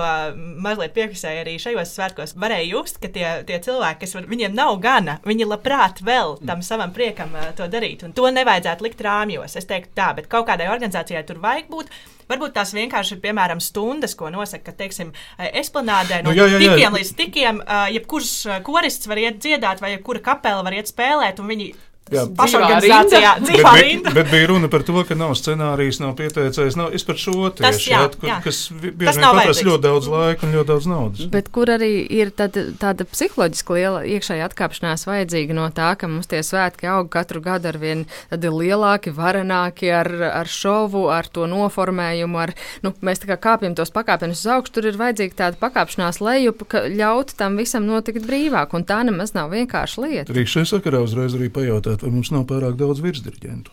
mazliet 0.64 0.96
piefiksēju 0.96 1.44
arī 1.44 1.58
šajos 1.62 1.94
svētkos, 1.98 2.36
varēja 2.40 2.70
just, 2.70 3.00
ka 3.04 3.12
tie, 3.14 3.28
tie 3.48 3.60
cilvēki, 3.64 4.02
kas 4.04 4.16
var, 4.18 4.28
viņiem 4.30 4.56
nav 4.58 4.78
gana, 4.84 5.18
viņi 5.28 5.48
labprāt 5.50 6.04
vēl 6.06 6.38
tam 6.48 6.64
savam 6.66 6.94
priekam 6.96 7.34
uh, 7.36 7.52
to 7.58 7.68
darīt. 7.74 8.04
Un 8.08 8.14
to 8.16 8.30
nevajadzētu 8.34 8.86
likt 8.86 9.02
rāmjos. 9.04 9.58
Es 9.60 9.70
teiktu, 9.70 9.94
tā, 9.98 10.12
bet 10.18 10.30
kaut 10.32 10.48
kādai 10.50 10.70
organizācijai 10.72 11.24
tur 11.28 11.42
vajag 11.44 11.72
būt. 11.74 11.94
Varbūt 12.30 12.54
tās 12.56 12.72
vienkārši 12.76 13.18
ir 13.18 13.24
piemēram 13.26 13.60
stundas, 13.62 14.16
ko 14.20 14.30
nosaka, 14.34 14.72
ka, 14.72 14.78
teiksim, 14.84 15.12
esplanādē 15.52 16.22
no 16.24 16.32
nu, 16.32 16.38
jā, 16.38 16.48
jā, 16.54 16.62
jā. 16.62 16.70
tikiem 16.72 17.00
līdz 17.00 17.16
tikiem, 17.20 17.64
jebkurš 17.98 18.36
korists 18.64 19.10
var 19.12 19.20
iet 19.20 19.42
dziedāt, 19.44 19.84
vai 19.84 19.98
jebkura 19.98 20.24
kapela 20.24 20.64
var 20.64 20.78
iet 20.78 20.92
spēlēt, 20.92 21.42
un 21.44 21.52
viņi 21.52 21.74
Jā. 22.12 22.26
pašorganizācijā, 22.36 23.30
Bet, 23.40 23.48
bija, 23.50 23.72
rinda. 23.80 24.12
bet 24.14 24.28
bija 24.32 24.48
runa 24.48 24.68
par 24.70 24.84
to, 24.84 25.04
ka 25.08 25.16
nav 25.16 25.32
scenārijs, 25.40 26.00
nav 26.04 26.16
pieteicējis. 26.20 26.76
Nav, 26.76 26.92
es 26.94 27.04
par 27.08 27.16
šo 27.16 27.50
Tas, 27.56 27.78
tieši 27.78 27.90
jā, 27.94 28.02
jā, 28.04 28.28
jā. 28.28 28.38
kas 28.44 28.70
vi- 28.70 28.92
Tas 28.92 28.98
bieži 28.98 29.20
vien 29.20 29.38
vajadzīgs. 29.40 29.64
ļoti 29.70 29.82
daudz 29.82 30.08
laika 30.12 30.44
un 30.48 30.54
ļoti 30.54 30.68
daudz 30.68 30.86
naudas. 30.92 31.26
Bet 31.32 31.52
kur 31.52 31.66
arī 31.72 32.06
ir 32.12 32.32
tāda, 32.32 32.66
tāda 32.78 33.06
psiholoģiska 33.08 33.74
liela 33.74 34.02
iekšējā 34.04 34.50
atkāpšanās 34.50 35.06
vajadzīga 35.08 35.54
no 35.54 35.70
tā, 35.70 35.98
ka 35.98 36.08
mums 36.08 36.28
tie 36.28 36.40
svētki 36.44 36.86
aug 36.92 37.10
katru 37.10 37.42
gadu 37.42 37.68
ar 37.72 37.78
vien 37.78 38.06
lielāki, 38.32 39.14
varenāki, 39.16 39.90
ar, 39.94 40.12
ar 40.44 40.46
šovu, 40.46 41.08
ar 41.10 41.26
to 41.32 41.48
noformējumu. 41.48 42.38
Ar, 42.38 42.54
nu, 42.84 42.94
mēs 43.02 43.24
tā 43.24 43.32
kā 43.32 43.38
kāpjam 43.38 43.76
tos 43.76 43.90
pakāpienus 43.96 44.44
uz 44.44 44.52
augšu, 44.58 44.74
tur 44.76 44.86
ir 44.92 45.00
vajadzīga 45.00 45.34
tāda 45.40 45.58
pakāpšanās 45.62 46.20
lejup, 46.24 46.68
ka 46.68 46.84
ļaut 46.92 47.34
tam 47.40 47.58
visam 47.58 47.88
notikt 47.88 48.26
brīvāk, 48.28 48.74
un 48.74 48.84
tā 48.84 49.02
nemaz 49.08 49.34
nav 49.34 49.50
vienkārši 49.56 49.98
lieta. 50.04 50.34
Šajā 50.54 50.68
sakarā 50.78 51.00
uzreiz 51.02 51.34
arī 51.34 51.50
pajautāt, 51.94 52.04
vai 52.08 52.12
mums 52.16 52.32
nav 52.34 52.46
pārāk 52.50 52.76
daudz 52.80 53.02
virsdirigentu. 53.04 53.72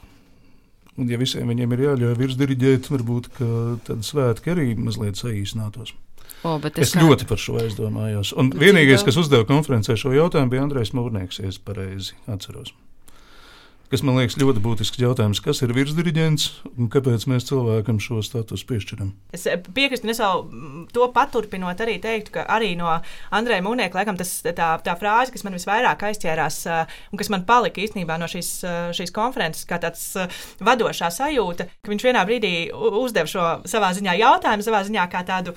Un, 0.98 1.08
ja 1.08 1.16
visiem 1.18 1.48
viņiem 1.48 1.72
ir 1.72 1.80
jāļauj 1.86 2.16
virsdiriģēt, 2.18 2.88
varbūt 2.92 3.28
tādi 3.86 4.04
svētki 4.04 4.50
arī 4.52 4.74
mazliet 4.76 5.16
saīsinātos. 5.16 5.94
O, 6.44 6.58
bet 6.58 6.78
Es 6.78 6.94
kā- 6.94 7.02
ļoti 7.04 7.26
par 7.28 7.38
šo 7.38 7.58
aizdomājos. 7.60 8.32
Un 8.36 8.50
vienīgais, 8.50 9.04
kas 9.04 9.16
uzdeva 9.16 9.44
konferencē 9.44 9.96
šo 9.96 10.12
jautājumu, 10.12 10.50
bija 10.50 10.62
Andrejs 10.64 10.92
Mūrnieks, 10.96 11.40
ja 11.40 11.48
es 11.48 11.58
pareizi 11.58 12.12
atceros. 12.26 12.72
Kas 13.90 14.04
man 14.06 14.14
liekas 14.20 14.36
ļoti 14.38 14.60
būtisks 14.62 15.00
jautājums, 15.02 15.40
kas 15.42 15.64
ir 15.64 15.72
virsdiriģents 15.74 16.44
un 16.78 16.86
kāpēc 16.94 17.24
mēs 17.26 17.48
cilvēkam 17.48 17.96
šo 17.98 18.20
statusu 18.22 18.68
piešķiram? 18.68 19.08
Es 19.34 19.48
eh, 19.50 19.56
piekrītu, 19.58 20.06
un 20.06 20.12
es 20.12 20.20
vēl 20.22 20.44
mm, 20.44 20.84
to 20.94 21.08
paturpinot, 21.10 21.82
arī 21.82 21.96
teiktu, 21.98 22.36
ka 22.36 22.44
arī 22.54 22.76
no 22.78 22.92
Andreja 23.34 23.64
Mūnieka, 23.66 23.98
laikam, 23.98 24.14
tas, 24.20 24.30
tā, 24.46 24.68
tā 24.86 24.94
frāze, 25.00 25.34
kas 25.34 25.42
man 25.42 25.58
visvairāk 25.58 26.04
aizķērās 26.06 26.58
eh, 26.70 26.94
un 27.10 27.18
kas 27.18 27.32
man 27.34 27.42
palika 27.48 27.82
īstenībā 27.82 28.14
no 28.22 28.28
šīs, 28.30 28.52
eh, 28.62 28.76
šīs 28.94 29.10
konferences, 29.16 29.66
kā 29.66 29.80
tāds 29.82 30.06
vadošā 30.62 31.10
sajūta, 31.16 31.66
ka 31.82 31.90
viņš 31.90 32.06
vienā 32.06 32.22
brīdī 32.30 32.52
uzdeva 32.70 33.26
šo 33.26 33.48
savā 33.74 33.90
ziņā 33.98 34.14
jautājumu, 34.22 34.68
savā 34.68 34.84
ziņā 34.86 35.08
kā 35.10 35.24
tādu 35.26 35.56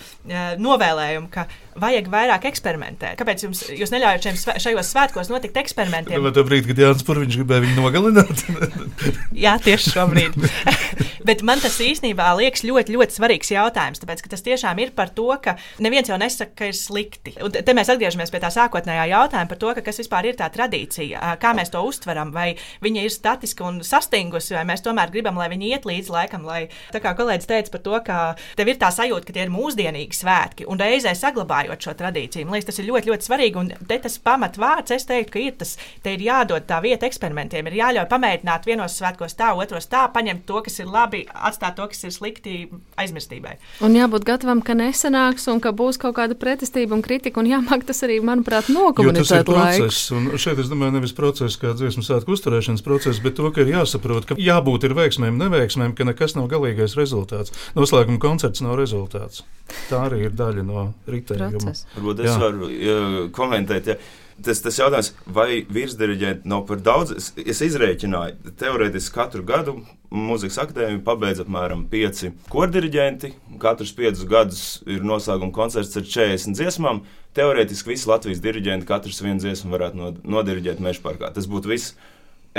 novēlējumu, 0.57 1.29
ka 1.29 1.45
vajag 1.77 2.09
vairāk 2.09 2.49
eksperimentēt. 2.49 3.13
Kāpēc 3.21 3.45
jums, 3.45 3.63
jūs 3.77 3.93
neļaujat 3.93 4.57
šajos 4.57 4.89
svētkos 4.89 5.29
notikt 5.29 5.61
eksperimentiem? 5.61 6.21
Vai 6.25 6.33
tā 6.33 6.45
brīdī, 6.47 6.71
kad 6.71 6.81
Jānis 6.87 7.05
Purviņš 7.05 7.39
gribēja 7.41 7.67
viņu 7.67 7.77
nogalināt? 7.81 8.22
Jā, 9.45 9.57
tieši 9.61 9.93
šobrīd. 9.95 10.37
Bet 11.27 11.41
man 11.45 11.61
tas 11.63 11.77
īstenībā 11.79 12.33
liekas 12.35 12.65
ļoti, 12.67 12.95
ļoti 12.97 13.15
svarīgs 13.15 13.51
jautājums. 13.53 14.01
Tāpēc 14.01 14.23
ka 14.23 14.31
tas 14.33 14.43
tiešām 14.43 14.79
ir 14.83 14.91
par 14.95 15.11
to, 15.15 15.29
ka 15.43 15.55
neviens 15.83 16.09
jau 16.11 16.17
nesaka, 16.19 16.51
ka 16.59 16.69
ir 16.69 16.77
slikti. 16.77 17.35
Un 17.43 17.53
te 17.53 17.75
mēs 17.75 17.91
atgriežamies 17.93 18.33
pie 18.33 18.41
tā 18.43 18.51
sākotnējā 18.53 19.05
jautājuma 19.13 19.51
par 19.51 19.61
to, 19.61 19.71
ka 19.77 19.85
kas 19.85 20.01
vispār 20.03 20.27
ir 20.27 20.37
tā 20.39 20.49
tradīcija, 20.51 21.37
kā 21.39 21.53
mēs 21.55 21.71
to 21.73 21.83
uztveram, 21.87 22.33
vai 22.35 22.53
viņa 22.83 23.05
ir 23.05 23.13
statiska 23.13 23.65
un 23.67 23.79
sastingusi, 23.87 24.55
vai 24.57 24.65
mēs 24.67 24.83
tomēr 24.83 25.13
gribam, 25.13 25.39
lai 25.39 25.47
viņi 25.53 25.71
iet 25.71 25.87
līdz 25.87 26.11
laikam. 26.13 26.43
Lai, 26.43 26.65
tā 26.91 26.99
kā 27.03 27.15
kolēģis 27.15 27.49
teica 27.49 27.73
par 27.73 27.83
to, 27.87 27.95
ka 28.03 28.19
tev 28.59 28.73
ir 28.73 28.79
tā 28.81 28.91
sajūta, 28.91 29.29
ka 29.29 29.37
tie 29.37 29.45
ir 29.47 29.53
mūsdienīgi 29.53 30.19
svētki 30.19 30.67
un 30.67 30.81
reizē 30.81 31.15
saglabājot 31.15 31.87
šo 31.87 31.95
tradīciju. 32.03 32.49
Man 32.49 32.57
liekas, 32.57 32.67
tas 32.71 32.81
ir 32.83 32.89
ļoti, 32.89 33.13
ļoti 33.13 33.29
svarīgi. 33.29 33.63
Un 33.63 33.71
te 33.87 33.99
tas 34.03 34.19
pamatvārds, 34.27 34.95
es 34.97 35.07
teiktu, 35.07 35.33
ka 35.37 35.43
ir 35.43 35.57
tas, 35.63 35.75
te 36.03 36.17
ir 36.17 36.27
jādod 36.27 36.67
tā 36.67 36.81
vieta 36.83 37.07
eksperimentiem, 37.07 37.71
ir 37.71 37.79
jāļauj 37.79 38.09
pamēģināt 38.13 38.67
vienos 38.69 38.97
svētkos 38.99 39.35
tā, 39.39 39.51
otros 39.57 39.89
tā, 39.91 40.05
paņemt 40.13 40.45
to, 40.49 40.61
kas 40.65 40.79
ir 40.83 40.89
labi, 40.91 41.23
atstāt 41.33 41.77
to, 41.79 41.87
kas 41.91 42.05
ir 42.05 42.13
slikti 42.15 42.55
aizmirstībai. 43.01 43.57
Un 43.85 43.97
jābūt 43.97 44.27
gatavam, 44.27 44.61
ka 44.65 44.77
nesanāks 44.77 45.49
un 45.51 45.61
ka 45.63 45.73
būs 45.75 45.99
kaut 46.01 46.15
kāda 46.19 46.37
pretestība 46.39 46.95
un 46.97 47.03
kritika. 47.05 47.41
Un 47.41 47.49
jāmāk 47.49 47.85
tas 47.89 48.03
arī, 48.05 48.19
manuprāt, 48.23 48.53
Jo 48.53 48.67
tas 48.67 48.69
ir 48.69 48.77
nokomunicēt 48.77 49.49
process, 49.49 50.11
un 50.13 50.29
šeit 50.39 50.61
es 50.61 50.69
domāju, 50.71 50.95
nevis 50.97 51.15
process 51.17 51.57
kā 51.59 51.73
dziesmu 51.77 52.05
svētku 52.05 52.35
uzturēšanas 52.37 52.85
process, 52.85 53.21
bet 53.23 53.37
to, 53.39 53.49
ka 53.53 53.63
ir 53.63 53.73
jāsaprot, 53.73 54.27
ka 54.29 54.37
jābūt 54.39 54.87
ir 54.87 54.95
veiksmēm, 54.97 55.39
neveiksmēm, 55.41 55.95
ka 55.97 56.07
nekas 56.07 56.37
nav 56.37 56.49
galīgais 56.53 56.97
rezultāts. 56.99 57.53
Noslēguma 57.77 58.21
koncerts 58.21 58.63
nav 58.63 58.77
rezultāts. 58.79 59.43
Tā 59.89 60.05
arī 60.07 60.27
ir 60.27 60.35
daļa 60.37 60.65
no 60.67 60.89
ritējuma. 61.09 61.73
Varbūt 61.95 62.23
es 62.23 62.29
Jā. 62.29 62.37
varu 62.41 62.69
ja, 62.71 62.99
komentēt. 63.35 63.93
Ja. 63.93 63.97
Tas, 64.43 64.59
tas 64.59 64.75
jautājums, 64.75 65.13
vai 65.23 65.61
virsdiriģenti 65.71 66.49
nav 66.51 66.65
par 66.67 66.81
daudz, 66.83 67.13
es, 67.15 67.29
es 67.39 67.61
izrēķināju, 67.63 68.53
teorētiski 68.59 69.15
katru 69.15 69.43
gadu 69.47 69.77
mūzikas 70.13 70.59
akadēmija 70.65 71.01
pabeidz 71.05 71.41
apmēram 71.43 71.85
pieci 71.89 72.33
kordiriģenti. 72.53 73.31
Katrs 73.61 73.93
piecus 73.97 74.25
gadus 74.29 74.63
ir 74.89 75.05
noslēguma 75.07 75.53
koncerts 75.55 75.95
ar 75.97 76.05
40 76.05 76.57
dziesmām. 76.59 77.01
Teorētiski 77.37 77.93
visi 77.93 78.09
Latvijas 78.11 78.43
diriģenti 78.43 78.89
katrs 78.89 79.23
vienu 79.23 79.41
dziesmu 79.41 79.73
varētu 79.73 80.01
nod, 80.01 80.19
nodiriģēt 80.35 80.83
meža 80.83 81.01
parkā. 81.05 81.31
Tas 81.33 81.47
būtu 81.49 81.71
viss 81.71 81.95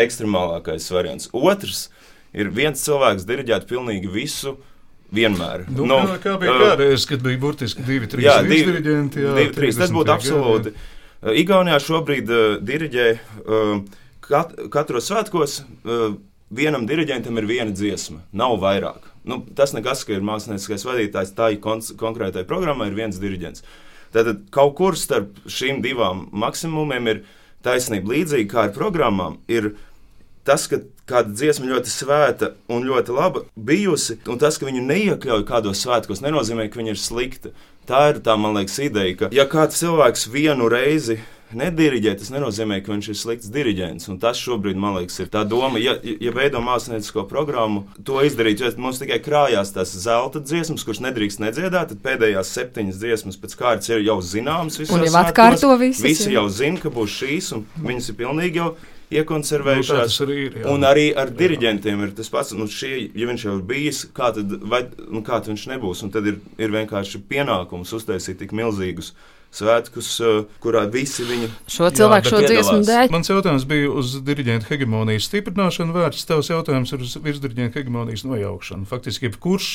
ekstremālākais 0.01 0.89
variants. 0.95 1.29
Otrs 1.37 1.89
ir 2.35 2.51
viens 2.55 2.83
cilvēks 2.83 3.29
diriģēt 3.29 3.69
pilnīgi 3.71 4.11
visu. 4.11 4.57
Vienmēr. 5.15 5.69
Nu, 5.71 5.85
no, 5.87 6.01
kā, 6.19 6.33
bija 6.41 6.51
uh, 6.51 6.63
kādreiz, 6.73 7.05
kad 7.07 7.21
bija 7.23 7.39
burtiski 7.39 7.85
divi, 7.87 8.09
trīs 8.11 8.25
Jā, 8.25 8.41
divi- 8.43 8.65
diriģenti? 8.73 9.21
Jā, 9.23 9.35
Divi, 9.37 9.53
trīs. 9.55 9.77
Tas 9.79 9.93
30 9.93 9.95
būtu 10.01 10.11
absolūti. 10.11 10.73
Uh, 10.73 10.94
Igaunijā 11.25 11.79
šobrīd 11.81 12.29
uh, 12.29 12.45
diriģē 12.61 13.07
uh, 13.15 13.79
kat, 14.25 14.53
katros 14.73 15.09
svētkos. 15.09 15.63
Uh, 15.85 16.19
vienam 16.55 16.85
diriģentam 16.87 17.39
ir 17.41 17.49
viena 17.49 17.73
dziesma, 17.75 18.21
nav 18.37 18.59
vairāk. 18.63 19.09
Nu, 19.25 19.41
tas 19.57 19.73
nekas, 19.73 20.05
ka 20.05 20.13
ir 20.15 20.27
mākslinieckais 20.27 20.85
vadītājs, 20.85 21.33
tā 21.37 21.55
ir 21.55 21.63
kon 21.65 21.81
konkrētai 21.81 22.45
programmai, 22.49 22.91
ir 22.91 22.99
viens 22.99 23.21
diriģents. 23.21 23.65
Tātad 24.15 24.45
kaut 24.55 24.77
kur 24.79 24.99
starp 25.01 25.41
šīm 25.51 25.81
divām 25.83 26.29
maksimumiem 26.31 27.09
ir 27.11 27.23
taisnība 27.65 28.13
līdzīga 28.13 28.51
kā 28.53 28.67
ar 28.69 28.75
programmām. 28.77 29.41
Ir 29.51 29.73
tas, 30.47 30.69
ka 30.69 30.83
kāda 31.09 31.33
dziesma 31.33 31.73
ļoti 31.73 31.91
svēta 31.91 32.53
un 32.71 32.85
ļoti 32.87 33.17
laba 33.17 33.47
bijusi, 33.57 34.21
un 34.29 34.39
tas, 34.41 34.61
ka 34.61 34.69
viņu 34.69 34.85
neiekļauj 34.85 35.47
kādos 35.49 35.83
svētkos, 35.85 36.23
nenozīmē, 36.25 36.69
ka 36.69 36.81
viņa 36.83 36.95
ir 36.95 37.01
slikta. 37.01 37.55
Tā 37.89 38.09
ir 38.15 38.21
tā, 38.25 38.39
man 38.41 38.57
liekas, 38.57 38.81
ideja, 38.81 39.17
ka 39.21 39.31
ja 39.35 39.45
kāds 39.51 39.81
cilvēks 39.83 40.29
vienu 40.33 40.71
reizi 40.73 41.19
nediriģē, 41.55 42.15
tas 42.19 42.31
nenozīmē, 42.35 42.81
ka 42.83 42.93
viņš 42.93 43.09
ir 43.11 43.19
slikts 43.19 43.51
diriģents. 43.55 44.09
Un 44.11 44.19
tas 44.23 44.41
šobrīd, 44.41 44.79
man 44.81 44.97
liekas, 44.99 45.21
ir 45.23 45.31
tā 45.33 45.45
doma. 45.49 45.81
Ja, 45.83 45.95
ja 46.03 46.33
veido 46.35 46.63
māksliniecisko 46.65 47.27
programmu, 47.31 47.85
to 48.07 48.21
izdarīt, 48.27 48.63
jo 48.63 48.71
mums 48.81 49.01
tikai 49.03 49.21
krājās 49.25 49.75
tās 49.75 49.95
zelta 50.05 50.43
dziesmas, 50.43 50.87
kuras 50.87 51.03
nedrīkst 51.05 51.43
nedziedāt, 51.45 51.93
tad 51.93 52.03
pēdējās 52.05 52.55
septiņas 52.57 53.01
dziesmas 53.03 53.39
pēc 53.43 53.57
kārtas 53.61 53.93
ir 53.93 54.05
jau 54.07 54.19
zināmas. 54.25 54.81
Un 54.89 55.07
jau 55.07 55.15
atkārto 55.21 55.75
visas, 55.81 56.03
Visi 56.05 56.35
jau 56.35 56.49
zina, 56.53 56.81
ka 56.83 56.93
būs 56.95 57.21
šīs, 57.21 57.53
un 57.57 57.69
viņas 57.85 58.11
ir 58.11 58.21
pilnīgi 58.25 58.63
jau 58.63 58.75
Nu, 59.15 59.21
tā 59.21 59.23
iekonservējušās. 59.23 60.03
tas 60.11 60.25
arī 60.25 60.39
ir. 60.49 60.59
jā. 60.61 60.67
Un 60.73 60.87
arī 60.89 61.07
ar 61.17 61.31
diriģentiem 61.31 62.03
ir 62.07 62.17
tas 62.19 62.31
pats. 62.33 62.53
Nu, 62.59 62.67
šie, 62.71 63.11
ja 63.15 63.29
viņš 63.31 63.47
jau 63.47 63.55
ir 63.59 63.63
bijis, 63.69 64.05
kā 64.17 64.33
tad, 64.35 64.59
vai, 64.63 64.85
nu, 65.09 65.23
kā 65.23 65.39
tad 65.39 65.53
viņš 65.55 65.69
nebūs? 65.75 66.03
Un 66.07 66.13
tad 66.15 66.27
ir, 66.31 66.41
ir 66.59 66.75
vienkārši 66.75 67.23
pienākums 67.31 67.95
uztaisīt 67.97 68.43
tik 68.43 68.53
milzīgus 68.57 69.15
svētkus, 69.55 70.09
uh, 70.19 70.41
kurā 70.63 70.85
visi 70.91 71.23
viņi 71.27 71.51
Šo 71.71 71.87
Jā, 71.87 71.93
cilvēku 72.01 72.33
šo 72.33 72.41
dziesmu 72.43 72.79
dēļ. 72.89 73.13
Mans 73.15 73.31
jautājums 73.31 73.67
bija 73.71 73.93
uz 73.95 74.17
diriģenta 74.27 74.67
hegemonijas 74.67 75.29
stiprināšanu 75.31 75.95
vērts. 75.95 76.27
Tavs 76.27 76.51
jautājums 76.51 76.95
ir 76.95 77.05
uz 77.07 77.15
virsdiriģenta 77.23 77.79
hegemonijas 77.79 78.27
nojaukšanu. 78.27 78.89
Faktiski, 78.91 79.31
jebkurš, 79.31 79.69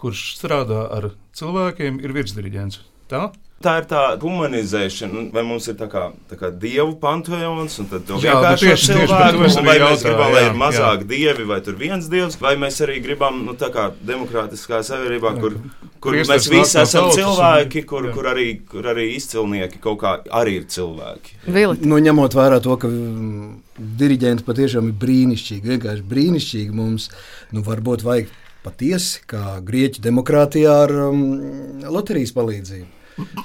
kurš 0.00 0.24
strādā 0.38 0.86
ar 0.96 1.10
cilvēkiem, 1.36 2.00
ir 2.00 2.16
virsdiriģents. 2.16 2.80
Tā? 3.12 3.28
Tā 3.58 3.72
ir 3.80 3.86
tā 3.90 4.00
humanizēšana, 4.22 5.10
nu, 5.10 5.22
vai 5.34 5.42
mums 5.42 5.64
ir 5.66 5.74
tā 5.74 5.88
kā, 5.90 6.04
tā 6.30 6.36
kā 6.38 6.52
dievu 6.62 6.92
panteons, 7.02 7.74
un 7.82 7.88
tad 7.90 8.04
to 8.06 8.18
Jā, 8.22 8.36
bet 8.38 8.60
vienkārši 8.62 8.66
tieši- 8.68 8.86
tieši 8.86 9.08
cilvēku, 9.08 9.16
arī 9.18 9.38
vai 9.38 9.48
mēs 9.48 9.80
jautāju, 9.80 10.02
gribam, 10.04 10.32
lai 10.36 10.42
jā, 10.42 10.50
ir 10.50 10.58
mazāk 10.60 11.02
dievi, 11.10 11.46
vai 11.48 11.56
tur 11.66 11.74
viens 11.80 12.06
dievs, 12.12 12.36
vai 12.38 12.52
mēs 12.54 12.76
arī 12.86 13.00
gribam, 13.02 13.40
nu, 13.44 13.54
tā 13.58 13.72
kā 13.74 13.88
demokrātiskā 14.06 14.78
sabiedrībā, 14.86 15.32
kur, 15.40 15.56
kur 15.98 16.12
Priesteris 16.14 16.46
mēs 16.46 16.50
visi 16.54 16.78
esam 16.78 17.08
tautas 17.08 17.18
cilvēki, 17.18 17.82
kur, 17.90 18.06
jā. 18.06 18.12
kur, 18.14 18.28
arī, 18.30 18.46
kur 18.70 18.82
arī 18.92 19.06
izcilnieki 19.16 19.80
kaut 19.82 19.98
kā 20.04 20.12
arī 20.30 20.54
ir 20.60 20.68
cilvēki. 20.70 21.34
Vili, 21.48 21.78
Nu, 21.82 21.98
ņemot 21.98 22.36
vērā 22.38 22.60
to, 22.62 22.76
ka 22.78 22.86
mm, 22.86 23.56
diriģenti 23.98 24.46
patiešām 24.46 24.92
ir 24.92 24.94
brīnišķīgi, 25.02 25.66
vienkārši 25.74 26.06
brīnišķīgi 26.06 26.78
mums, 26.78 27.08
nu, 27.50 27.64
varbūt 27.66 28.06
vajag 28.06 28.30
patiesi, 28.62 29.18
kā 29.26 29.58
grieķu 29.66 29.98
demokrātijā 30.06 30.78
ar 30.84 30.94
um, 31.08 31.82
loterijas 31.90 32.30
palīdzību. 32.38 32.86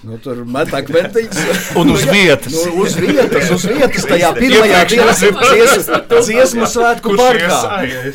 Nu, 0.04 0.18
tur 0.22 0.42
met 0.46 0.70
akmentiņus. 0.76 1.70
Un 1.80 1.90
uz 1.94 2.04
vietas. 2.06 2.54
Nu, 2.54 2.84
uz 2.84 2.94
vietas, 3.00 3.48
uz 3.56 3.64
vietas, 3.70 4.04
tajā 4.10 4.30
pirmajā 4.38 4.82
dienas 4.92 5.22
dziesmu, 5.24 6.02
dziesmu 6.12 6.68
svētku 6.70 7.14
parkā. 7.18 7.60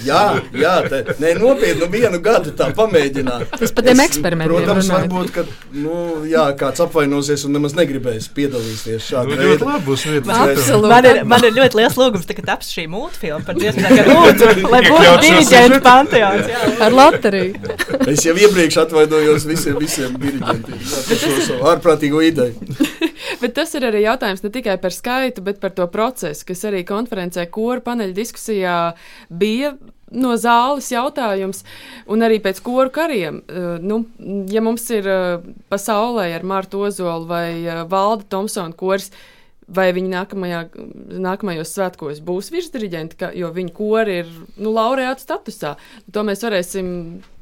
Jā, 0.07 0.21
jā 0.55 0.75
te, 0.87 1.01
nē, 1.23 1.33
nopietni, 1.41 1.81
nu 1.83 1.89
vienu 1.93 2.21
gadu 2.23 2.53
tā 2.59 2.69
pamēģināt. 2.77 3.49
Tas 3.59 3.73
par 3.75 3.87
tiem 3.89 3.99
Es, 3.99 4.11
eksperimentiem 4.13 4.53
Protams, 4.53 4.87
runājot. 4.87 5.09
varbūt, 5.09 5.33
ka 5.35 5.45
nu, 5.83 5.97
jā, 6.31 6.45
kāds 6.61 6.85
apvainosies 6.85 7.43
un 7.49 7.57
nemaz 7.59 7.75
negribēs 7.79 8.29
piedalīties 8.37 8.99
Nu, 8.99 9.07
šādā 9.09 9.39
ļoti 9.39 9.49
veidā. 9.59 9.71
labi 9.73 9.87
būs 9.89 10.05
vietas. 10.09 10.43
Absolūti. 10.45 10.93
Man 10.93 11.09
ir, 11.11 11.21
man 11.35 11.49
ir 11.49 11.57
ļoti 11.59 11.81
liels 11.81 11.99
lūgums, 11.99 12.29
ka 12.39 12.47
taps 12.53 12.71
šī 12.77 12.87
multfilma 12.93 13.43
par 13.49 13.59
dziesmu, 13.59 13.83
kā 13.83 14.07
lūdzu, 14.13 14.53
lai 14.71 14.83
būtu 14.87 15.17
diriģentu 15.27 15.81
panteons. 15.85 16.47
jā. 16.53 16.63
ar 16.87 16.97
loteriju. 17.01 17.75
Es 18.15 18.25
jau 18.29 18.37
iepriekš 18.39 18.79
atvainojos 18.85 19.49
visiem, 19.49 19.77
visiem 19.83 20.15
diriģentiem 20.23 21.48
savu 21.49 21.69
ārprātīgo 21.73 22.23
ideju. 22.25 22.79
bet 23.43 23.55
tas 23.59 23.75
ir 23.79 23.87
arī 23.89 24.05
jautājums 24.05 24.45
ne 24.45 24.53
tikai 24.55 24.79
par 24.83 24.95
skaitu, 24.95 25.45
bet 25.45 25.61
par 25.63 25.75
to 25.77 25.87
procesu, 25.93 26.47
kas 26.49 26.67
arī 26.69 26.85
konferencē, 26.89 27.49
kora 27.53 27.85
paneļa 27.85 28.17
diskusijā 28.17 28.81
bija 29.29 29.75
no 30.15 30.35
zāles 30.41 30.89
jautājums, 30.93 31.65
un 32.09 32.25
arī 32.25 32.39
pēc 32.45 32.61
koru 32.65 32.93
kariem. 32.95 33.43
Uh, 33.45 33.75
nu, 33.83 34.03
ja 34.53 34.63
mums 34.65 34.87
ir 34.95 35.09
uh, 35.09 35.49
pasaulē 35.73 36.31
ar 36.37 36.47
Martu 36.49 36.85
Ozolu 36.89 37.29
vai 37.29 37.51
uh, 37.65 37.83
Valda 37.91 38.25
Thompsona 38.33 38.77
kors, 38.79 39.11
vai 39.69 39.91
viņi 39.93 40.09
nākamajā, 40.15 40.63
nākamajos 41.21 41.75
svētkos 41.77 42.23
būs 42.25 42.49
virsdiriģenti, 42.55 43.35
jo 43.37 43.51
viņu 43.53 43.75
kori 43.77 44.23
ir 44.23 44.31
nu, 44.57 44.73
laureāta 44.73 45.21
statusā. 45.21 45.75
To 46.15 46.25
mēs 46.25 46.45
varēsim 46.47 46.89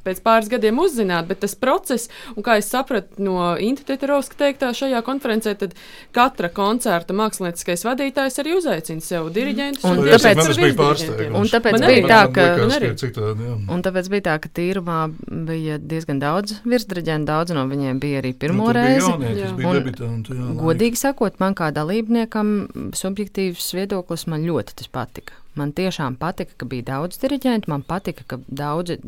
pēc 0.07 0.23
pāris 0.25 0.51
gadiem 0.53 0.79
uzzināt, 0.83 1.29
bet 1.31 1.43
tas 1.45 1.57
process, 1.59 2.11
un 2.37 2.47
kā 2.47 2.59
es 2.61 2.71
sapratu 2.73 3.23
no 3.23 3.55
Intiteterovska 3.61 4.39
teiktā 4.41 4.73
šajā 4.77 5.03
konferencē, 5.07 5.57
tad 5.59 5.75
katra 6.17 6.51
koncerta 6.55 7.17
mākslinieckais 7.17 7.85
vadītājs 7.87 8.41
arī 8.43 8.57
uzaicina 8.57 9.05
sev 9.05 9.31
diriģentus. 9.35 9.87
Un, 9.87 10.03
un 10.03 10.11
tāpēc 10.15 10.43
tas 10.43 10.61
bija 10.61 10.77
pārsteigums. 10.81 11.39
Un 11.41 11.53
tāpēc 11.53 11.77
man 11.77 11.87
bija 11.91 12.11
tā, 12.11 12.21
ka, 12.37 12.47
likās, 12.63 13.01
citādi, 13.03 13.49
jā. 13.49 13.57
un 13.77 13.87
tāpēc 13.87 14.11
bija 14.15 14.27
tā, 14.31 14.37
ka 14.43 14.53
tīrumā 14.61 15.01
bija 15.49 15.79
diezgan 15.83 16.21
daudz 16.23 16.61
virsdiriģentu, 16.67 17.31
daudz 17.31 17.57
no 17.57 17.67
viņiem 17.71 18.03
bija 18.03 18.23
arī 18.23 18.35
pirmo 18.37 18.71
nu, 18.71 18.77
reizi. 18.77 19.07
Jaunie, 19.07 19.33
bija 19.59 19.75
debitanti, 19.81 20.37
jā, 20.37 20.53
godīgi 20.61 21.03
sakot, 21.03 21.41
man 21.43 21.57
kā 21.59 21.73
dalībniekam 21.77 22.55
subjektīvs 22.97 23.73
viedoklis 23.77 24.29
man 24.31 24.47
ļoti 24.47 24.81
tas 24.81 24.93
patika. 24.93 25.46
Man 25.57 25.73
tiešām 25.77 26.19
patika, 26.21 26.53
ka 26.61 26.69
bija 26.69 26.85
daudz 26.91 27.21
diriģentu, 27.23 27.71
man 27.73 27.85
patika, 27.87 28.27
ka 28.29 28.39
daudzi 28.47 28.99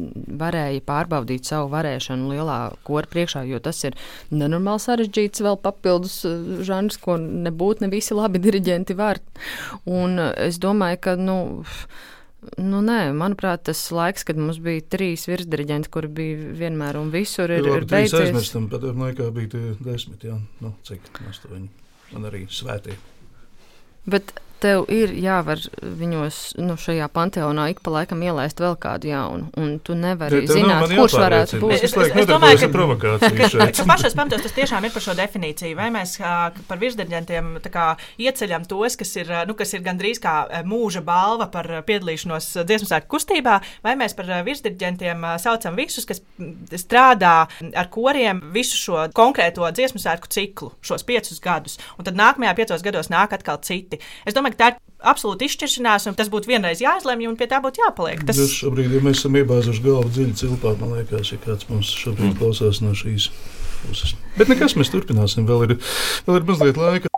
varēja 0.40 0.80
pārbaudīt 0.88 1.48
savu 1.48 1.68
varēšanu 1.74 2.30
lielā 2.32 2.58
kora 2.88 3.10
priekšā, 3.10 3.44
jo 3.48 3.60
tas 3.60 3.82
ir 3.84 3.98
nenormāli 4.32 4.80
sarežģīts 4.84 5.44
vēl 5.44 5.58
papildus 5.60 6.22
eh, 6.28 6.62
žanrs, 6.64 6.96
ko 7.02 7.18
nebūtu 7.20 7.84
ne 7.84 7.92
visi 7.92 8.16
labi 8.16 8.40
diriģenti 8.40 8.96
var. 8.96 9.20
Un 9.84 10.16
eh, 10.24 10.32
es 10.48 10.60
domāju, 10.62 11.02
ka, 11.08 11.18
nu, 11.20 11.40
Nu, 12.54 12.78
nē, 12.86 13.10
manuprāt, 13.18 13.64
tas 13.66 13.80
laiks, 13.90 14.22
kad 14.24 14.38
mums 14.38 14.60
bija 14.62 14.84
trīs 14.94 15.24
virsdiriģenti, 15.26 15.90
kuri 15.92 16.08
bija 16.20 16.52
vienmēr 16.60 16.96
un 17.00 17.10
visur, 17.10 17.50
ir, 17.50 17.66
labi, 17.66 17.80
ir 17.82 17.86
beidzies. 17.90 18.28
Aizmirstam, 18.28 18.68
pat 18.70 18.86
laikā 18.86 19.26
bija 19.34 19.74
desmit, 19.82 20.22
jā, 20.22 20.38
nu, 20.62 20.70
cik 20.86 21.18
astoņi, 21.28 21.66
un 22.14 22.28
arī 22.30 22.44
svētie. 22.46 22.94
Bet 24.08 24.30
tev 24.62 24.86
ir 24.92 25.12
jāvar 25.16 25.60
viņos 25.82 26.40
nu, 26.60 26.76
šajā 26.80 27.08
panteonā 27.14 27.68
ik 27.72 27.82
pa 27.84 27.92
laikam 27.94 28.22
ielaist 28.24 28.60
vēl 28.62 28.76
kādu 28.80 29.10
jaunu, 29.10 29.48
un 29.60 29.76
tu 29.84 29.96
nevari 29.98 30.42
ja, 30.42 30.50
zināt, 30.50 30.92
kurš 30.92 31.16
varētu 31.18 31.60
būt. 31.62 31.74
Es, 31.76 31.84
es, 31.88 31.96
es, 31.96 32.14
es 32.22 32.28
domāju, 32.28 32.60
ka 32.64 32.70
provokācija 32.74 33.50
šeit. 33.52 33.82
pašos 33.88 34.16
pamatos 34.18 34.44
tas 34.44 34.56
tiešām 34.56 34.86
ir 34.86 34.94
par 34.94 35.04
šo 35.04 35.14
definīciju. 35.18 35.76
Vai 35.78 35.88
mēs 35.94 36.16
par 36.68 36.80
virsdirģentiem 36.82 37.54
ieceļam 38.24 38.66
tos, 38.68 38.98
kas 39.00 39.14
ir, 39.20 39.32
nu, 39.48 39.56
kas 39.58 39.74
ir 39.76 39.84
gandrīz 39.86 40.20
kā 40.22 40.34
mūža 40.68 41.02
balva 41.06 41.48
par 41.52 41.70
piedalīšanos 41.88 42.50
dziesmu 42.68 42.90
sēku 42.90 43.12
kustībā, 43.16 43.58
vai 43.84 43.94
mēs 44.00 44.16
par 44.18 44.30
virsdirģentiem 44.46 45.26
saucam 45.42 45.78
visus, 45.78 46.06
kas 46.08 46.22
strādā 46.78 47.34
ar 47.48 47.90
koriem 47.92 48.42
visu 48.54 48.78
šo 48.78 49.06
konkrēto 49.16 49.68
dziesmu 49.74 50.02
sēku 50.02 50.30
ciklu, 50.32 50.72
šos 50.84 51.06
piecus 51.08 51.42
gadus, 51.44 51.78
un 51.98 52.08
tad 52.08 52.18
nākamajā 52.18 52.54
piecos 52.58 52.84
gados 52.86 53.12
nāk 53.12 53.34
atkal 53.36 53.60
citi. 53.64 54.00
Es 54.26 54.36
domāju, 54.36 54.47
domāju, 54.48 54.56
ka 54.56 54.62
tā 54.62 54.68
ir 54.72 54.78
absolūti 55.08 55.46
izšķiršanās, 55.46 56.08
un 56.08 56.16
tas 56.18 56.28
būtu 56.28 56.48
vienreiz 56.48 56.80
jāizlemj, 56.82 57.28
un 57.28 57.36
pie 57.36 57.46
tā 57.46 57.60
būtu 57.62 57.82
jāpaliek. 57.84 58.24
Tas 58.26 58.38
Jūs 58.38 58.56
šobrīd, 58.64 58.92
ja 58.92 59.02
mēs 59.04 59.20
esam 59.20 59.36
iebāzuši 59.36 59.84
galvu 59.84 60.10
dziļi 60.10 60.34
cilpā, 60.40 60.74
man 60.80 60.96
liekas, 60.96 61.32
ja 61.32 61.38
kāds 61.38 61.68
mums 61.68 61.92
šobrīd 61.92 62.32
mm. 62.32 62.38
klausās 62.40 62.82
no 62.82 62.94
šīs 62.94 63.30
puses. 63.84 64.16
Bet 64.36 64.50
nekas, 64.50 64.74
mēs 64.78 64.90
turpināsim, 64.90 65.46
vēl 65.46 65.68
ir, 65.68 65.78
vēl 66.26 66.40
ir 66.40 66.48
mazliet 66.48 66.80
laika. 66.80 67.17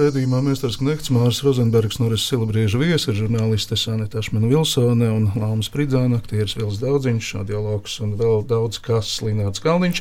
Redzījumā 0.00 0.38
Mēsters 0.40 0.78
Knekts, 0.80 1.10
Mārs 1.12 1.42
Rozenbergs, 1.44 1.98
Noris 2.00 2.22
Silbrieža 2.24 2.78
viesi, 2.80 3.12
žurnāliste 3.12 3.76
Sanita 3.76 4.22
Ašmena 4.22 4.48
Vilsone 4.48 5.10
un 5.12 5.26
Lāmas 5.36 5.68
Pridzāna, 5.72 6.22
aktieris 6.22 6.56
Vils 6.56 6.78
Daudziņš, 6.80 7.28
dialogs 7.50 7.98
un 8.00 8.14
vēl 8.16 8.40
daudz 8.48 8.80
kas 8.80 9.10
Lināts 9.20 9.60
Kalniņš. 9.60 10.00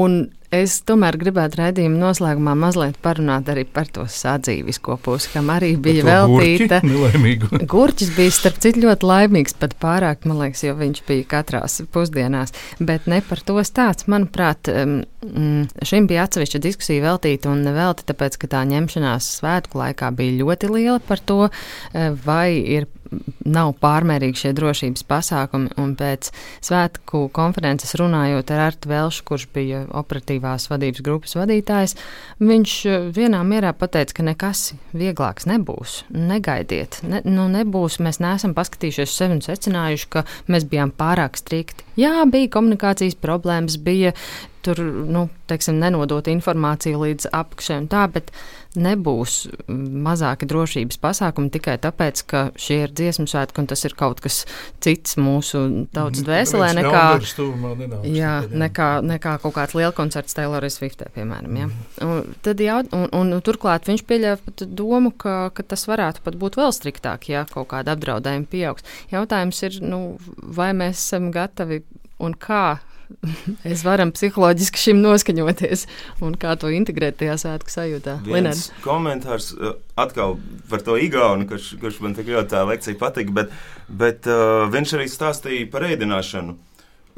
Un 0.00 0.16
Es 0.48 0.78
tomēr 0.88 1.18
gribētu 1.20 1.58
raidījuma 1.60 1.98
noslēgumā 2.00 2.54
mazliet 2.56 2.96
parunāt 3.04 3.50
arī 3.52 3.66
par 3.68 3.90
to 3.92 4.06
sadzīvisko 4.08 4.94
pusi, 5.04 5.28
kam 5.34 5.50
arī 5.52 5.74
bija 5.76 6.06
veltīta. 6.06 6.78
Gurķi, 6.80 7.66
Gurķis 7.72 8.14
bija 8.16 8.32
starp 8.32 8.56
citu 8.64 8.86
ļoti 8.86 9.10
laimīgs, 9.10 9.58
pat 9.60 9.76
pārāk, 9.82 10.24
man 10.24 10.40
liekas, 10.40 10.64
jo 10.64 10.72
viņš 10.78 11.02
bija 11.04 11.26
katrās 11.34 11.82
pusdienās. 11.92 12.56
Bet 12.80 13.04
ne 13.12 13.20
par 13.28 13.44
to 13.44 13.60
stāsts. 13.60 14.08
Manuprāt, 14.08 14.72
šim 15.84 16.08
bija 16.08 16.24
atsevišķa 16.24 16.62
diskusija 16.64 17.04
veltīta 17.04 17.52
un 17.52 17.68
velti, 17.76 18.08
tāpēc, 18.08 18.40
ka 18.40 18.48
tā 18.56 18.64
ņemšanās 18.72 19.28
svētku 19.42 19.82
laikā 19.82 20.14
bija 20.16 20.38
ļoti 20.40 20.72
liela 20.72 21.02
par 21.04 21.20
to, 21.20 21.42
e, 21.92 22.08
vai 22.24 22.56
ir 22.56 22.88
nav 23.48 23.72
pārmērīgi 23.80 24.42
šie 24.42 24.50
drošības 24.56 25.04
pasākumi. 25.08 25.72
Un 25.80 25.94
pēc 25.98 26.28
svētku 26.64 27.26
konferences 27.34 27.94
runājot 28.00 28.52
ar 28.52 28.66
Artu 28.66 28.92
Velšu, 28.92 29.24
kurš 29.28 29.46
bija 29.54 29.84
operatīvs 29.88 30.37
operatīvās 30.38 30.68
vadības 30.70 31.02
grupas 31.04 31.34
vadītājs, 31.36 31.94
viņš 32.40 32.74
eh, 32.86 33.08
vienā 33.14 33.42
mierā 33.44 33.72
pateica, 33.76 34.14
ka 34.14 34.22
nekas 34.26 34.74
vieglāks 34.94 35.46
nebūs. 35.46 36.04
Negaidiet, 36.10 37.00
ne, 37.02 37.22
nu 37.24 37.48
nebūs. 37.48 37.98
Mēs 38.00 38.20
neesam 38.20 38.54
paskatījušies 38.54 39.16
sevi 39.16 39.38
un 39.38 39.42
secinājuši, 39.42 40.08
ka 40.10 40.24
mēs 40.48 40.68
bijām 40.68 40.92
pārāk 40.92 41.38
strikti. 41.38 41.84
Jā, 41.98 42.24
bija 42.30 42.50
komunikācijas 42.54 43.18
problēmas, 43.18 43.78
bija 43.78 44.14
tur, 44.64 44.80
nu, 45.08 45.26
teiksim, 45.50 45.78
nenodot 45.82 46.28
informāciju 46.30 47.02
līdz 47.04 47.28
apakšai 47.36 47.82
un 47.82 47.90
tā, 47.90 48.06
bet 48.12 48.32
nebūs 48.78 49.36
mazāki 49.68 50.46
drošības 50.48 50.98
pasākumi 51.00 51.50
tikai 51.54 51.78
tāpēc, 51.82 52.20
ka 52.28 52.42
šie 52.60 52.82
ir 52.84 52.92
dziesmu 52.94 53.24
svētki 53.30 53.62
un 53.62 53.68
tas 53.70 53.84
ir 53.88 53.94
kaut 53.98 54.20
kas 54.24 54.42
cits 54.84 55.16
mūsu 55.20 55.62
tautas 55.94 56.20
mhm. 56.20 56.26
dvēselē 56.28 56.68
nekā, 56.78 57.04
jā, 58.12 58.34
nekā, 58.64 58.88
nekā 59.08 59.36
kaut 59.44 59.56
kāds 59.56 59.76
liela 59.78 59.94
koncerts 59.96 60.36
Taylor 60.36 60.66
Swiftē, 60.68 61.08
piemēram. 61.14 61.56
Ja. 61.58 61.70
Un, 62.04 62.34
tad, 62.44 62.60
jā, 62.62 62.82
un, 62.92 63.08
un, 63.08 63.32
un 63.38 63.44
turklāt 63.44 63.88
viņš 63.88 64.04
pieļāva 64.08 64.42
pat 64.44 64.66
domu, 64.68 65.14
ka, 65.16 65.38
ka 65.56 65.64
tas 65.72 65.86
varētu 65.88 66.24
pat 66.26 66.36
būt 66.38 66.60
vēl 66.60 66.74
striktāk, 66.76 67.30
ja 67.32 67.46
kaut 67.48 67.70
kāda 67.72 67.96
apdraudējuma 67.96 68.52
pieaugs. 68.52 68.86
Jautājums 69.14 69.64
ir, 69.64 69.80
nu, 69.84 70.02
vai 70.36 70.74
mēs 70.76 71.00
esam 71.00 71.32
gatavi 71.34 71.82
un 72.22 72.34
kā 72.38 72.78
es 73.72 73.82
varam 73.86 74.12
psiholoģiski 74.14 74.82
šim 74.82 75.00
noskaņoties 75.02 75.84
un 76.24 76.36
kā 76.40 76.54
to 76.60 76.70
integrēt 76.74 77.18
tajā 77.20 77.38
svētku 77.40 77.72
sajūtā. 77.72 78.18
Viens 78.26 78.68
komentārs 78.84 79.50
uh, 79.56 79.76
atkal 79.98 80.36
par 80.70 80.84
to 80.86 80.98
Igaunu, 81.00 81.48
kurš, 81.48 81.74
kurš 81.82 82.02
man 82.04 82.16
tik 82.18 82.30
ļoti 82.32 82.52
tā 82.52 82.64
lekcija 82.68 83.00
patika, 83.00 83.34
bet, 83.40 83.56
bet 83.88 84.28
uh, 84.30 84.66
viņš 84.72 84.96
arī 84.98 85.08
stāstīja 85.12 85.70
par 85.72 85.88
ēdināšanu, 85.88 86.56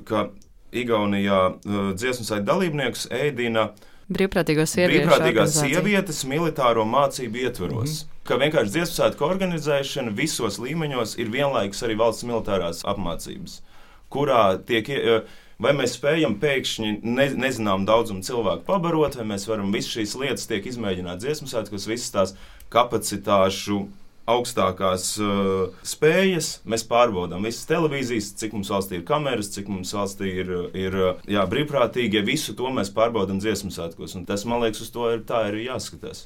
ka 0.09 0.28
Igaunijā 0.70 1.41
uh, 1.51 1.78
dziesmu 1.99 2.26
saita 2.28 2.47
dalībniekus 2.53 3.09
ēdina 3.14 3.72
brīvprātīgās 4.11 4.72
sievietes, 4.74 5.07
brīvprātīgās 5.07 5.59
sievietes 5.59 6.24
militāro 6.26 6.86
mācību 6.86 7.45
ietvaros. 7.45 7.91
Mm 7.91 8.07
-hmm. 8.07 8.16
Ka 8.30 8.38
vienkārši 8.38 8.70
dziesmu 8.70 8.95
svētku 8.95 9.26
organizēšana 9.26 10.14
visos 10.14 10.59
līmeņos 10.62 11.18
ir 11.18 11.30
vienlaikus 11.30 11.82
arī 11.82 11.97
valsts 11.99 12.26
militārās 12.26 12.82
apmācības, 12.86 13.62
kurā 14.11 14.59
tiek. 14.66 14.88
Uh, 14.88 15.47
Vai 15.61 15.75
mēs 15.77 15.99
spējam 15.99 16.39
pēkšņi 16.41 16.91
ne, 17.05 17.27
nezinām 17.37 17.85
daudzumu 17.89 18.25
cilvēku 18.25 18.65
pabarot, 18.65 19.19
vai 19.21 19.27
mēs 19.35 19.45
varam 19.49 19.73
visas 19.75 19.93
šīs 19.93 20.15
lietas 20.17 20.49
tiek 20.49 20.65
izmēģināt 20.71 21.21
dziesmu 21.21 21.51
svētkos, 21.51 21.89
visas 21.91 22.15
tās 22.15 22.33
kapacitāšu 22.73 23.83
augstākās 24.31 25.11
uh, 25.21 25.83
spējas. 25.85 26.49
Mēs 26.65 26.87
pārbaudām 26.89 27.45
visas 27.45 27.69
televīzijas, 27.69 28.31
cik 28.41 28.55
mums 28.57 28.71
valstī 28.73 29.01
ir 29.01 29.05
kameras, 29.09 29.51
cik 29.53 29.69
mums 29.69 29.93
valstī 29.97 30.33
ir, 30.45 30.55
ir 30.73 30.97
jā, 31.29 31.45
brīvprātīgie. 31.51 32.23
Visu 32.25 32.57
to 32.57 32.73
mēs 32.73 32.93
pārbaudām 32.97 33.43
dziesmu 33.43 33.73
svētkos. 33.75 34.17
Tas, 34.29 34.47
man 34.49 34.65
liekas, 34.65 34.87
uz 34.87 34.95
to 34.95 35.11
ir, 35.13 35.27
ir 35.51 35.61
jāskatās 35.67 36.25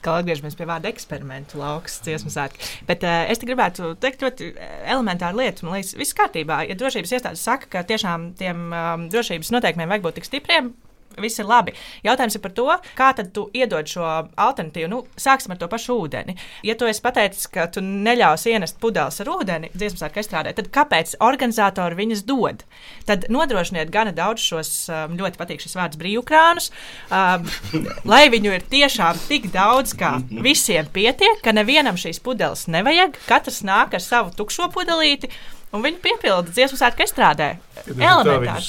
atkal 0.00 0.22
atgriežamies 0.22 0.56
pie 0.56 0.66
vārda 0.68 0.88
eksperimentu 0.88 1.60
lauks, 1.60 2.00
dziesmu 2.06 2.32
svētki. 2.32 2.64
Bet 2.88 3.04
uh, 3.04 3.28
es 3.30 3.42
gribētu 3.44 3.92
teikt 4.00 4.24
ļoti 4.24 4.50
eh, 4.54 4.76
elementāru 4.94 5.42
lietu. 5.42 5.66
Man 5.68 5.76
liekas, 5.76 5.92
viss 6.00 6.16
kārtībā. 6.16 6.62
Ja 6.70 6.76
drošības 6.80 7.12
iestādes 7.18 7.44
saka, 7.44 7.68
ka 7.70 7.84
tiešām 7.86 8.30
tiem 8.40 8.70
um, 8.72 9.08
drošības 9.12 9.52
noteikumiem 9.52 9.92
vajag 9.92 10.06
būt 10.08 10.18
tik 10.18 10.30
stipriem, 10.30 10.72
viss 11.18 11.40
ir 11.40 11.48
labi. 11.48 11.74
Jautājums 12.06 12.36
ir 12.36 12.42
par 12.44 12.54
to, 12.54 12.66
kā 12.98 13.10
tad 13.16 13.32
tu 13.34 13.46
iedod 13.56 13.88
šo 13.88 14.06
alternatīvu. 14.06 14.90
Nu, 14.90 15.00
sāksim 15.20 15.54
ar 15.54 15.60
to 15.60 15.68
pašu 15.70 15.96
ūdeni. 16.04 16.36
Ja 16.66 16.76
tu 16.78 16.88
esi 16.90 17.02
pateicis, 17.04 17.48
ka 17.50 17.66
tu 17.72 17.82
neļausi 17.84 18.54
ienest 18.54 18.80
pudeles 18.82 19.20
ar 19.22 19.32
ūdeni, 19.32 19.72
dziesmas 19.74 20.04
ar 20.06 20.14
strādāt, 20.20 20.58
tad 20.58 20.70
kāpēc 20.74 21.16
organizatori 21.24 21.98
viņas 21.98 22.24
dod? 22.28 22.64
Tad 23.08 23.26
nodrošiniet 23.32 23.92
gana 23.92 24.14
daudz 24.16 24.44
šos 24.44 24.72
um, 24.92 25.16
ļoti 25.18 25.40
patīk 25.40 25.64
šis 25.64 25.76
vārds 25.78 26.00
brīvkrānus, 26.00 26.70
um, 27.10 27.48
lai 28.12 28.24
viņu 28.32 28.56
ir 28.56 28.66
tiešām 28.70 29.20
tik 29.28 29.50
daudz, 29.54 29.94
ka 29.98 30.18
visiem 30.30 30.88
pietiek, 30.92 31.40
ka 31.44 31.54
nevienam 31.56 31.98
šīs 32.00 32.22
pudeles 32.24 32.66
nevajag, 32.70 33.18
katrs 33.28 33.64
nāk 33.66 33.96
ar 33.96 34.04
savu 34.04 34.34
tukšo 34.36 34.70
pudelīti 34.74 35.30
un 35.74 35.84
viņi 35.84 36.00
piepilda 36.02 36.50
dziesmu 36.50 36.78
svētku 36.80 37.04
estrādē. 37.04 37.50
Elementāri. 37.86 38.64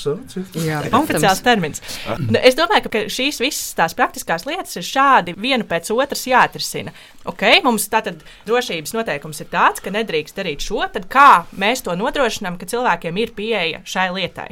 Jā, 0.64 0.82
Oficiāls 0.96 1.42
termins. 1.44 1.82
Nu, 2.22 2.38
es 2.38 2.56
domāju, 2.58 2.92
ka 2.92 3.04
šīs 3.12 3.42
visas 3.42 3.74
tās 3.78 3.96
praktiskās 3.98 4.46
lietas 4.48 4.78
ir 4.80 4.86
šādi 4.88 5.36
viena 5.40 5.68
pēc 5.68 5.92
otras 5.96 6.24
jāatrisina. 6.30 6.94
Okay, 7.28 7.60
mums 7.66 7.86
tātad 7.92 8.24
drošības 8.48 8.96
noteikums 8.96 9.44
ir 9.44 9.50
tāds, 9.52 9.82
ka 9.84 9.94
nedrīkst 9.94 10.38
darīt 10.40 10.64
šo, 10.66 10.82
tad 10.94 11.06
kā 11.12 11.44
mēs 11.54 11.84
to 11.86 11.94
nodrošinām, 11.98 12.58
ka 12.58 12.70
cilvēkiem 12.72 13.20
ir 13.22 13.34
pieeja 13.38 13.84
šai 13.86 14.08
lietai. 14.16 14.48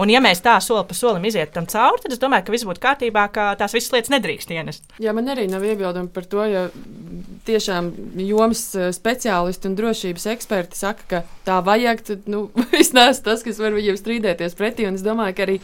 Un, 0.00 0.10
ja 0.10 0.20
mēs 0.24 0.42
tā 0.44 0.56
soli 0.64 0.84
pa 0.88 0.96
solim 0.96 1.24
iziet 1.28 1.52
tam 1.54 1.68
cauri, 1.70 2.02
tad 2.02 2.14
es 2.14 2.22
domāju, 2.22 2.46
ka 2.46 2.54
viss 2.54 2.66
būtu 2.66 2.82
kārtībā, 2.82 3.28
ka 3.34 3.52
tās 3.60 3.74
visas 3.76 3.92
lietas 3.94 4.12
nedrīkst 4.14 4.50
ienest. 4.54 4.86
Jā, 5.02 5.14
man 5.16 5.30
arī 5.30 5.46
nav 5.50 5.64
iebildumi 5.66 6.10
par 6.14 6.26
to, 6.30 6.42
ja 6.50 6.66
tiešām 7.46 7.90
jomas 8.24 8.62
eh, 8.78 8.90
speciālisti 8.94 9.68
un 9.68 9.76
drošības 9.78 10.26
eksperti 10.34 10.78
saka, 10.78 11.06
ka 11.10 11.20
tā 11.46 11.60
vajag, 11.64 12.02
tad 12.08 12.28
nu, 12.30 12.46
es 12.82 12.94
neesmu 12.96 13.26
tas, 13.28 13.44
kas 13.46 13.60
var 13.62 13.76
viņiem 13.76 13.98
strīdēties 14.00 14.56
pretī. 14.58 14.88
Un 14.88 14.98
es 14.98 15.04
domāju, 15.06 15.36
ka 15.36 15.46
arī 15.46 15.58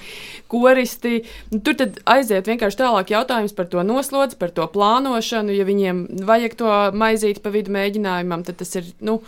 koristi 0.51 1.23
nu, 1.53 1.63
tur 1.67 1.89
aiziet 2.15 2.51
vienkārši 2.51 2.83
tālāk 2.83 3.15
jautājums 3.15 3.57
par 3.57 3.71
to 3.73 3.85
noslodzi, 3.87 4.39
par 4.41 4.55
to 4.55 4.67
plānošanu. 4.71 5.55
Ja 5.57 5.69
viņiem 5.69 6.05
vajag 6.29 6.59
to 6.61 6.75
maizīt 6.97 7.43
pa 7.45 7.53
vidu 7.55 7.75
mēģinājumam, 7.75 8.45
tad 8.47 8.61
tas 8.61 8.77
ir. 8.79 8.93
Nu, 9.05 9.21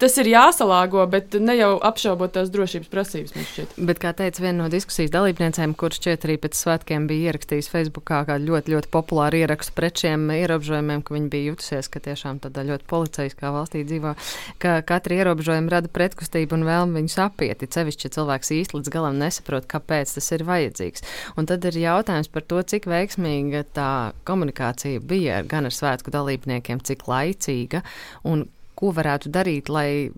tas 0.00 0.16
ir 0.20 0.30
jāsalāgo, 0.32 1.02
bet 1.10 1.36
ne 1.40 1.54
jau 1.58 1.74
apšaubot 1.86 2.32
tās 2.34 2.50
drošības 2.52 2.90
prasības. 2.90 3.34
Bet, 3.76 4.00
kā 4.02 4.12
teica 4.16 4.42
viena 4.42 4.64
no 4.64 4.68
diskusijas 4.72 5.12
dalībniecēm, 5.14 5.74
kurš 5.78 6.00
šķiet 6.00 6.26
arī 6.26 6.36
pēc 6.40 6.58
svētkiem 6.58 7.06
bija 7.10 7.30
ierakstījis 7.30 7.70
Facebookā 7.72 8.22
kā 8.28 8.38
ļoti, 8.40 8.74
ļoti 8.74 8.90
populāru 8.92 9.42
ierakstu 9.42 9.74
pret 9.76 10.02
šiem 10.02 10.26
ierobežojumiem, 10.34 11.04
ka 11.04 11.16
viņi 11.16 11.30
bija 11.32 11.50
jutusies, 11.52 11.90
ka 11.92 12.02
tiešām 12.04 12.40
tādā 12.44 12.64
ļoti 12.70 12.88
policijaskā 12.90 13.52
valstī 13.54 13.84
dzīvo, 13.88 14.14
ka 14.62 14.78
katra 14.88 15.20
ierobežojuma 15.20 15.74
rada 15.76 15.92
pretkustību 15.92 16.58
un 16.58 16.66
vēlmi 16.68 17.00
viņus 17.00 17.18
apiet. 17.26 17.66
Cevišķi, 17.70 18.12
cilvēks 18.16 18.54
īsti 18.56 18.78
līdz 18.78 18.92
galam 18.92 19.18
nesaprot, 19.20 19.68
kāpēc 19.70 20.16
tas 20.16 20.30
ir 20.34 20.46
vajadzīgs. 20.48 21.04
Un 21.38 21.48
tad 21.50 21.66
ir 21.68 21.76
jautājums 21.82 22.30
par 22.32 22.46
to, 22.48 22.62
cik 22.72 22.88
veiksmīga 22.90 23.66
tā 23.76 23.90
komunikācija 24.28 25.02
bija 25.04 25.42
gan 25.46 25.68
ar 25.68 25.76
svētku 25.76 26.12
dalībniekiem, 26.14 26.80
cik 26.86 27.06
laicīga 27.10 27.84
un 28.26 28.48
ko 28.80 28.92
varētu 28.96 29.32
darīt, 29.32 29.68
lai 29.72 30.10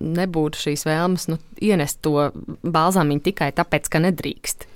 nebūtu 0.00 0.60
šīs 0.66 0.86
vēlmes 0.86 1.28
nu, 1.32 1.40
ienest 1.64 2.02
to 2.04 2.30
balzāmiņu 2.62 3.24
tikai 3.30 3.50
tāpēc, 3.56 3.88
ka 3.92 4.02
nedrīkst. 4.04 4.68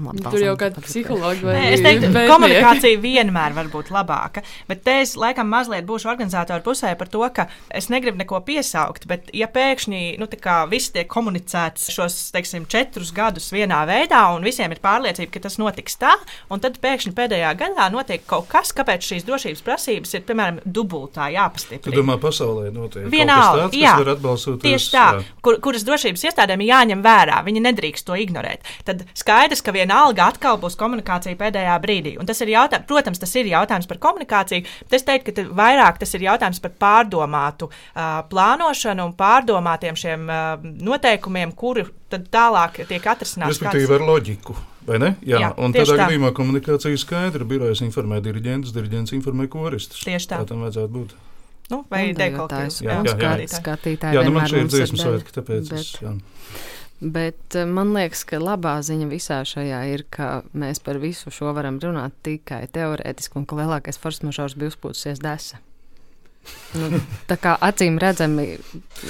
Labi, 0.00 0.22
Tur 0.24 0.40
jau 0.40 0.54
kāda 0.56 0.80
psihologa 0.80 1.44
vai 1.44 1.54
ne? 1.58 1.64
Es 1.74 1.82
teiktu, 1.84 2.08
ka 2.14 2.22
komunikācija 2.30 2.96
vienmēr 3.02 3.52
var 3.52 3.66
būt 3.68 3.90
labāka. 3.92 4.40
Bet 4.64 4.80
te 4.86 4.94
es 5.02 5.12
laikam 5.20 5.50
mazliet 5.52 5.84
būšu 5.84 6.08
organizatoru 6.08 6.64
pusē 6.64 6.94
par 6.96 7.10
to, 7.12 7.20
ka 7.36 7.44
es 7.68 7.90
negribu 7.92 8.16
neko 8.22 8.40
piesaukt. 8.46 9.04
Bet, 9.10 9.28
ja 9.36 9.50
pēkšņi 9.52 10.00
nu, 10.16 10.28
viss 10.72 10.94
tiek 10.94 11.10
komunicēts 11.12 11.90
šos 11.92 12.16
teiksim, 12.32 12.64
četrus 12.72 13.10
gadus 13.12 13.50
vienā 13.52 13.82
veidā, 13.88 14.22
un 14.32 14.46
visiem 14.46 14.72
ir 14.72 14.80
pārliecība, 14.80 15.34
ka 15.34 15.44
tas 15.44 15.58
notiks 15.60 16.00
tā, 16.00 16.14
un 16.48 16.64
tad 16.64 16.80
pēkšņi 16.80 17.12
pēdējā 17.18 17.52
gadā 17.60 17.90
notiek 17.92 18.24
kaut 18.24 18.48
kas, 18.48 18.72
kāpēc 18.72 19.04
šīs 19.10 19.28
drošības 19.28 19.62
prasības 19.66 20.16
ir 20.16 20.24
piemēram 20.24 20.62
dubultā 20.64 21.28
jāpastiprina. 21.36 21.84
Tu 21.84 22.00
domā, 22.00 22.16
pasaulē 22.22 22.72
notiek 22.72 23.12
vienalga, 23.12 23.68
tāds, 23.68 23.76
jā, 23.76 24.56
tieši 24.64 24.90
tā, 24.96 25.06
kur, 25.44 25.60
kuras 25.60 25.84
drošības 25.84 26.26
iestādēm 26.30 26.64
ir 26.64 26.72
jāņem 26.72 27.04
vērā. 27.04 27.44
Viņi 27.44 27.66
nedrīkst 27.68 28.08
to 28.08 28.16
ignorēt. 28.16 28.64
Tad 28.88 29.04
skaidrs, 29.18 29.60
ka 29.60 29.74
vienalga 29.82 30.30
atkal 30.32 30.58
būs 30.62 30.78
komunikācija 30.80 31.38
pēdējā 31.40 31.76
brīdī. 31.82 32.16
Un 32.20 32.28
tas 32.28 32.40
ir 32.44 32.54
jautājums, 32.54 32.88
protams, 32.88 33.22
tas 33.22 33.34
ir 33.38 33.50
jautājums 33.52 33.90
par 33.90 34.00
komunikāciju, 34.02 34.66
bet 34.86 34.98
es 34.98 35.06
teiktu, 35.08 35.34
ka 35.36 35.46
vairāk 35.62 36.00
tas 36.02 36.14
ir 36.16 36.26
jautājums 36.28 36.62
par 36.62 36.76
pārdomātu 36.86 37.68
uh, 37.68 38.20
plānošanu 38.30 39.10
un 39.10 39.16
pārdomātiem 39.18 39.98
šiem 39.98 40.28
uh, 40.30 40.68
noteikumiem, 40.88 41.54
kuri 41.58 41.86
tad 42.12 42.28
tālāk 42.32 42.84
tiek 42.88 43.08
atrisināti. 43.14 43.56
Respektīvi 43.56 43.88
kāds... 43.88 43.98
ar 44.00 44.06
loģiku. 44.08 44.56
Vai 44.86 44.98
ne? 44.98 45.12
Jā, 45.22 45.38
Jā 45.38 45.50
un 45.62 45.74
tādā 45.74 45.94
tā. 45.94 46.06
gadījumā 46.06 46.32
komunikācija 46.34 46.90
ir 46.90 47.00
skaidra. 47.00 47.46
Birojas 47.46 47.84
informē 47.86 48.18
diriģentus, 48.24 48.74
diriģents 48.74 49.14
informē 49.14 49.46
koristus. 49.52 50.02
Tieši 50.02 50.32
tā. 50.32 50.40
Tā 50.42 50.50
tam 50.50 50.64
vajadzētu 50.66 50.90
būt. 50.96 51.14
Nu, 51.70 51.84
vai 51.88 52.08
dekoltēs. 52.16 52.82
Jā, 52.82 52.98
jā, 53.06 53.14
jā, 53.14 53.32
jā. 53.44 53.50
Skatītāji. 53.54 54.18
Jā, 54.18 54.24
nu 54.26 54.34
man 54.34 54.48
šī 54.50 54.64
ir 54.64 54.72
dziesmu 54.72 54.98
svētki, 54.98 55.34
tāpēc 55.38 55.70
bet... 55.70 55.78
es. 55.78 55.92
Jā. 56.02 56.16
Bet 57.02 57.56
eh, 57.58 57.66
man 57.66 57.90
liekas, 57.96 58.22
ka 58.30 58.38
labā 58.38 58.76
ziņa 58.86 59.08
visā 59.10 59.40
šajā 59.48 59.80
ir, 59.90 60.04
ka 60.14 60.44
mēs 60.54 60.78
par 60.84 61.00
visu 61.02 61.32
šo 61.34 61.50
varam 61.56 61.80
runāt 61.82 62.14
tikai 62.22 62.62
teorētiski, 62.70 63.40
un 63.40 63.46
ka 63.48 63.58
lielākais 63.58 63.98
force 63.98 64.22
mažors 64.22 64.54
bija 64.54 64.70
uzpūsies 64.70 65.18
desa. 65.22 65.58
Nu, 66.72 66.98
tā 67.28 67.36
kā 67.36 67.52
acīm 67.60 67.98
redzami. 68.00 68.56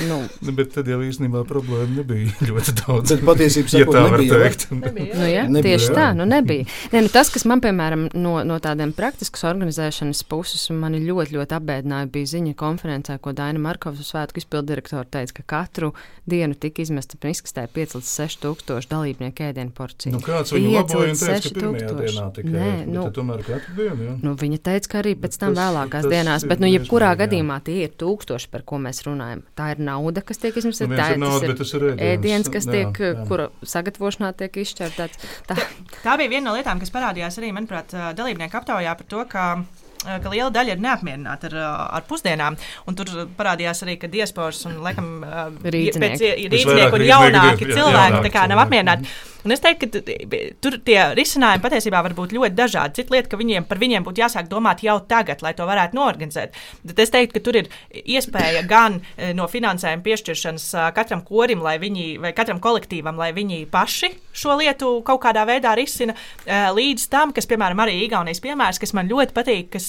Nu. 0.09 0.19
Nu, 0.43 0.53
bet 0.57 0.73
tad 0.75 0.89
jau 0.91 0.99
īstenībā 1.05 1.45
problēma 1.47 2.01
nebija 2.01 2.33
ļoti 2.49 2.75
daudz. 2.81 3.13
Bet 3.15 3.23
patiesībā 3.29 3.83
ja 3.83 3.87
tā 3.87 4.03
nebija, 4.11 4.41
teikt. 4.43 4.67
Nebija, 4.75 5.19
nu, 5.19 5.29
ja, 5.37 5.45
nebija, 5.47 5.79
tieši 5.79 5.91
jā. 5.91 5.95
tā, 5.97 6.07
nu 6.19 6.27
nebija. 6.29 6.67
Ne, 6.95 7.05
nu, 7.07 7.13
tas, 7.13 7.31
kas 7.33 7.47
man, 7.49 7.63
piemēram, 7.65 8.09
no, 8.19 8.35
no 8.49 8.59
tādiem 8.63 8.95
praktiskas 8.97 9.47
organizēšanas 9.49 10.25
puses 10.31 10.67
mani 10.75 11.01
ļoti, 11.07 11.37
ļoti 11.39 11.57
apbēdināja, 11.59 12.11
bija 12.13 12.33
ziņa 12.35 12.57
konferencē, 12.59 13.19
ko 13.23 13.35
Daina 13.37 13.63
Markovs 13.63 14.03
svētku 14.11 14.43
izpildu 14.43 14.73
direktora 14.75 15.07
teica, 15.07 15.39
ka 15.39 15.47
katru 15.55 15.93
dienu 16.27 16.59
tika 16.59 16.83
izmesta 16.83 17.19
izkastē 17.31 17.69
5 17.71 17.97
līdz 17.99 18.11
6 18.11 18.43
tūkstoši 18.43 18.91
dalībnieku 18.91 19.47
ēdienu 19.49 19.75
porciju. 19.77 20.17
Nu, 20.17 20.23
kāds 20.25 20.55
viņu 20.55 20.75
laboja 20.75 21.15
un 21.15 21.19
teica, 21.23 21.49
ka 21.49 21.55
pirmajā 21.61 21.95
dienā 22.03 22.27
tikai. 22.37 22.53
Nē, 22.59 22.71
nu, 22.91 23.07
tomēr 23.15 23.43
katru 23.47 23.79
dienu, 23.79 24.09
jā. 24.09 24.19
Nu, 24.23 24.35
viņa 24.39 24.61
teica, 24.71 24.93
ka 24.93 25.01
arī 25.03 25.15
pēc 25.19 25.39
tam 25.43 25.57
vēlākās 25.59 26.11
dienās, 26.11 26.47
bet, 26.49 26.63
nu, 26.63 26.71
jebkurā 26.71 27.15
gadījumā 27.19 27.22
gadījumā 27.23 27.59
tie 27.67 27.79
ir 27.87 27.95
tūkstoši, 28.01 28.51
par 28.53 28.67
ko 28.69 28.81
mēs 28.83 29.03
runājam. 29.07 29.45
Tā 29.59 29.73
ir 29.75 29.83
nauda, 29.85 30.25
kas 30.27 30.43
tiek 30.43 30.59
izmesta. 30.61 30.89
Nu, 30.91 30.99
tā 30.99 31.13
ir, 31.15 31.23
nauda, 31.23 31.55
tas 31.59 31.75
ir 31.77 31.87
ēdiens, 31.93 32.03
ēdiens, 32.17 32.51
kas 32.53 32.69
jā, 32.69 32.75
tiek, 32.77 33.01
jā. 33.03 33.13
kura 33.31 33.49
sagatavošanā 33.75 34.33
tiek 34.39 34.59
izšķirts. 34.65 35.23
Tā. 35.49 35.59
tā 36.07 36.19
bija 36.21 36.35
viena 36.37 36.51
no 36.51 36.59
lietām, 36.59 36.83
kas 36.83 36.93
parādījās 36.95 37.41
arī, 37.41 37.55
manuprāt, 37.57 37.95
dalībnieku 38.19 38.63
aptaujā 38.63 38.99
par 38.99 39.11
to, 39.15 39.25
ka 39.31 39.47
ka 40.03 40.33
liela 40.33 40.51
daļa 40.51 40.75
ir 40.75 40.81
neapmierināta 40.83 41.51
ar, 41.51 41.59
ar 41.99 42.07
pusdienām. 42.09 42.57
Tur 42.99 43.13
parādījās 43.39 43.85
arī, 43.87 43.99
ka 44.03 44.11
diasporas 44.11 44.65
un 44.67 44.81
laikam, 44.83 45.13
rīznieki 45.63 46.33
un 46.51 47.07
jaunāki 47.07 47.71
cilvēki 47.71 48.49
nav 48.51 48.65
apmierināti. 48.65 49.13
Un 49.43 49.55
es 49.55 49.63
teiktu, 49.63 49.89
ka 49.91 50.41
tur 50.63 50.77
tie 50.87 50.99
risinājumi 51.19 51.65
patiesībā 51.65 52.03
var 52.07 52.15
būt 52.15 52.35
ļoti 52.37 52.55
dažādi. 52.59 53.01
Cita 53.01 53.17
lieta, 53.17 53.31
ka 53.33 53.39
viņiem, 53.41 53.67
par 53.67 53.81
viņiem 53.83 54.05
būtu 54.07 54.23
jāsāk 54.23 54.47
domāt 54.51 54.85
jau 54.87 55.01
tagad, 55.11 55.43
lai 55.43 55.51
to 55.59 55.67
varētu 55.67 55.99
norganizēt. 55.99 56.55
Tad 56.87 57.03
es 57.03 57.11
teiktu, 57.11 57.35
ka 57.35 57.45
tur 57.49 57.59
ir 57.59 57.71
iespēja 57.91 58.63
gan 58.71 59.01
e, 59.17 59.33
no 59.35 59.49
finansējuma 59.51 60.05
piešķiršanas 60.07 60.69
katram 60.95 61.25
korim, 61.27 61.65
lai 61.65 61.75
viņi, 61.83 62.07
vai 62.23 62.31
katram 62.37 62.63
kolektīvam, 62.63 63.19
lai 63.19 63.33
viņi 63.35 63.65
paši 63.73 64.13
šo 64.33 64.55
lietu 64.61 64.93
kaut 65.07 65.21
kādā 65.25 65.43
veidā 65.49 65.75
risina, 65.77 66.15
līdz 66.47 67.09
tam, 67.13 67.35
kas, 67.37 67.49
piemēram, 67.51 67.83
arī 67.85 67.99
Igaunijas 68.07 68.41
piemērs, 68.43 68.81
kas 68.81 68.95
man 68.97 69.11
ļoti 69.11 69.35
patīk, 69.37 69.69
kas, 69.75 69.89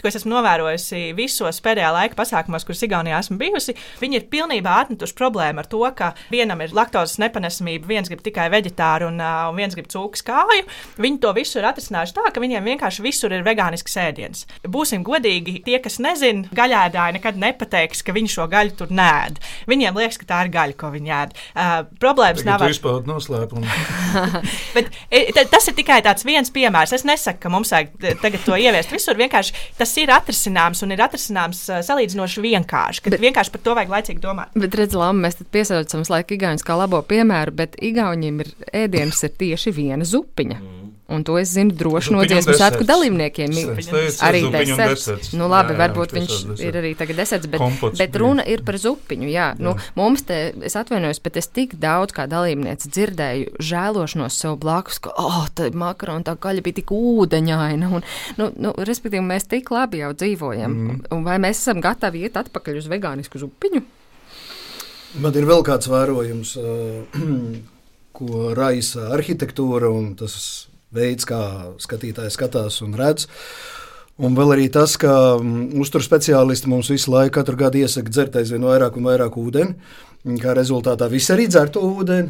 ko 0.00 0.08
es 0.08 0.16
esmu 0.20 0.32
novērojusi 0.36 1.10
visos 1.18 1.60
pēdējā 1.64 1.90
laika 1.92 2.16
pasākumos, 2.18 2.64
kurus 2.68 2.86
Igaunijā 2.86 3.18
esmu 3.20 3.36
bijusi. 3.40 3.76
Viņi 4.00 4.20
ir 4.20 4.28
pilnībā 4.32 4.78
atmetuši 4.84 5.18
problēmu 5.18 5.62
ar 5.62 5.68
to, 5.68 5.82
ka 5.98 6.12
vienam 6.32 6.62
ir 6.64 6.72
laktozes 6.76 7.20
nepanesamība, 7.22 7.90
viens 7.90 8.08
grib 8.08 8.24
tikai 8.24 8.48
veģetāru 8.52 8.91
veģetāri 8.92 9.08
un, 9.08 9.20
uh, 9.20 9.50
un 9.50 9.56
viens 9.56 9.74
grib 9.74 9.88
cūku 9.88 10.22
kāju. 10.26 10.66
Viņi 11.00 11.20
to 11.20 11.32
visu 11.34 11.58
ir 11.58 11.66
atrisinājuši 11.68 12.14
tā, 12.14 12.24
ka 12.32 12.40
viņiem 12.40 12.64
vienkārši 12.64 13.02
visur 13.02 13.32
ir 13.32 13.44
vegānisks 13.44 13.96
ēdiens. 13.96 14.46
Būsim 14.64 15.02
godīgi, 15.02 15.62
tie, 15.64 15.78
kas 15.80 15.98
nezina, 15.98 16.48
gaļēdāji 16.52 17.18
nekad 17.18 17.38
nepateiks, 17.40 18.02
ka 18.02 18.12
viņi 18.12 18.32
šo 18.32 18.46
gaļu 18.50 18.76
tur 18.76 18.92
nēd. 18.92 19.40
Viņiem 19.68 19.96
liekas, 19.96 20.18
ka 20.18 20.28
tā 20.28 20.42
ir 20.46 20.52
gaļa, 20.52 20.76
ko 20.78 20.92
viņi 20.92 21.12
ēd. 21.12 21.34
Uh, 21.54 21.84
problēmas 22.00 22.42
Tagad 22.42 22.50
nav 22.52 22.66
ar 22.66 22.76
to 22.76 22.94
noslēpumu. 23.08 23.66
Bet 24.76 24.92
e, 25.10 25.46
tas 25.50 25.68
ir 25.68 25.76
tikai 25.76 26.00
tāds 26.04 26.26
viens 26.26 26.52
piemērs. 26.52 26.94
Es 26.96 27.06
nesaku, 27.08 27.40
ka 27.42 27.52
mums 27.52 27.72
vajag 27.72 27.94
tagad 28.22 28.44
to 28.44 28.58
ieviest 28.58 28.92
visur. 28.92 29.18
Vienkārši 29.18 29.56
tas 29.78 29.92
ir 30.00 30.12
atrisināms 30.12 30.82
un 30.84 30.94
ir 30.94 31.02
atrisināms 31.04 31.64
salīdzinoši 31.86 32.44
vienkārši. 32.44 33.04
Kad 33.04 33.16
bet, 33.16 33.24
vienkārši 33.24 33.54
par 33.54 33.64
to 33.64 33.76
vajag 33.78 33.94
laicīgi 33.96 34.22
domāt. 34.22 34.52
Bet 34.58 34.76
redziet, 34.78 34.98
Lama, 35.02 35.26
mēs 35.26 35.38
piesaucam 35.54 36.04
laiku 36.12 36.36
Igaunijas 36.36 36.66
kā 36.66 36.76
labo 36.78 37.00
piemēru, 37.06 37.54
bet 37.62 37.76
Igauniem 37.82 38.42
ir 38.44 38.50
ēdienas 38.84 39.24
ir 39.26 39.36
tieši 39.42 39.74
viena 39.76 40.06
zupiņa. 40.08 40.60
Mm. 40.60 40.82
Un 41.12 41.24
to 41.24 41.36
es 41.38 41.50
zinu 41.52 41.74
droši 41.76 42.12
no 42.14 42.22
dziesmu 42.24 42.54
svētku 42.56 42.86
dalībniekiem. 42.88 43.52
Arī 44.24 44.42
deserts. 44.52 45.32
Nu, 45.36 45.48
labi, 45.50 45.74
jā, 45.74 45.76
jā, 45.76 45.80
varbūt 45.82 46.14
viņš 46.16 46.30
desert. 46.32 46.62
ir 46.64 46.78
arī 46.80 46.92
tagad 46.96 47.18
deserts, 47.20 47.48
bet, 47.52 47.60
Kompots 47.60 48.00
bet 48.00 48.16
runa 48.20 48.46
bija. 48.46 48.54
ir 48.54 48.62
par 48.64 48.78
zupiņu. 48.80 49.28
Jā, 49.28 49.48
jā. 49.52 49.60
Nu, 49.60 49.74
mums 49.98 50.24
te, 50.28 50.38
es 50.64 50.76
atvainojos, 50.78 51.20
bet 51.24 51.36
es 51.42 51.50
tik 51.52 51.74
daudz 51.82 52.14
kā 52.16 52.24
dalībniece 52.30 52.88
dzirdēju 52.94 53.60
žēlošanos 53.60 54.38
sev 54.44 54.56
blakus, 54.62 55.02
ka, 55.04 55.12
oh, 55.20 55.42
tā 55.52 55.68
makarona 55.76 56.24
tā 56.30 56.36
gaļa 56.40 56.64
bija 56.64 56.80
tik 56.80 56.94
ūdeņaina. 56.96 57.90
Un, 57.98 58.06
nu, 58.40 58.48
nu, 58.56 58.72
respektīvi, 58.78 59.24
mēs 59.26 59.50
tik 59.50 59.74
labi 59.74 60.00
jau 60.00 60.14
dzīvojam. 60.16 60.78
Mm. 60.78 61.02
Un 61.12 61.26
vai 61.28 61.36
mēs 61.42 61.60
esam 61.60 61.82
gatavi 61.84 62.24
iet 62.24 62.40
atpakaļ 62.40 62.80
uz 62.80 62.88
vegānisku 62.92 63.42
zupiņu? 63.42 63.84
Man 65.20 65.36
ir 65.36 65.44
vēl 65.44 65.60
kāds 65.66 65.92
vērojums. 65.92 66.56
ko 68.16 68.52
raisa 68.56 69.10
arhitektūra 69.16 69.90
un 69.92 70.12
tas 70.18 70.34
veids, 70.92 71.26
kā 71.28 71.40
skatītājs 71.82 72.36
skatās 72.36 72.80
un 72.84 72.96
redz. 72.98 73.28
Un 74.22 74.36
vēl 74.36 74.52
arī 74.54 74.68
tas, 74.72 74.98
ka 75.00 75.38
um, 75.40 75.70
uzturu 75.80 76.04
speciālisti 76.04 76.68
mums 76.70 76.90
visu 76.92 77.10
laiku, 77.14 77.32
katru 77.38 77.56
gadu 77.58 77.80
iesaka 77.80 78.12
dzert 78.12 78.36
aizvien 78.38 78.64
vairāk 78.68 78.98
un 79.00 79.08
vairāk 79.08 79.38
ūdeni. 79.40 79.78
Kā 80.22 80.52
rezultātā 80.54 81.08
viss 81.10 81.32
arī 81.34 81.48
dzer 81.50 81.72
to 81.74 81.80
ūdeni, 81.82 82.28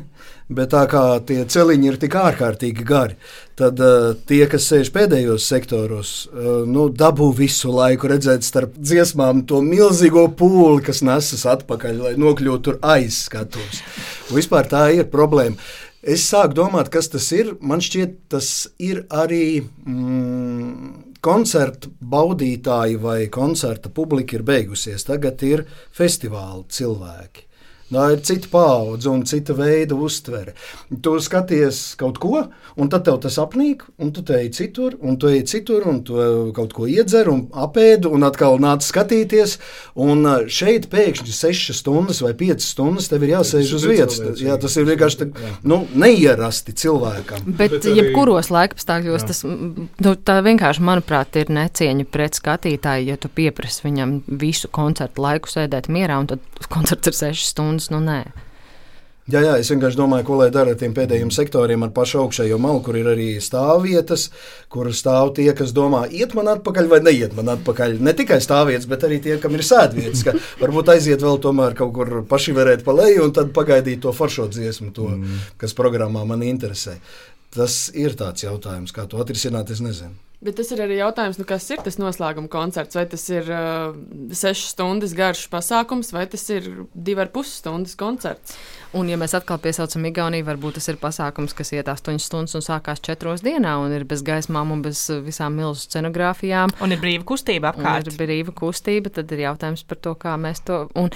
bet 0.48 0.70
tā 0.72 0.86
kā 0.88 1.02
tie 1.28 1.42
celiņi 1.44 1.90
ir 1.90 1.98
tik 2.00 2.14
ārkārtīgi 2.16 2.86
gari, 2.88 3.18
tad 3.60 3.82
uh, 3.84 4.14
tie, 4.28 4.46
kas 4.48 4.70
sēž 4.70 4.88
pēdējos 4.94 5.44
sektoros, 5.44 6.12
uh, 6.30 6.62
nu, 6.64 6.86
dabū 6.88 7.28
visu 7.36 7.68
laiku 7.74 8.08
redzēt 8.08 8.48
starp 8.48 8.78
dziesmām 8.80 9.44
to 9.44 9.60
milzīgo 9.66 10.24
pūli, 10.40 10.80
kas 10.88 11.02
nesas 11.04 11.44
atpakaļ, 11.52 12.00
lai 12.06 12.14
nokļūtu 12.16 12.64
tur 12.70 12.80
aiz 12.94 13.26
skatuves. 13.26 13.84
Vispār 14.32 14.72
tā 14.72 14.86
ir 14.96 15.12
problēma. 15.12 15.60
Es 16.02 16.24
sāku 16.32 16.56
domāt, 16.62 16.88
kas 16.90 17.12
tas 17.12 17.28
ir. 17.36 17.52
Man 17.60 17.84
šķiet, 17.84 18.16
tas 18.32 18.46
ir 18.80 19.04
arī 19.12 19.60
mm, 19.60 21.12
koncertu 21.22 21.92
baudītāji 22.00 22.96
vai 23.04 23.20
koncerta 23.30 23.92
publika 23.92 24.40
ir 24.40 24.48
beigusies. 24.48 25.04
Tagad 25.06 25.44
ir 25.46 25.68
festivāla 25.94 26.64
cilvēki. 26.72 27.51
Tā 27.92 28.06
ir 28.14 28.22
cita 28.24 28.48
paudze 28.48 29.10
un 29.12 29.22
cita 29.28 29.52
veida 29.56 29.96
uztvere. 29.96 30.54
Tu 31.04 31.12
skaties 31.20 31.80
kaut 32.00 32.16
ko, 32.22 32.40
un 32.80 32.88
tad 32.92 33.04
tev 33.04 33.18
tas 33.20 33.36
apnīk, 33.42 33.84
un 34.00 34.12
tu 34.16 34.24
ej 34.32 34.48
citur, 34.56 34.96
un 35.04 35.18
tu 35.20 35.28
ej 35.28 35.42
citur, 35.50 35.84
un 35.90 36.00
tu 36.06 36.16
kaut 36.56 36.72
ko 36.72 36.88
iedzer 36.88 37.28
un 37.28 37.44
apēdi, 37.52 38.08
un 38.08 38.24
atkal 38.24 38.56
nāc 38.62 38.84
skatīties. 38.86 39.58
Un 40.00 40.24
šeit 40.48 40.88
pēkšņi 40.92 41.36
6 41.36 41.76
stundas 41.76 42.22
vai 42.24 42.32
5 42.38 42.64
stundas 42.64 43.10
tev 43.12 43.26
ir 43.26 43.34
jāsēž 43.34 43.74
uz 43.76 43.84
vietas. 43.88 44.22
Jā, 44.40 44.56
tas 44.60 44.76
ir 44.80 44.88
vienkārši 44.88 45.20
tā, 45.20 45.28
nu, 45.68 45.82
neierasti 45.92 46.72
cilvēkam. 46.82 47.44
Bet, 47.46 47.76
Bet 47.76 47.90
arī... 47.90 47.98
jebkuros 48.00 48.48
laikapstākļos 48.54 49.28
tas 49.28 49.44
nu, 49.44 50.14
vienkārši, 50.48 50.86
manuprāt, 50.88 51.36
ir 51.40 51.52
necieņa 51.52 52.08
pret 52.12 52.40
skatītāju, 52.40 53.12
ja 53.12 53.20
tu 53.20 53.28
pieprasi 53.32 53.84
viņam 53.84 54.16
visu 54.40 54.72
koncertu 54.72 55.26
laiku 55.26 55.52
sēdēt 55.52 55.92
mierā, 55.92 56.22
un 56.22 56.32
tad 56.32 56.70
koncerts 56.72 57.12
ir 57.12 57.18
6 57.36 57.52
stundas 57.52 57.81
jums 57.82 57.90
nu 57.90 58.02
nē. 58.06 58.22
Jā, 59.30 59.38
jā, 59.38 59.52
es 59.62 59.68
vienkārši 59.70 59.96
domāju, 59.96 60.24
ko 60.26 60.36
lai 60.40 60.48
dara 60.50 60.72
ar 60.74 60.78
tiem 60.78 60.92
pēdējiem 60.96 61.30
sektoriem, 61.30 61.84
ar 61.86 61.92
pašu 61.94 62.24
augšējo 62.24 62.56
malu, 62.58 62.80
kur 62.82 62.96
ir 62.98 63.06
arī 63.06 63.28
stāvvietas, 63.38 64.32
kur 64.68 64.90
stāv 64.90 65.30
tie, 65.36 65.46
kas 65.54 65.70
domā, 65.72 66.08
iet 66.10 66.34
man 66.34 66.50
atpakaļ 66.50 66.88
vai 66.90 66.98
neiet 67.06 67.36
man 67.38 67.52
atpakaļ. 67.54 68.00
Ne 68.02 68.16
tikai 68.18 68.40
stāvvietas, 68.42 68.88
bet 68.90 69.06
arī 69.06 69.20
tie, 69.22 69.36
kam 69.38 69.54
ir 69.54 69.62
sēdvietas, 69.62 70.24
ka 70.26 70.34
varbūt 70.64 70.90
aiziet 70.96 71.22
vēl 71.22 71.38
tomēr 71.38 71.78
kaut 71.78 71.94
kur 71.94 72.24
paši 72.26 72.56
varēt 72.58 72.82
pa 72.82 72.96
leju 72.98 73.28
un 73.28 73.36
tad 73.38 73.54
pagaidīt 73.54 74.02
to 74.02 74.12
foršo 74.16 74.48
dziesmu, 74.50 74.90
to, 74.90 75.06
mm. 75.14 75.46
kas 75.62 75.78
programmā 75.78 76.26
man 76.26 76.42
interesē. 76.42 76.98
Tas 77.54 77.92
ir 77.94 78.18
tāds 78.18 78.42
jautājums, 78.42 78.90
kā 78.90 79.06
to 79.06 79.22
atrisināt, 79.22 79.70
es 79.70 79.84
nezinu. 79.86 80.18
Bet 80.42 80.56
tas 80.58 80.72
ir 80.74 80.80
arī 80.82 80.96
jautājums, 80.98 81.38
nu, 81.38 81.46
kas 81.46 81.68
ir 81.70 81.82
tas 81.86 82.00
noslēguma 82.02 82.50
koncerts. 82.50 82.98
Vai 82.98 83.04
tas 83.10 83.22
ir 83.30 83.46
uh, 83.46 83.94
sešas 84.34 84.72
stundas 84.74 85.14
garš 85.14 85.44
pasākums, 85.52 86.10
vai 86.14 86.24
tas 86.30 86.42
ir 86.50 86.66
divi 86.94 87.22
ar 87.22 87.30
pus 87.34 87.52
stundas 87.60 87.94
koncerts? 87.98 88.56
Un, 88.92 89.08
ja 89.08 89.16
mēs 89.20 89.32
atkal 89.36 89.56
piesaucam 89.62 90.04
Igauniju, 90.08 90.44
varbūt 90.44 90.76
tas 90.76 90.90
ir 90.92 90.98
pasākums, 91.00 91.54
kas 91.56 91.72
iet 91.72 91.88
8 91.88 92.20
stundas 92.20 92.56
un 92.58 92.64
sākās 92.64 93.00
4 93.00 93.38
dienā, 93.44 93.74
un 93.80 93.94
ir 93.96 94.04
bez 94.08 94.20
gaismām 94.26 94.74
un 94.74 94.82
bez 94.84 95.00
visām 95.24 95.56
milzu 95.56 95.86
scenogrāfijām. 95.86 96.74
Un 96.84 96.92
ir 96.94 97.00
brīva 97.02 97.24
kustība 97.28 97.72
apkārt. 97.72 98.10
Ir 98.12 98.18
brīva 98.20 98.52
kustība, 98.56 99.12
tad 99.12 99.32
ir 99.32 99.46
jautājums 99.46 99.84
par 99.88 100.00
to, 100.04 100.12
kā 100.20 100.34
mēs 100.40 100.60
to. 100.66 100.82
Un 100.98 101.08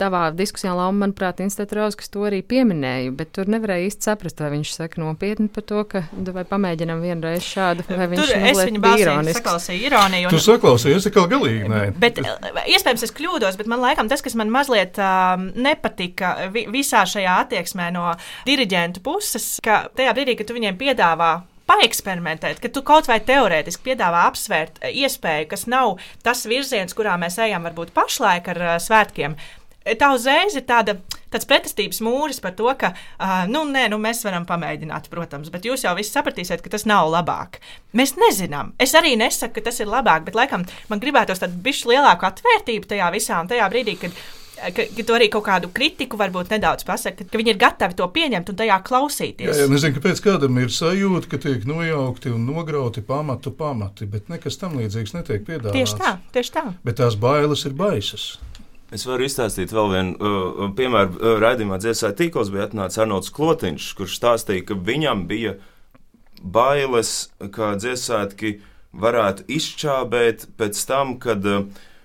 tavā 0.00 0.26
diskusijā, 0.36 0.74
Lauma, 0.76 1.06
manuprāt, 1.06 1.40
Institūta 1.44 1.80
Rauskas 1.80 2.12
to 2.12 2.26
arī 2.28 2.42
pieminēja, 2.44 3.14
bet 3.16 3.32
tur 3.36 3.48
nevarēja 3.52 3.88
īsti 3.88 4.08
saprast, 4.10 4.44
vai 4.44 4.52
viņš 4.58 4.74
saka 4.76 5.00
nopietni 5.00 5.48
par 5.52 5.66
to, 5.68 5.80
ka 5.88 6.04
vai 6.12 6.44
pamēģinam 6.48 7.00
vienreiz 7.04 7.48
šādu, 7.48 7.88
vai 7.88 8.10
viņš 8.12 8.20
tur 8.20 8.46
es 8.50 8.62
viņa 8.68 8.84
balsī 8.84 9.36
saklausīju 9.38 9.88
ironiju. 9.88 10.28
Un... 10.28 10.36
Tu 10.36 10.42
saklausījies, 10.44 11.08
ka 11.14 11.26
galīgi 11.30 11.72
nē. 11.72 11.82
Bet, 12.00 12.20
iespējams, 12.20 13.06
es 13.08 13.14
kļūdos, 13.16 13.58
bet 13.60 13.70
man 13.70 13.82
laikam 13.84 14.12
tas, 14.12 14.22
kas 14.24 14.36
man 14.38 14.52
mazliet 14.52 15.00
uh, 15.00 15.34
nepatika 15.40 16.50
vi 16.52 16.66
visā 16.72 17.04
šajā 17.08 17.13
attieksmē 17.22 17.92
no 17.94 18.10
diriģentu 18.48 19.04
puses, 19.06 19.60
ka 19.62 19.84
tajā 19.94 20.14
brīdī, 20.16 20.34
kad 20.38 20.50
tu 20.50 20.58
viņiem 20.58 20.80
piedāvā 20.80 21.32
paeksperimentēt, 21.68 22.60
ka 22.60 22.70
tu 22.72 22.84
kaut 22.86 23.08
vai 23.08 23.20
teorētiski 23.24 23.90
piedāvā 23.90 24.26
apsvērt 24.28 24.80
eh, 24.82 24.94
iespēju, 25.04 25.48
kas 25.52 25.66
nav 25.70 25.98
tas 26.24 26.44
virziens, 26.48 26.96
kurā 26.96 27.16
mēs 27.20 27.38
ejam 27.42 27.64
varbūt 27.68 27.94
pašlaik 27.96 28.50
ar 28.54 28.64
uh, 28.64 28.74
svētkiem. 28.82 29.36
Tā 29.84 30.08
uzreiz 30.16 30.54
ir 30.56 30.64
tāda, 30.64 30.94
tāds 31.32 31.44
pretestības 31.48 31.98
mūris 32.04 32.40
par 32.40 32.54
to, 32.56 32.70
ka, 32.80 32.94
uh, 32.94 33.42
nu, 33.50 33.66
nē, 33.68 33.86
nu, 33.92 33.98
mēs 34.00 34.22
varam 34.24 34.46
pamēģināt, 34.48 35.10
protams, 35.12 35.50
bet 35.52 35.68
jūs 35.68 35.84
jau 35.84 35.92
visi 35.96 36.12
sapratīsiet, 36.12 36.64
ka 36.64 36.72
tas 36.72 36.86
nav 36.88 37.10
labāk. 37.12 37.60
Mēs 37.96 38.16
nezinām. 38.20 38.72
Es 38.80 38.96
arī 38.96 39.12
nesaku, 39.20 39.58
ka 39.58 39.68
tas 39.68 39.82
ir 39.84 39.92
labāk, 39.92 40.24
bet 40.28 40.38
laikam 40.40 40.64
man 40.88 41.04
gribētos 41.04 41.44
tādu 41.44 41.60
bišķi 41.64 41.92
lielāku 41.92 42.28
atvērtību 42.30 42.88
tajā 42.92 43.12
visā 43.12 43.44
un 43.44 43.52
tajā 43.52 43.68
brīdī, 43.72 43.98
kad 44.06 44.24
ka, 44.74 44.86
ka 44.96 45.04
tu 45.06 45.16
arī 45.16 45.28
kaut 45.32 45.44
kādu 45.46 45.70
kritiku 45.74 46.18
varbūt 46.20 46.54
nedaudz 46.54 46.86
pasaki, 46.88 47.26
ka, 47.28 47.40
viņi 47.40 47.54
ir 47.54 47.60
gatavi 47.60 47.98
to 47.98 48.08
pieņemt 48.14 48.52
un 48.52 48.58
tajā 48.60 48.78
klausīties. 48.86 49.50
Jā, 49.50 49.64
jā 49.64 49.68
nezinu, 49.70 49.98
kāpēc 49.98 50.22
kādam 50.24 50.58
ir 50.62 50.72
sajūta, 50.74 51.30
ka 51.32 51.40
tiek 51.44 51.66
nojaukti 51.68 52.32
un 52.34 52.46
nograuti 52.48 53.04
pamatu 53.04 53.52
pamati, 53.54 54.08
bet 54.10 54.32
nekas 54.32 54.60
tam 54.60 54.78
līdzīgs 54.80 55.16
netiek 55.16 55.46
piedāvāts. 55.46 55.76
Tieši 55.76 56.00
tā, 56.00 56.16
tieši 56.36 56.56
tā. 56.56 56.66
Bet 56.86 57.00
tās 57.02 57.18
bailes 57.20 57.64
ir 57.68 57.76
baisas. 57.78 58.34
Es 58.94 59.06
varu 59.08 59.26
izstāstīt 59.26 59.72
vēl 59.74 59.88
vienu 59.90 60.12
uh, 60.14 60.66
piemēru. 60.76 61.16
Uh, 61.16 61.38
raidījumā 61.42 61.80
dziesmā 61.82 62.12
tīklos 62.14 62.52
bija 62.54 62.68
atnācis 62.68 63.00
Arnolds 63.02 63.32
Klotiņš, 63.34 63.88
kurš 63.98 64.18
stāstīja, 64.20 64.68
ka 64.68 64.76
viņam 64.78 65.24
bija 65.30 65.56
bailes, 66.38 67.14
ka 67.56 67.72
dziesmētki 67.80 68.58
varētu 68.94 69.48
izčābēt 69.50 70.46
pēc 70.60 70.84
tam, 70.86 71.16
kad 71.22 71.48
uh, 71.48 71.64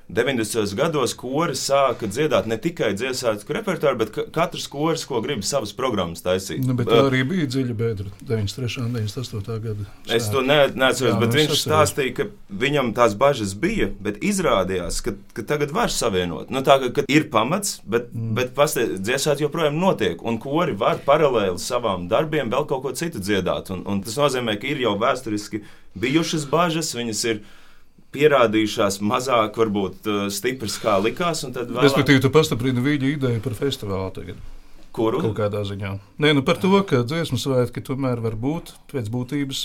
90. 0.10 0.74
gados 0.74 1.14
kori 1.14 1.54
sāka 1.54 2.08
dziedāt 2.10 2.48
ne 2.50 2.56
tikai 2.58 2.96
dziesmātu 2.98 3.54
repertuāru, 3.54 4.00
bet 4.00 4.16
katrs 4.34 4.66
koris, 4.72 5.04
ko 5.06 5.20
grib 5.22 5.44
savas 5.46 5.70
programmas 5.78 6.24
taisīt. 6.26 6.64
Nu, 6.66 6.74
bet 6.78 6.90
tā 6.90 7.04
arī 7.04 7.22
bija 7.30 7.46
dziļa 7.46 7.76
bedra 7.78 8.10
93. 8.26 8.88
un 8.88 8.96
98. 8.98 9.60
gada. 9.68 9.86
Sāk. 9.86 10.16
Es 10.18 10.30
to 10.34 10.42
ne, 10.42 10.58
neatceros, 10.74 11.14
Jā, 11.14 11.20
bet 11.22 11.38
viņš 11.38 11.54
atceros. 11.54 11.62
stāstīja, 11.62 12.16
ka 12.18 12.26
viņam 12.64 12.90
tās 12.98 13.14
bažas 13.22 13.54
bija, 13.54 13.92
bet 14.02 14.18
izrādījās, 14.26 14.98
ka, 15.06 15.14
ka 15.38 15.46
tagad 15.54 15.76
var 15.78 15.94
savienot. 15.94 16.50
Nu, 16.50 16.66
tā, 16.66 16.80
ka, 16.96 17.06
ir 17.06 17.30
pamats, 17.30 17.78
bet, 17.86 18.10
mm. 18.10 18.34
bet 18.40 18.58
dziesmāt 19.06 19.46
joprojām 19.46 19.78
notiek, 19.78 20.26
un 20.26 20.42
kori 20.42 20.74
var 20.74 21.04
paralēli 21.06 21.62
savām 21.62 22.10
darbiem 22.10 22.50
vēl 22.50 22.66
kaut 22.66 22.88
ko 22.88 22.96
citu 22.98 23.22
dziedāt. 23.22 23.70
Un, 23.76 23.86
un 23.86 24.02
tas 24.02 24.18
nozīmē, 24.18 24.58
ka 24.58 24.74
ir 24.74 24.82
jau 24.88 24.98
vēsturiski 24.98 25.62
bijušas 26.02 26.50
bažas, 26.50 26.96
viņas 26.98 27.26
ir 27.30 27.46
pierādījušās 28.16 29.00
mazāk, 29.06 29.60
varbūt 29.60 30.10
uh, 30.10 30.22
stipras 30.34 30.80
kā 30.82 30.98
likās. 31.04 31.44
Vēlāk... 31.46 31.84
Respektīvi, 31.86 32.24
tu 32.24 32.32
pastiprini 32.34 32.84
viņa 32.86 33.14
ideju 33.14 33.44
par 33.46 33.58
festivālu 33.60 34.10
tagad. 34.16 34.42
Kuru? 34.96 35.22
Kaut 35.22 35.38
kādā 35.38 35.62
ziņā. 35.68 35.94
Nē, 36.22 36.34
nu 36.34 36.42
par 36.46 36.58
to, 36.62 36.74
ka 36.90 37.04
dziesmu 37.06 37.38
svētki 37.38 37.84
tomēr 37.86 38.24
var 38.24 38.36
būt 38.40 38.74
pēc 38.90 39.12
būtības 39.14 39.64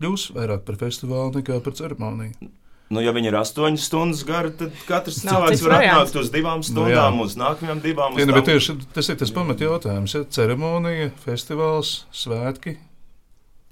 kļūs 0.00 0.32
vairāk 0.36 0.64
par 0.66 0.80
festivālu 0.80 1.36
nekā 1.38 1.60
par 1.64 1.76
ceremoniju. 1.78 2.50
Nu, 2.92 3.00
ja 3.00 3.12
viņi 3.16 3.30
ir 3.30 3.36
astoņas 3.38 3.86
stundas 3.88 4.20
gari, 4.28 4.50
tad 4.56 4.74
katrs 4.84 5.22
Nav 5.24 5.46
cilvēks 5.46 5.62
var 5.64 5.74
atnākt 5.78 6.16
uz 6.20 6.28
divām 6.32 6.60
nu 6.60 6.66
stundām, 6.66 7.16
nu, 7.16 7.24
uz 7.24 7.38
nākamajām 7.40 7.80
divām. 7.80 8.18
Jā, 8.20 8.26
nu, 8.28 8.42
tieši, 8.44 8.74
tas 8.92 9.08
ir 9.08 9.16
tas 9.22 9.32
pamat 9.32 9.64
jautājums. 9.64 10.12
Ja? 10.12 10.26
Ceremonija, 10.36 11.08
festivāls, 11.24 11.94
svētki, 12.12 12.76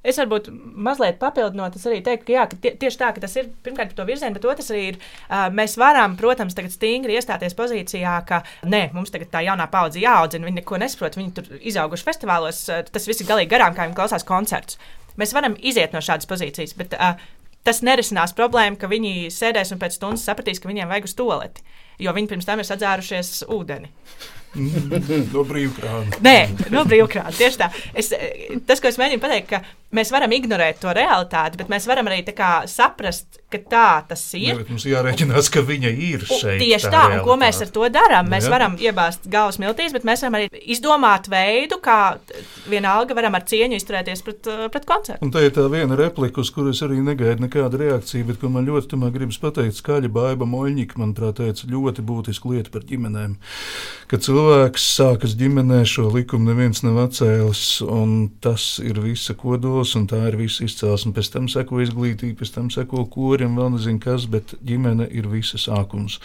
Es 0.01 0.17
varbūt 0.17 0.47
mazliet 0.81 1.19
papildinot, 1.21 1.75
es 1.77 1.83
arī 1.85 1.99
teiktu, 2.05 2.31
ka, 2.31 2.33
jā, 2.33 2.45
ka 2.49 2.59
tie, 2.65 2.71
tieši 2.81 2.99
tā, 3.03 3.11
ka 3.13 3.21
tas 3.21 3.35
ir 3.37 3.51
pirmkārt 3.65 3.91
par 3.91 3.99
to 3.99 4.07
virzienu, 4.09 4.33
bet 4.39 4.47
otrs 4.49 4.71
arī 4.73 4.85
ir, 4.95 4.97
uh, 5.27 5.51
mēs 5.53 5.77
varam, 5.81 6.15
protams, 6.17 6.57
tagad 6.57 6.73
stingri 6.73 7.19
iestāties 7.19 7.57
pozīcijā, 7.59 8.15
ka 8.29 8.39
nē, 8.65 8.87
mums 8.97 9.13
tagad 9.13 9.29
tā 9.35 9.45
jaunā 9.45 9.67
paudze 9.69 10.01
jāaudzina, 10.01 10.49
viņi 10.49 10.63
neko 10.63 10.81
nesaprot, 10.81 11.21
viņi 11.21 11.35
tur 11.37 11.53
izauguši 11.61 12.09
festivālos, 12.09 12.63
uh, 12.73 12.81
tas 12.89 13.11
viss 13.11 13.21
ir 13.21 13.29
galīgi 13.29 13.53
garām, 13.53 13.77
kā 13.77 13.91
viņi 13.91 13.99
klausās 14.01 14.25
koncertus. 14.25 14.81
Mēs 15.21 15.37
varam 15.37 15.59
iziet 15.61 15.93
no 15.93 16.01
šādas 16.01 16.31
pozīcijas, 16.31 16.73
bet 16.81 16.97
uh, 16.97 17.21
tas 17.69 17.85
nerisinās 17.85 18.33
problēmu, 18.39 18.81
ka 18.81 18.89
viņi 18.89 19.29
sēdēs 19.37 19.75
un 19.75 19.85
pēc 19.85 20.01
stundas 20.01 20.25
sapratīs, 20.25 20.65
ka 20.65 20.73
viņiem 20.73 20.89
vajag 20.89 21.11
uz 21.11 21.17
toleti, 21.19 21.67
jo 22.01 22.17
viņi 22.17 22.33
pirms 22.33 22.49
tam 22.49 22.65
ir 22.65 22.73
sadzērušies 22.73 23.43
ūdeni. 23.53 23.93
no 25.35 25.45
brīvkrāna. 25.47 26.23
Nē, 26.25 26.37
no 26.75 26.83
brīvkrāna. 26.89 27.31
Tieši 27.37 27.61
tā. 27.61 27.69
Es, 27.95 28.11
tas, 28.67 28.81
ko 28.83 28.91
es 28.91 28.99
mēģinu 28.99 29.23
pateikt, 29.23 29.53
ka 29.53 29.61
mēs 29.97 30.13
varam 30.15 30.33
ignorēt 30.35 30.81
to 30.83 30.93
realitāti, 30.95 31.59
bet 31.61 31.71
mēs 31.73 31.87
varam 31.91 32.11
arī 32.11 32.23
saprast, 32.71 33.41
ka 33.51 33.59
tā 33.71 33.87
tas 34.07 34.23
ir. 34.39 34.55
Ne, 34.61 34.65
mums 34.69 34.85
jārēķinās, 34.87 35.51
ka 35.51 35.63
viņa 35.67 35.91
ir 35.91 36.25
šeit. 36.29 36.61
Tieši 36.63 36.87
tā, 36.87 36.93
tā 36.93 37.17
un 37.17 37.25
ko 37.27 37.35
mēs 37.41 37.59
ar 37.65 37.73
to 37.75 37.89
darām. 37.91 38.29
Mēs 38.31 38.47
Jā. 38.47 38.53
varam 38.55 38.77
iebāzt 38.79 39.27
galvas 39.31 39.59
miltīs, 39.63 39.95
bet 39.95 40.07
mēs 40.07 40.23
varam 40.23 40.39
arī 40.39 40.61
izdomāt 40.71 41.27
veidu, 41.33 41.81
kā 41.83 41.99
vienalga 42.71 43.17
varam 43.19 43.35
ar 43.35 43.47
cieņu 43.51 43.81
izturēties 43.81 44.23
pret, 44.27 44.51
pret 44.71 44.87
koncertu. 44.87 45.27
Un 45.27 45.35
tā 45.35 45.43
ir 45.47 45.55
tā 45.57 45.67
viena 45.73 45.99
replika, 45.99 46.45
uz 46.45 46.53
kuras 46.55 46.83
arī 46.87 47.01
negaidu 47.03 47.43
nekādu 47.47 47.81
reakciju, 47.83 48.29
bet 48.31 48.39
ko 48.43 48.53
man 48.55 48.69
ļoti 48.71 48.93
tomēr 48.95 49.15
gribas 49.17 49.41
pateikt, 49.43 49.81
skaļa 49.81 50.13
baiva 50.15 50.47
Moļņika, 50.51 51.01
manuprāt, 51.03 51.41
teica 51.43 51.71
ļoti 51.75 52.07
būtisku 52.07 52.55
lietu 52.55 52.71
par 52.75 52.87
ģimenēm. 52.87 53.35
Kad 54.11 54.27
cilvēks 54.27 54.87
sākas 54.95 55.35
ģimenē, 55.39 55.83
šo 55.89 56.07
likumu 56.15 56.53
neviens 56.53 56.85
nav 56.87 57.03
atcēlis, 57.09 57.81
un 57.83 58.31
tas 58.43 58.77
ir 58.83 59.03
visa 59.03 59.35
kodola 59.39 59.80
tēlos, 59.81 59.97
un 59.97 60.07
tā 60.07 60.29
ir 60.29 60.37
viss 60.37 60.61
izcelsme. 60.61 61.13
Pēc 61.15 61.33
tam 61.33 61.49
seko 61.49 61.81
izglītība, 61.81 62.39
pēc 62.41 62.55
tam 62.55 62.71
seko 62.71 63.07
korim, 63.09 63.57
vēl 63.57 63.77
nezinu 63.77 64.01
kas, 64.01 64.27
bet 64.27 64.55
ģimene 64.63 65.09
ir 65.11 65.29
visa 65.29 65.59
sākums. 65.59 66.21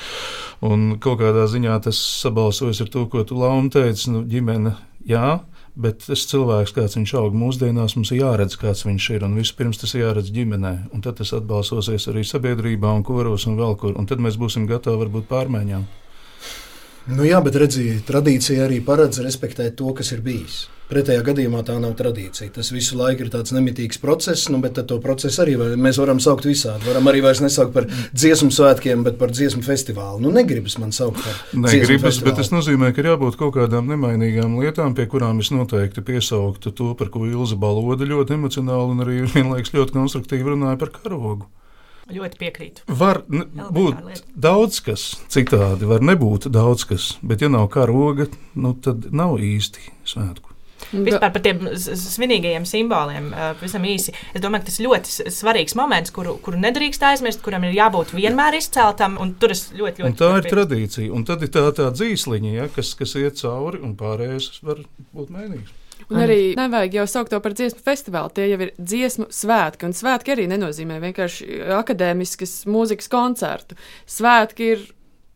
Un 0.61 0.99
kaut 0.99 1.19
kādā 1.21 1.47
ziņā 1.47 1.81
tas 1.83 1.97
sabalsojas 2.21 2.81
ar 2.81 2.89
to, 2.89 3.05
ko 3.07 3.23
tu 3.23 3.35
Lauma 3.35 3.69
teici, 3.69 4.11
nu, 4.11 4.23
ģimene, 4.23 4.75
jā, 5.05 5.41
Bet 5.75 6.05
tas 6.07 6.21
cilvēks, 6.23 6.71
kāds 6.71 6.93
viņš 6.95 7.11
aug 7.19 7.33
mūsdienās, 7.35 7.97
mums 7.97 8.13
ir 8.15 8.21
jāredz, 8.21 8.53
kāds 8.55 8.85
viņš 8.85 9.09
ir. 9.11 9.25
Un 9.27 9.33
vispirms 9.35 9.75
tas 9.75 9.91
ir 9.91 10.05
jāredz 10.05 10.29
ģimenē, 10.31 10.71
un 10.95 11.01
tad 11.03 11.17
tas 11.19 11.33
atbalsosies 11.35 12.07
arī 12.07 12.23
sabiedrībā, 12.23 12.93
un 12.95 13.03
koros 13.03 13.43
un 13.43 13.57
vēl 13.59 13.75
kur. 13.75 13.91
Un 13.99 14.07
tad 14.07 14.23
mēs 14.23 14.37
būsim 14.39 14.69
gatavi 14.69 15.01
varbūt 15.03 15.27
pārmaiņām. 15.27 15.83
Nu 17.19 17.27
jā, 17.27 17.43
bet 17.43 17.59
redziet, 17.59 18.05
tradīcija 18.07 18.69
arī 18.69 18.79
paredz 18.87 19.19
respektēt 19.19 19.75
to, 19.75 19.91
kas 19.99 20.15
ir 20.15 20.23
bijis. 20.23 20.61
Pretējā 20.85 21.23
gadījumā 21.25 21.63
tā 21.65 21.79
nav 21.81 21.95
tradīcija. 21.97 22.51
Tas 22.53 22.69
visu 22.69 22.97
laiku 22.99 23.25
ir 23.25 23.31
tāds 23.33 23.53
nemitīgs 23.55 23.97
process, 24.01 24.45
nu, 24.53 24.59
bet 24.61 24.77
to 24.85 24.99
procesu 25.01 25.41
arī 25.41 25.55
var, 25.57 25.73
mēs 25.81 25.97
varam 25.97 26.21
saukt 26.21 26.45
visādi. 26.45 26.85
Varam 26.85 27.09
arī 27.09 27.23
vairs 27.25 27.41
nesaukt 27.41 27.73
par 27.73 27.87
dziesmu 27.89 28.51
svētkiem, 28.53 29.01
bet 29.07 29.17
par 29.17 29.33
dziesmu 29.33 29.63
festivālu. 29.65 30.21
Nu, 30.21 30.29
negribas 30.35 30.77
man 30.81 30.93
saukt 30.93 31.23
par 31.25 31.41
negribas, 31.65 32.21
bet 32.25 32.37
tas 32.37 32.53
nozīmē, 32.53 32.91
ka 32.93 33.01
ir 33.01 33.09
jābūt 33.15 33.39
kaut 33.41 33.55
kādām 33.57 33.89
nemainīgām 33.89 34.59
lietām, 34.61 34.93
pie 34.97 35.09
kurām 35.09 35.41
es 35.41 35.49
noteikti 35.55 36.05
piesauktu 36.05 36.75
to, 36.77 36.93
par 36.99 37.09
ko 37.13 37.25
Ilza 37.25 37.57
Baloda 37.57 38.05
ļoti 38.05 38.37
emocionāli 38.37 38.93
un 38.93 39.05
arī 39.07 39.19
vienlaikus 39.33 39.73
ļoti 39.73 39.97
konstruktīvi 39.97 40.53
runāja 40.53 40.77
par 40.85 40.93
karogu. 41.01 41.49
Ļoti 42.13 42.37
piekrītu. 42.37 42.83
Var 42.85 43.23
būt 43.25 44.25
daudz 44.37 44.83
kas 44.85 45.15
citādi, 45.33 45.89
var 45.89 46.05
nebūt 46.05 46.51
daudz 46.53 46.85
kas, 46.85 47.15
bet 47.25 47.41
ja 47.41 47.49
nav 47.49 47.71
karoga, 47.73 48.29
nu, 48.53 48.75
tad 48.77 49.09
nav 49.09 49.39
īsti 49.41 49.89
svētku. 50.05 50.54
Vispār 50.91 51.31
par 51.33 51.43
tiem 51.45 51.63
svinīgajiem 51.75 52.65
simboliem, 52.69 53.31
pavisam 53.59 53.85
īsi. 53.89 54.13
Es 54.33 54.43
domāju, 54.43 54.65
ka 54.65 54.69
tas 54.71 54.79
ir 54.79 54.87
ļoti 54.89 55.31
svarīgs 55.35 55.77
moments, 55.79 56.13
kuru, 56.15 56.35
kuru 56.45 56.59
nedrīkst 56.61 57.05
aizmirst, 57.09 57.43
kuram 57.45 57.65
ir 57.67 57.77
jābūt 57.77 58.13
vienmēr 58.15 58.59
izceltam. 58.59 59.17
Tur 59.41 59.55
es 59.55 59.67
ļoti, 59.71 60.03
ļoti. 60.03 60.11
Un 60.11 60.19
tā 60.19 60.33
ir 60.41 60.51
tradīcija, 60.51 61.13
un 61.15 61.25
tad 61.27 61.45
ir 61.45 61.53
tā, 61.55 61.65
tā 61.75 61.89
dzīsliņa, 61.95 62.53
ja, 62.59 62.69
kas, 62.75 62.93
kas 62.99 63.17
iet 63.21 63.41
cauri, 63.41 63.81
un 63.85 63.97
pārējais 63.99 64.51
var 64.65 64.85
būt 65.15 65.33
mainīgs. 65.33 65.73
Un 66.11 66.19
arī 66.21 66.39
nevajag 66.57 66.99
jau 66.99 67.05
saukt 67.09 67.31
to 67.33 67.39
par 67.41 67.55
dziesmu 67.57 67.81
festivālu. 67.85 68.29
Tie 68.35 68.45
jau 68.51 68.59
ir 68.61 68.73
dziesmu 68.77 69.29
svētki. 69.33 69.87
Un 69.87 69.95
svētki 69.97 70.35
arī 70.35 70.45
nenozīmē 70.51 70.99
vienkārši 71.01 71.63
akadēmiskas 71.79 72.53
mūzikas 72.69 73.09
koncertu. 73.11 73.77
Svētki 74.09 74.69
ir 74.75 74.83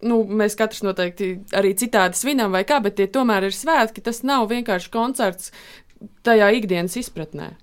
nu, 0.05 0.19
mēs 0.23 0.57
katrs 0.59 0.83
noteikti 0.85 1.31
arī 1.57 1.73
citādi 1.79 2.19
svinam, 2.19 2.53
vai 2.55 2.65
kā, 2.67 2.79
bet 2.83 2.97
tie 2.99 3.09
tomēr 3.11 3.49
ir 3.49 3.55
svētki. 3.55 4.03
Tas 4.05 4.23
nav 4.27 4.49
vienkārši 4.51 4.91
koncerts 4.93 5.51
tajā 6.27 6.51
ikdienas 6.59 6.95
izpratnē. 6.99 7.53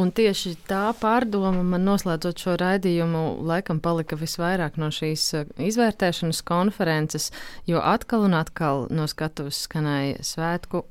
Un 0.00 0.08
tieši 0.16 0.54
tā 0.64 0.86
pārdoma 0.96 1.60
man 1.66 1.84
noslēdzot 1.84 2.40
šo 2.40 2.54
raidījumu, 2.60 3.42
laikam 3.44 3.82
palika 3.84 4.16
visvairāk 4.16 4.78
no 4.80 4.88
šīs 4.94 5.26
eh, 5.36 5.50
izvērtēšanas 5.68 6.40
konferences, 6.48 7.28
jo 7.68 7.82
atkal 7.84 8.24
un 8.28 8.38
atkal 8.38 8.86
no 8.88 9.04
skatuves 9.10 9.66
skanēja 9.66 10.24
svētku 10.24 10.86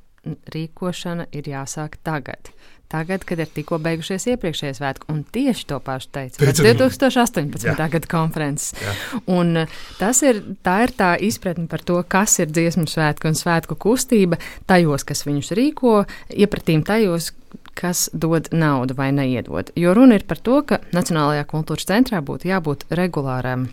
rīkošana 0.54 1.32
ir 1.34 1.50
jāsāk 1.50 1.98
tagad 2.06 2.54
tagad, 2.92 3.26
kad 3.28 3.40
ir 3.42 3.50
tikko 3.52 3.80
beigušies 3.84 4.28
iepriekšējie 4.34 4.78
svētki. 4.78 5.08
Un 5.14 5.24
tieši 5.24 5.68
to 5.72 5.80
pašu 5.84 6.12
teica 6.18 6.42
pēc 6.42 6.62
2018. 6.62 7.68
Jā. 7.68 7.76
gada 7.80 8.12
konferences. 8.12 8.74
Jā. 8.82 8.96
Un 9.32 9.64
uh, 9.64 9.78
tas 10.00 10.22
ir 10.28 10.44
tā, 10.66 10.82
ir 10.88 10.96
tā 10.98 11.14
izpratne 11.24 11.68
par 11.72 11.84
to, 11.88 12.00
kas 12.04 12.38
ir 12.44 12.52
dziesmu 12.52 12.88
svētki 12.92 13.32
un 13.32 13.38
svētku 13.38 13.78
kustība 13.80 14.40
tajos, 14.70 15.06
kas 15.08 15.26
viņus 15.28 15.54
rīko, 15.58 16.02
iepratīm 16.36 16.86
tajos, 16.88 17.32
kas 17.78 18.10
dod 18.14 18.52
naudu 18.52 18.96
vai 18.98 19.12
neiedod. 19.16 19.72
Jo 19.80 19.96
runa 19.98 20.20
ir 20.20 20.28
par 20.28 20.42
to, 20.44 20.62
ka 20.68 20.82
Nacionālajā 20.96 21.48
kultūras 21.50 21.88
centrā 21.90 22.22
būtu 22.26 22.52
jābūt 22.52 22.86
regulāram 22.92 23.70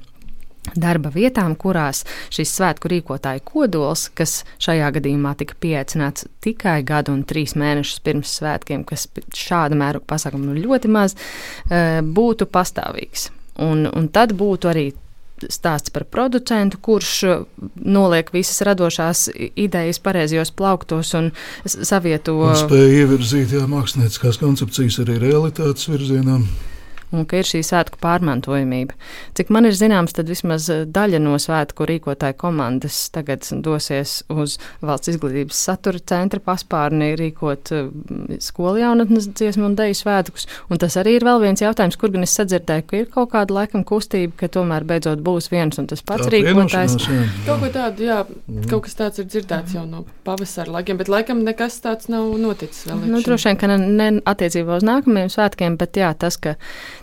darba 0.76 1.12
vietām, 1.14 1.54
kurās 1.58 2.04
šis 2.34 2.52
svētku 2.58 2.90
rīkotāju 2.92 3.44
kodols, 3.48 4.08
kas 4.14 4.42
šajā 4.62 4.92
gadījumā 4.98 5.34
tika 5.38 5.56
pieaicināts 5.60 6.28
tikai 6.44 6.80
gadu 6.86 7.14
un 7.16 7.24
trīs 7.28 7.56
mēnešus 7.58 8.02
pirms 8.04 8.36
svētkiem, 8.40 8.84
kas 8.88 9.08
šāda 9.36 9.78
mēroga 9.78 10.08
pasākumu 10.14 10.52
nu 10.52 10.62
ļoti 10.62 10.92
maz, 10.92 11.16
eh, 11.70 12.00
būtu 12.02 12.48
pastāvīgs. 12.50 13.30
Un, 13.58 13.88
un 13.90 14.08
tad 14.14 14.36
būtu 14.38 14.70
arī 14.70 14.88
stāsts 15.46 15.92
par 15.94 16.04
producentu, 16.10 16.78
kurš 16.82 17.12
eh, 17.24 17.44
noliek 17.84 18.32
visas 18.34 18.62
radošās 18.66 19.28
idejas 19.54 20.00
pareizajos 20.02 20.50
plauktos 20.50 21.14
un 21.18 21.30
savieto. 21.66 22.38
Un 22.48 22.58
spēja 22.58 23.04
ievirzīt 23.04 23.54
jā, 23.54 23.66
mākslinieckās 23.70 24.40
koncepcijas 24.42 24.98
arī 25.04 25.20
realitātes 25.28 25.88
virzienā 25.90 26.40
un 27.14 27.26
ka 27.28 27.40
ir 27.40 27.48
šī 27.48 27.62
svētku 27.66 28.00
pārmantojamība. 28.02 28.96
Cik 29.38 29.52
man 29.54 29.68
ir 29.68 29.76
zināms, 29.76 30.14
tad 30.16 30.30
vismaz 30.30 30.68
eh, 30.72 30.84
daļa 30.84 31.20
no 31.22 31.36
svētku 31.40 31.86
rīkotāju 31.88 32.36
komandas 32.40 33.00
tagad 33.14 33.46
dosies 33.64 34.22
uz 34.28 34.58
valsts 34.84 35.12
izglītības 35.14 35.62
satura 35.68 36.02
centra 36.10 36.42
paspārni 36.44 37.12
rīkot 37.18 37.72
eh, 37.76 37.88
skolu 38.44 38.82
jaunatnes 38.82 39.30
dziesmu 39.32 39.70
un 39.70 39.78
deju 39.78 39.96
svētkus. 40.02 40.48
Un 40.68 40.80
tas 40.82 40.98
arī 41.00 41.16
ir 41.18 41.26
vēl 41.28 41.42
viens 41.46 41.64
jautājums, 41.64 41.98
kur 42.00 42.12
gan 42.14 42.26
es 42.26 42.36
sadzirdēju, 42.38 42.86
ka 42.88 43.02
ir 43.02 43.10
kaut 43.12 43.32
kāda 43.34 43.56
laikam 43.60 43.84
kustība, 43.88 44.34
ka 44.42 44.50
tomēr 44.58 44.86
beidzot 44.88 45.22
būs 45.24 45.50
viens 45.52 45.80
un 45.80 45.88
tas 45.90 46.04
pats 46.04 46.26
Tā 46.26 46.34
rīkotājs. 46.34 46.98
Kaut 47.46 47.66
tādu, 47.74 48.04
jā, 48.08 48.20
mm. 48.28 48.68
kaut 48.70 48.86
kas 48.86 48.98
tāds 48.98 49.22
ir 49.22 49.28
dzirdēts 49.28 49.76
jau 49.76 49.84
no 49.88 50.04
pavasara 50.26 50.72
laikiem, 50.78 50.98
bet 51.00 51.10
laikam 51.12 51.42
nekas 51.46 51.80
tāds 51.84 52.10
nav 52.12 52.28
noticis 52.40 52.86
vēl. 52.88 53.04
Nu, 53.08 53.22
droši 53.24 53.50
vien, 53.50 53.60
ka 53.60 53.70
ne, 53.70 53.78
ne 53.78 54.08
attiecībā 54.28 54.78
uz 54.78 54.86
nākamajiem 54.86 55.32
svētkiem, 55.32 55.78
bet 55.80 55.98
jā, 56.00 56.10
tas, 56.18 56.38
ka 56.40 56.56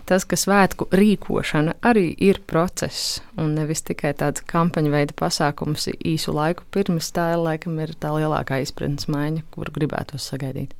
tas, 0.09 0.25
ka 0.25 0.37
svētku 0.39 0.87
rīkošana 0.93 1.75
arī 1.85 2.07
ir 2.21 2.41
process 2.47 3.19
un 3.41 3.55
nevis 3.57 3.83
tikai 3.85 4.13
tāds 4.17 4.43
kampaņu 4.47 4.93
veida 4.93 5.15
pasākums 5.17 5.89
īsu 5.95 6.33
laiku 6.35 6.65
pirms 6.71 7.11
tā, 7.15 7.31
laikam, 7.39 7.77
ir 7.83 7.95
tā 7.99 8.13
lielākā 8.15 8.61
izpratnes 8.63 9.09
maiņa, 9.11 9.45
kuru 9.55 9.75
gribētos 9.75 10.29
sagaidīt. 10.31 10.75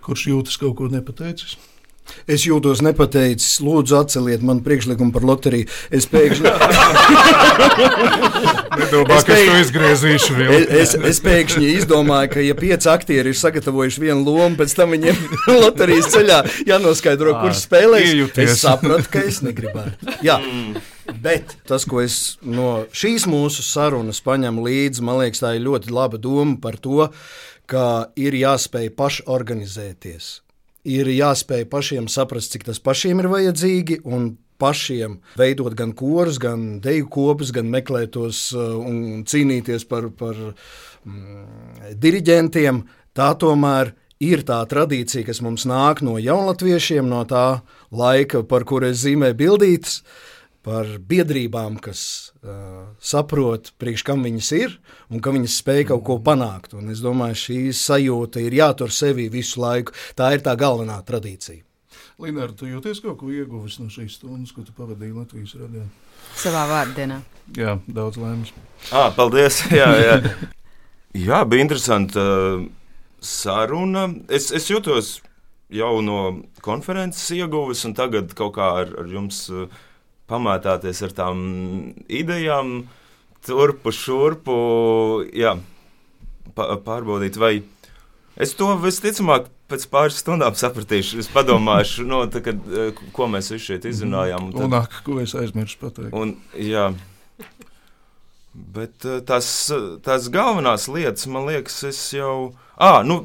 Kurš 0.00 0.26
jūtas 0.30 0.56
kaut 0.60 0.78
ko 0.78 0.88
nepateicis? 0.90 1.58
Es 2.30 2.44
jūtos 2.46 2.80
nepateicis, 2.84 3.58
lūdzu, 3.64 3.96
atceliet 4.00 4.42
man 4.46 4.60
priekšlikumu 4.64 5.12
par 5.14 5.24
loteriju. 5.26 5.66
Es 5.94 6.06
pēkšņi. 6.10 6.46
Nedomā, 8.80 9.18
es, 9.18 9.26
pēkšņi... 9.28 9.60
izgriezīšu 9.64 10.36
es, 10.46 10.66
es, 10.80 10.94
es 11.10 11.18
pēkšņi 11.24 11.66
izdomāju, 11.80 12.28
ka, 12.34 12.38
ja 12.44 12.54
pieci 12.58 12.90
aktieri 12.92 13.32
ir 13.32 13.38
sagatavojuši 13.38 14.04
vienu 14.04 14.22
lomu, 14.26 14.54
pēc 14.60 14.70
tam 14.78 14.88
viņiem 14.94 15.16
loterijas 15.62 16.10
ceļā 16.14 16.38
jānoskaidro, 16.70 17.30
kurš 17.42 17.64
spēlēs. 17.66 18.08
Es 18.46 18.62
sapratu, 18.62 19.08
ka 19.12 19.18
es 19.26 19.36
negribētu. 19.46 19.94
Jā. 20.26 20.36
Bet 21.20 21.44
tas, 21.66 21.82
ko 21.90 21.96
es 22.04 22.14
no 22.46 22.84
šīs 22.94 23.26
mūsu 23.30 23.64
sarunas 23.66 24.22
paņemu 24.22 24.68
līdzi, 24.68 25.02
man 25.06 25.18
liekas, 25.24 25.42
tā 25.42 25.56
ir 25.58 25.66
ļoti 25.66 25.90
laba 25.94 26.20
doma 26.22 26.54
par 26.62 26.78
to, 26.78 27.08
ka 27.70 27.84
ir 28.18 28.38
jāspēj 28.38 28.92
pašorganizēties 28.98 30.30
ir 30.88 31.10
jāspēj 31.12 31.66
pašiem 31.70 32.06
saprast, 32.08 32.54
cik 32.54 32.68
tas 32.68 32.80
pašiem 32.82 33.20
ir 33.20 33.28
vajadzīgi, 33.32 34.00
pašiem 34.60 35.18
veidot 35.40 35.74
gan 35.76 35.94
korus, 35.96 36.38
gan 36.40 36.80
deju 36.84 37.08
kopus, 37.12 37.52
gan 37.56 37.70
meklēt 37.72 38.12
tos 38.16 38.50
uh, 38.56 38.76
un 38.76 39.24
cīnīties 39.28 39.86
par, 39.88 40.10
par 40.16 40.36
mm, 41.04 41.94
diriģentiem. 42.00 42.84
Tā 43.16 43.32
tomēr 43.40 43.94
ir 44.22 44.44
tā 44.46 44.60
tradīcija, 44.68 45.24
kas 45.26 45.40
mums 45.44 45.64
nāk 45.68 46.04
no 46.06 46.18
jaunatviešiem, 46.20 47.08
no 47.08 47.24
tā 47.28 47.62
laika, 47.90 48.44
par 48.44 48.68
kuru 48.68 48.92
es 48.92 49.00
zīmēju 49.06 49.40
bildītas. 49.40 50.02
Par 50.60 50.84
biedrībām, 51.08 51.78
kas 51.80 52.29
uh, 52.44 52.84
saprot, 53.00 53.72
priekš 53.80 54.04
kam 54.06 54.24
viņas 54.24 54.50
ir 54.56 54.76
un 55.10 55.22
ka 55.22 55.32
viņas 55.34 55.58
spēj 55.62 55.88
kaut 55.92 56.04
ko 56.06 56.18
panākt. 56.24 56.74
Un 56.78 56.92
es 56.92 57.02
domāju, 57.04 57.38
šī 57.44 57.58
sajūta 57.76 58.42
ir 58.44 58.56
jātur 58.60 58.92
sevī 58.94 59.28
visu 59.32 59.60
laiku. 59.62 59.96
Tā 60.18 60.32
ir 60.36 60.44
tā 60.46 60.56
galvenā 60.58 61.00
tradīcija. 61.06 61.64
Linārda, 62.20 62.58
tu 62.60 62.68
jūties 62.68 63.00
kaut 63.00 63.16
ko 63.22 63.30
ieguvis 63.32 63.78
no 63.80 63.88
šīs 63.92 64.18
stundas, 64.18 64.52
ko 64.52 64.64
tu 64.66 64.74
pavadīji 64.76 65.16
Latvijas 65.16 65.54
radio? 65.56 65.86
Savā 66.36 66.66
vārdienā. 66.68 67.22
Jā, 67.56 67.78
daudz 67.88 68.20
laimes. 68.20 68.52
À, 68.92 69.08
paldies! 69.16 69.62
Jā, 69.80 69.88
jā. 69.98 70.18
jā, 71.16 71.40
bija 71.48 71.64
interesanti 71.64 72.20
uh, 72.20 72.60
saruna. 73.24 74.06
Es, 74.28 74.50
es 74.54 74.68
jūtos 74.70 75.16
jau 75.72 75.94
no 76.04 76.20
konferences 76.64 77.24
ieguvis, 77.34 77.86
un 77.88 77.96
tagad 77.96 78.34
kaut 78.36 78.54
kā 78.58 78.68
ar, 78.82 78.92
ar 79.00 79.08
jums. 79.10 79.46
Uh, 79.48 79.80
pamētāties 80.30 81.02
ar 81.06 81.14
tām 81.16 81.44
idejām, 82.08 82.74
turpu, 83.46 83.92
šurpu, 83.94 84.56
jā, 85.36 85.56
pārbaudīt, 86.56 87.38
vai 87.40 87.54
es 88.40 88.54
to 88.58 88.72
visticamāk 88.80 89.50
pēc 89.70 89.86
pāris 89.90 90.18
stundām 90.22 90.56
sapratīšu. 90.58 91.20
Es 91.22 91.30
padomāšu, 91.30 92.06
no, 92.08 92.24
tā, 92.30 92.42
kad, 92.44 92.58
eh, 92.74 92.90
ko 93.14 93.28
mēs 93.30 93.52
visi 93.54 93.72
šeit 93.72 93.86
izrunājām. 93.90 94.50
Un, 94.50 94.56
tad, 94.56 94.66
un 94.66 94.78
ak, 94.80 95.00
ko 95.06 95.20
es 95.22 95.34
aizmirsu 95.38 95.78
pateikt. 95.80 96.16
Un, 96.16 96.34
jā, 96.58 96.88
bet 98.54 99.06
eh, 99.06 99.20
tās, 99.26 99.46
tās 100.06 100.28
galvenās 100.32 100.88
lietas, 100.90 101.28
man 101.30 101.46
liekas, 101.50 101.82
es 101.90 102.02
jau 102.16 102.52
Ah, 102.80 103.02
nu, 103.04 103.18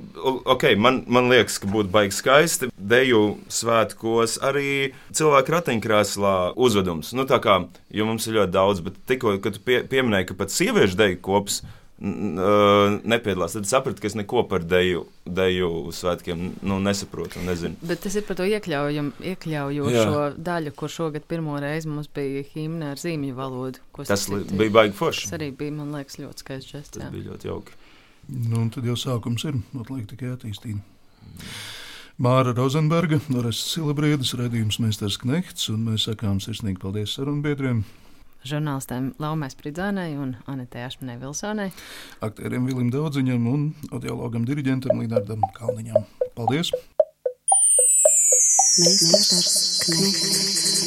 ok, 0.43 0.63
man, 0.75 0.97
man 1.07 1.29
liekas, 1.31 1.61
ka 1.63 1.69
būtu 1.71 1.87
baigi 1.93 2.17
skaisti. 2.17 2.67
Deju 2.75 3.37
svētkos 3.47 4.35
arī 4.43 4.91
cilvēku 5.15 5.53
ratiņkrēslā 5.55 6.35
uzvedums. 6.59 7.13
Nu, 7.15 7.23
tā 7.29 7.39
kā, 7.39 7.61
mums 7.95 8.27
ir 8.27 8.41
ļoti 8.41 8.51
daudz, 8.51 8.83
bet 8.83 8.99
tikko, 9.07 9.37
kad 9.39 9.55
tu 9.55 9.63
pie, 9.63 9.79
pieminēji, 9.87 10.27
ka 10.33 10.39
pat 10.43 10.51
sieviešu 10.51 10.99
deju 10.99 11.21
kops 11.23 11.61
nepiedalās. 12.03 13.55
Tad 13.55 13.69
sapratu, 13.69 14.01
ka 14.03 14.09
es 14.09 14.17
neko 14.19 14.43
par 14.51 14.65
deju, 14.67 15.05
deju 15.23 15.69
svētkiem 15.95 16.43
nu, 16.59 16.81
nesaprotu. 16.83 17.39
Nezinu. 17.47 17.79
Bet 17.87 18.03
tas 18.03 18.19
ir 18.19 18.27
par 18.27 18.35
to 18.41 18.47
iekļaujošo 18.49 20.27
daļu, 20.35 20.75
kur 20.75 20.91
šogad 20.91 21.23
pirmo 21.31 21.55
reizi 21.63 21.87
mums 21.91 22.11
bija 22.11 22.43
himna 22.51 22.91
ar 22.91 22.99
zīmju 22.99 23.39
valodu. 23.39 23.79
Tas 24.03 24.27
bija 24.27 24.75
baigi 24.81 24.99
forši. 24.99 25.29
Tas 25.29 25.39
arī 25.39 25.53
bija, 25.55 25.77
man 25.79 25.95
liekas, 25.95 26.19
ļoti 26.19 26.43
skaists 26.43 26.75
žests. 26.75 26.97
Tas 26.97 27.07
jā. 27.07 27.11
bija 27.15 27.31
ļoti 27.31 27.53
jauki. 27.53 27.79
Nu, 28.27 28.63
tad 28.73 28.87
jau 28.87 28.95
sākums 28.97 29.45
ir, 29.45 29.59
atliek 29.77 30.07
tikai 30.09 30.31
attīstīt. 30.33 30.79
Māra 32.15 32.53
Rozenberga, 32.55 33.19
Orests 33.35 33.75
Silabriedes, 33.75 34.31
redzījums 34.39 34.79
Meistars 34.79 35.17
Knehts, 35.21 35.67
un 35.73 35.83
mēs 35.89 36.07
sakām 36.07 36.39
sirsnīgi 36.41 36.79
paldies 36.81 37.17
sarunbiedriem. 37.17 37.83
Žurnālistēm 38.45 39.11
Laumai 39.21 39.49
Spridzānai 39.49 40.11
un 40.21 40.35
Anetē 40.49 40.85
Ašmanai 40.85 41.17
Vilsonai. 41.21 41.71
Aktieriem 42.25 42.69
Vilim 42.69 42.91
Daudziņam 42.93 43.49
un 43.51 43.67
audiologam 43.91 44.45
diriģentam 44.47 45.01
Līdardam 45.01 45.43
Kalniņam. 45.57 46.05
Paldies! 46.37 46.71
Meistars 48.79 49.55
Knehts. 49.85 50.84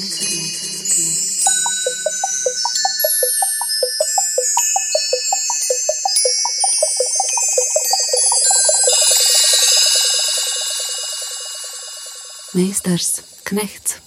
Meistars 12.59 13.23
Knechts. 13.45 14.01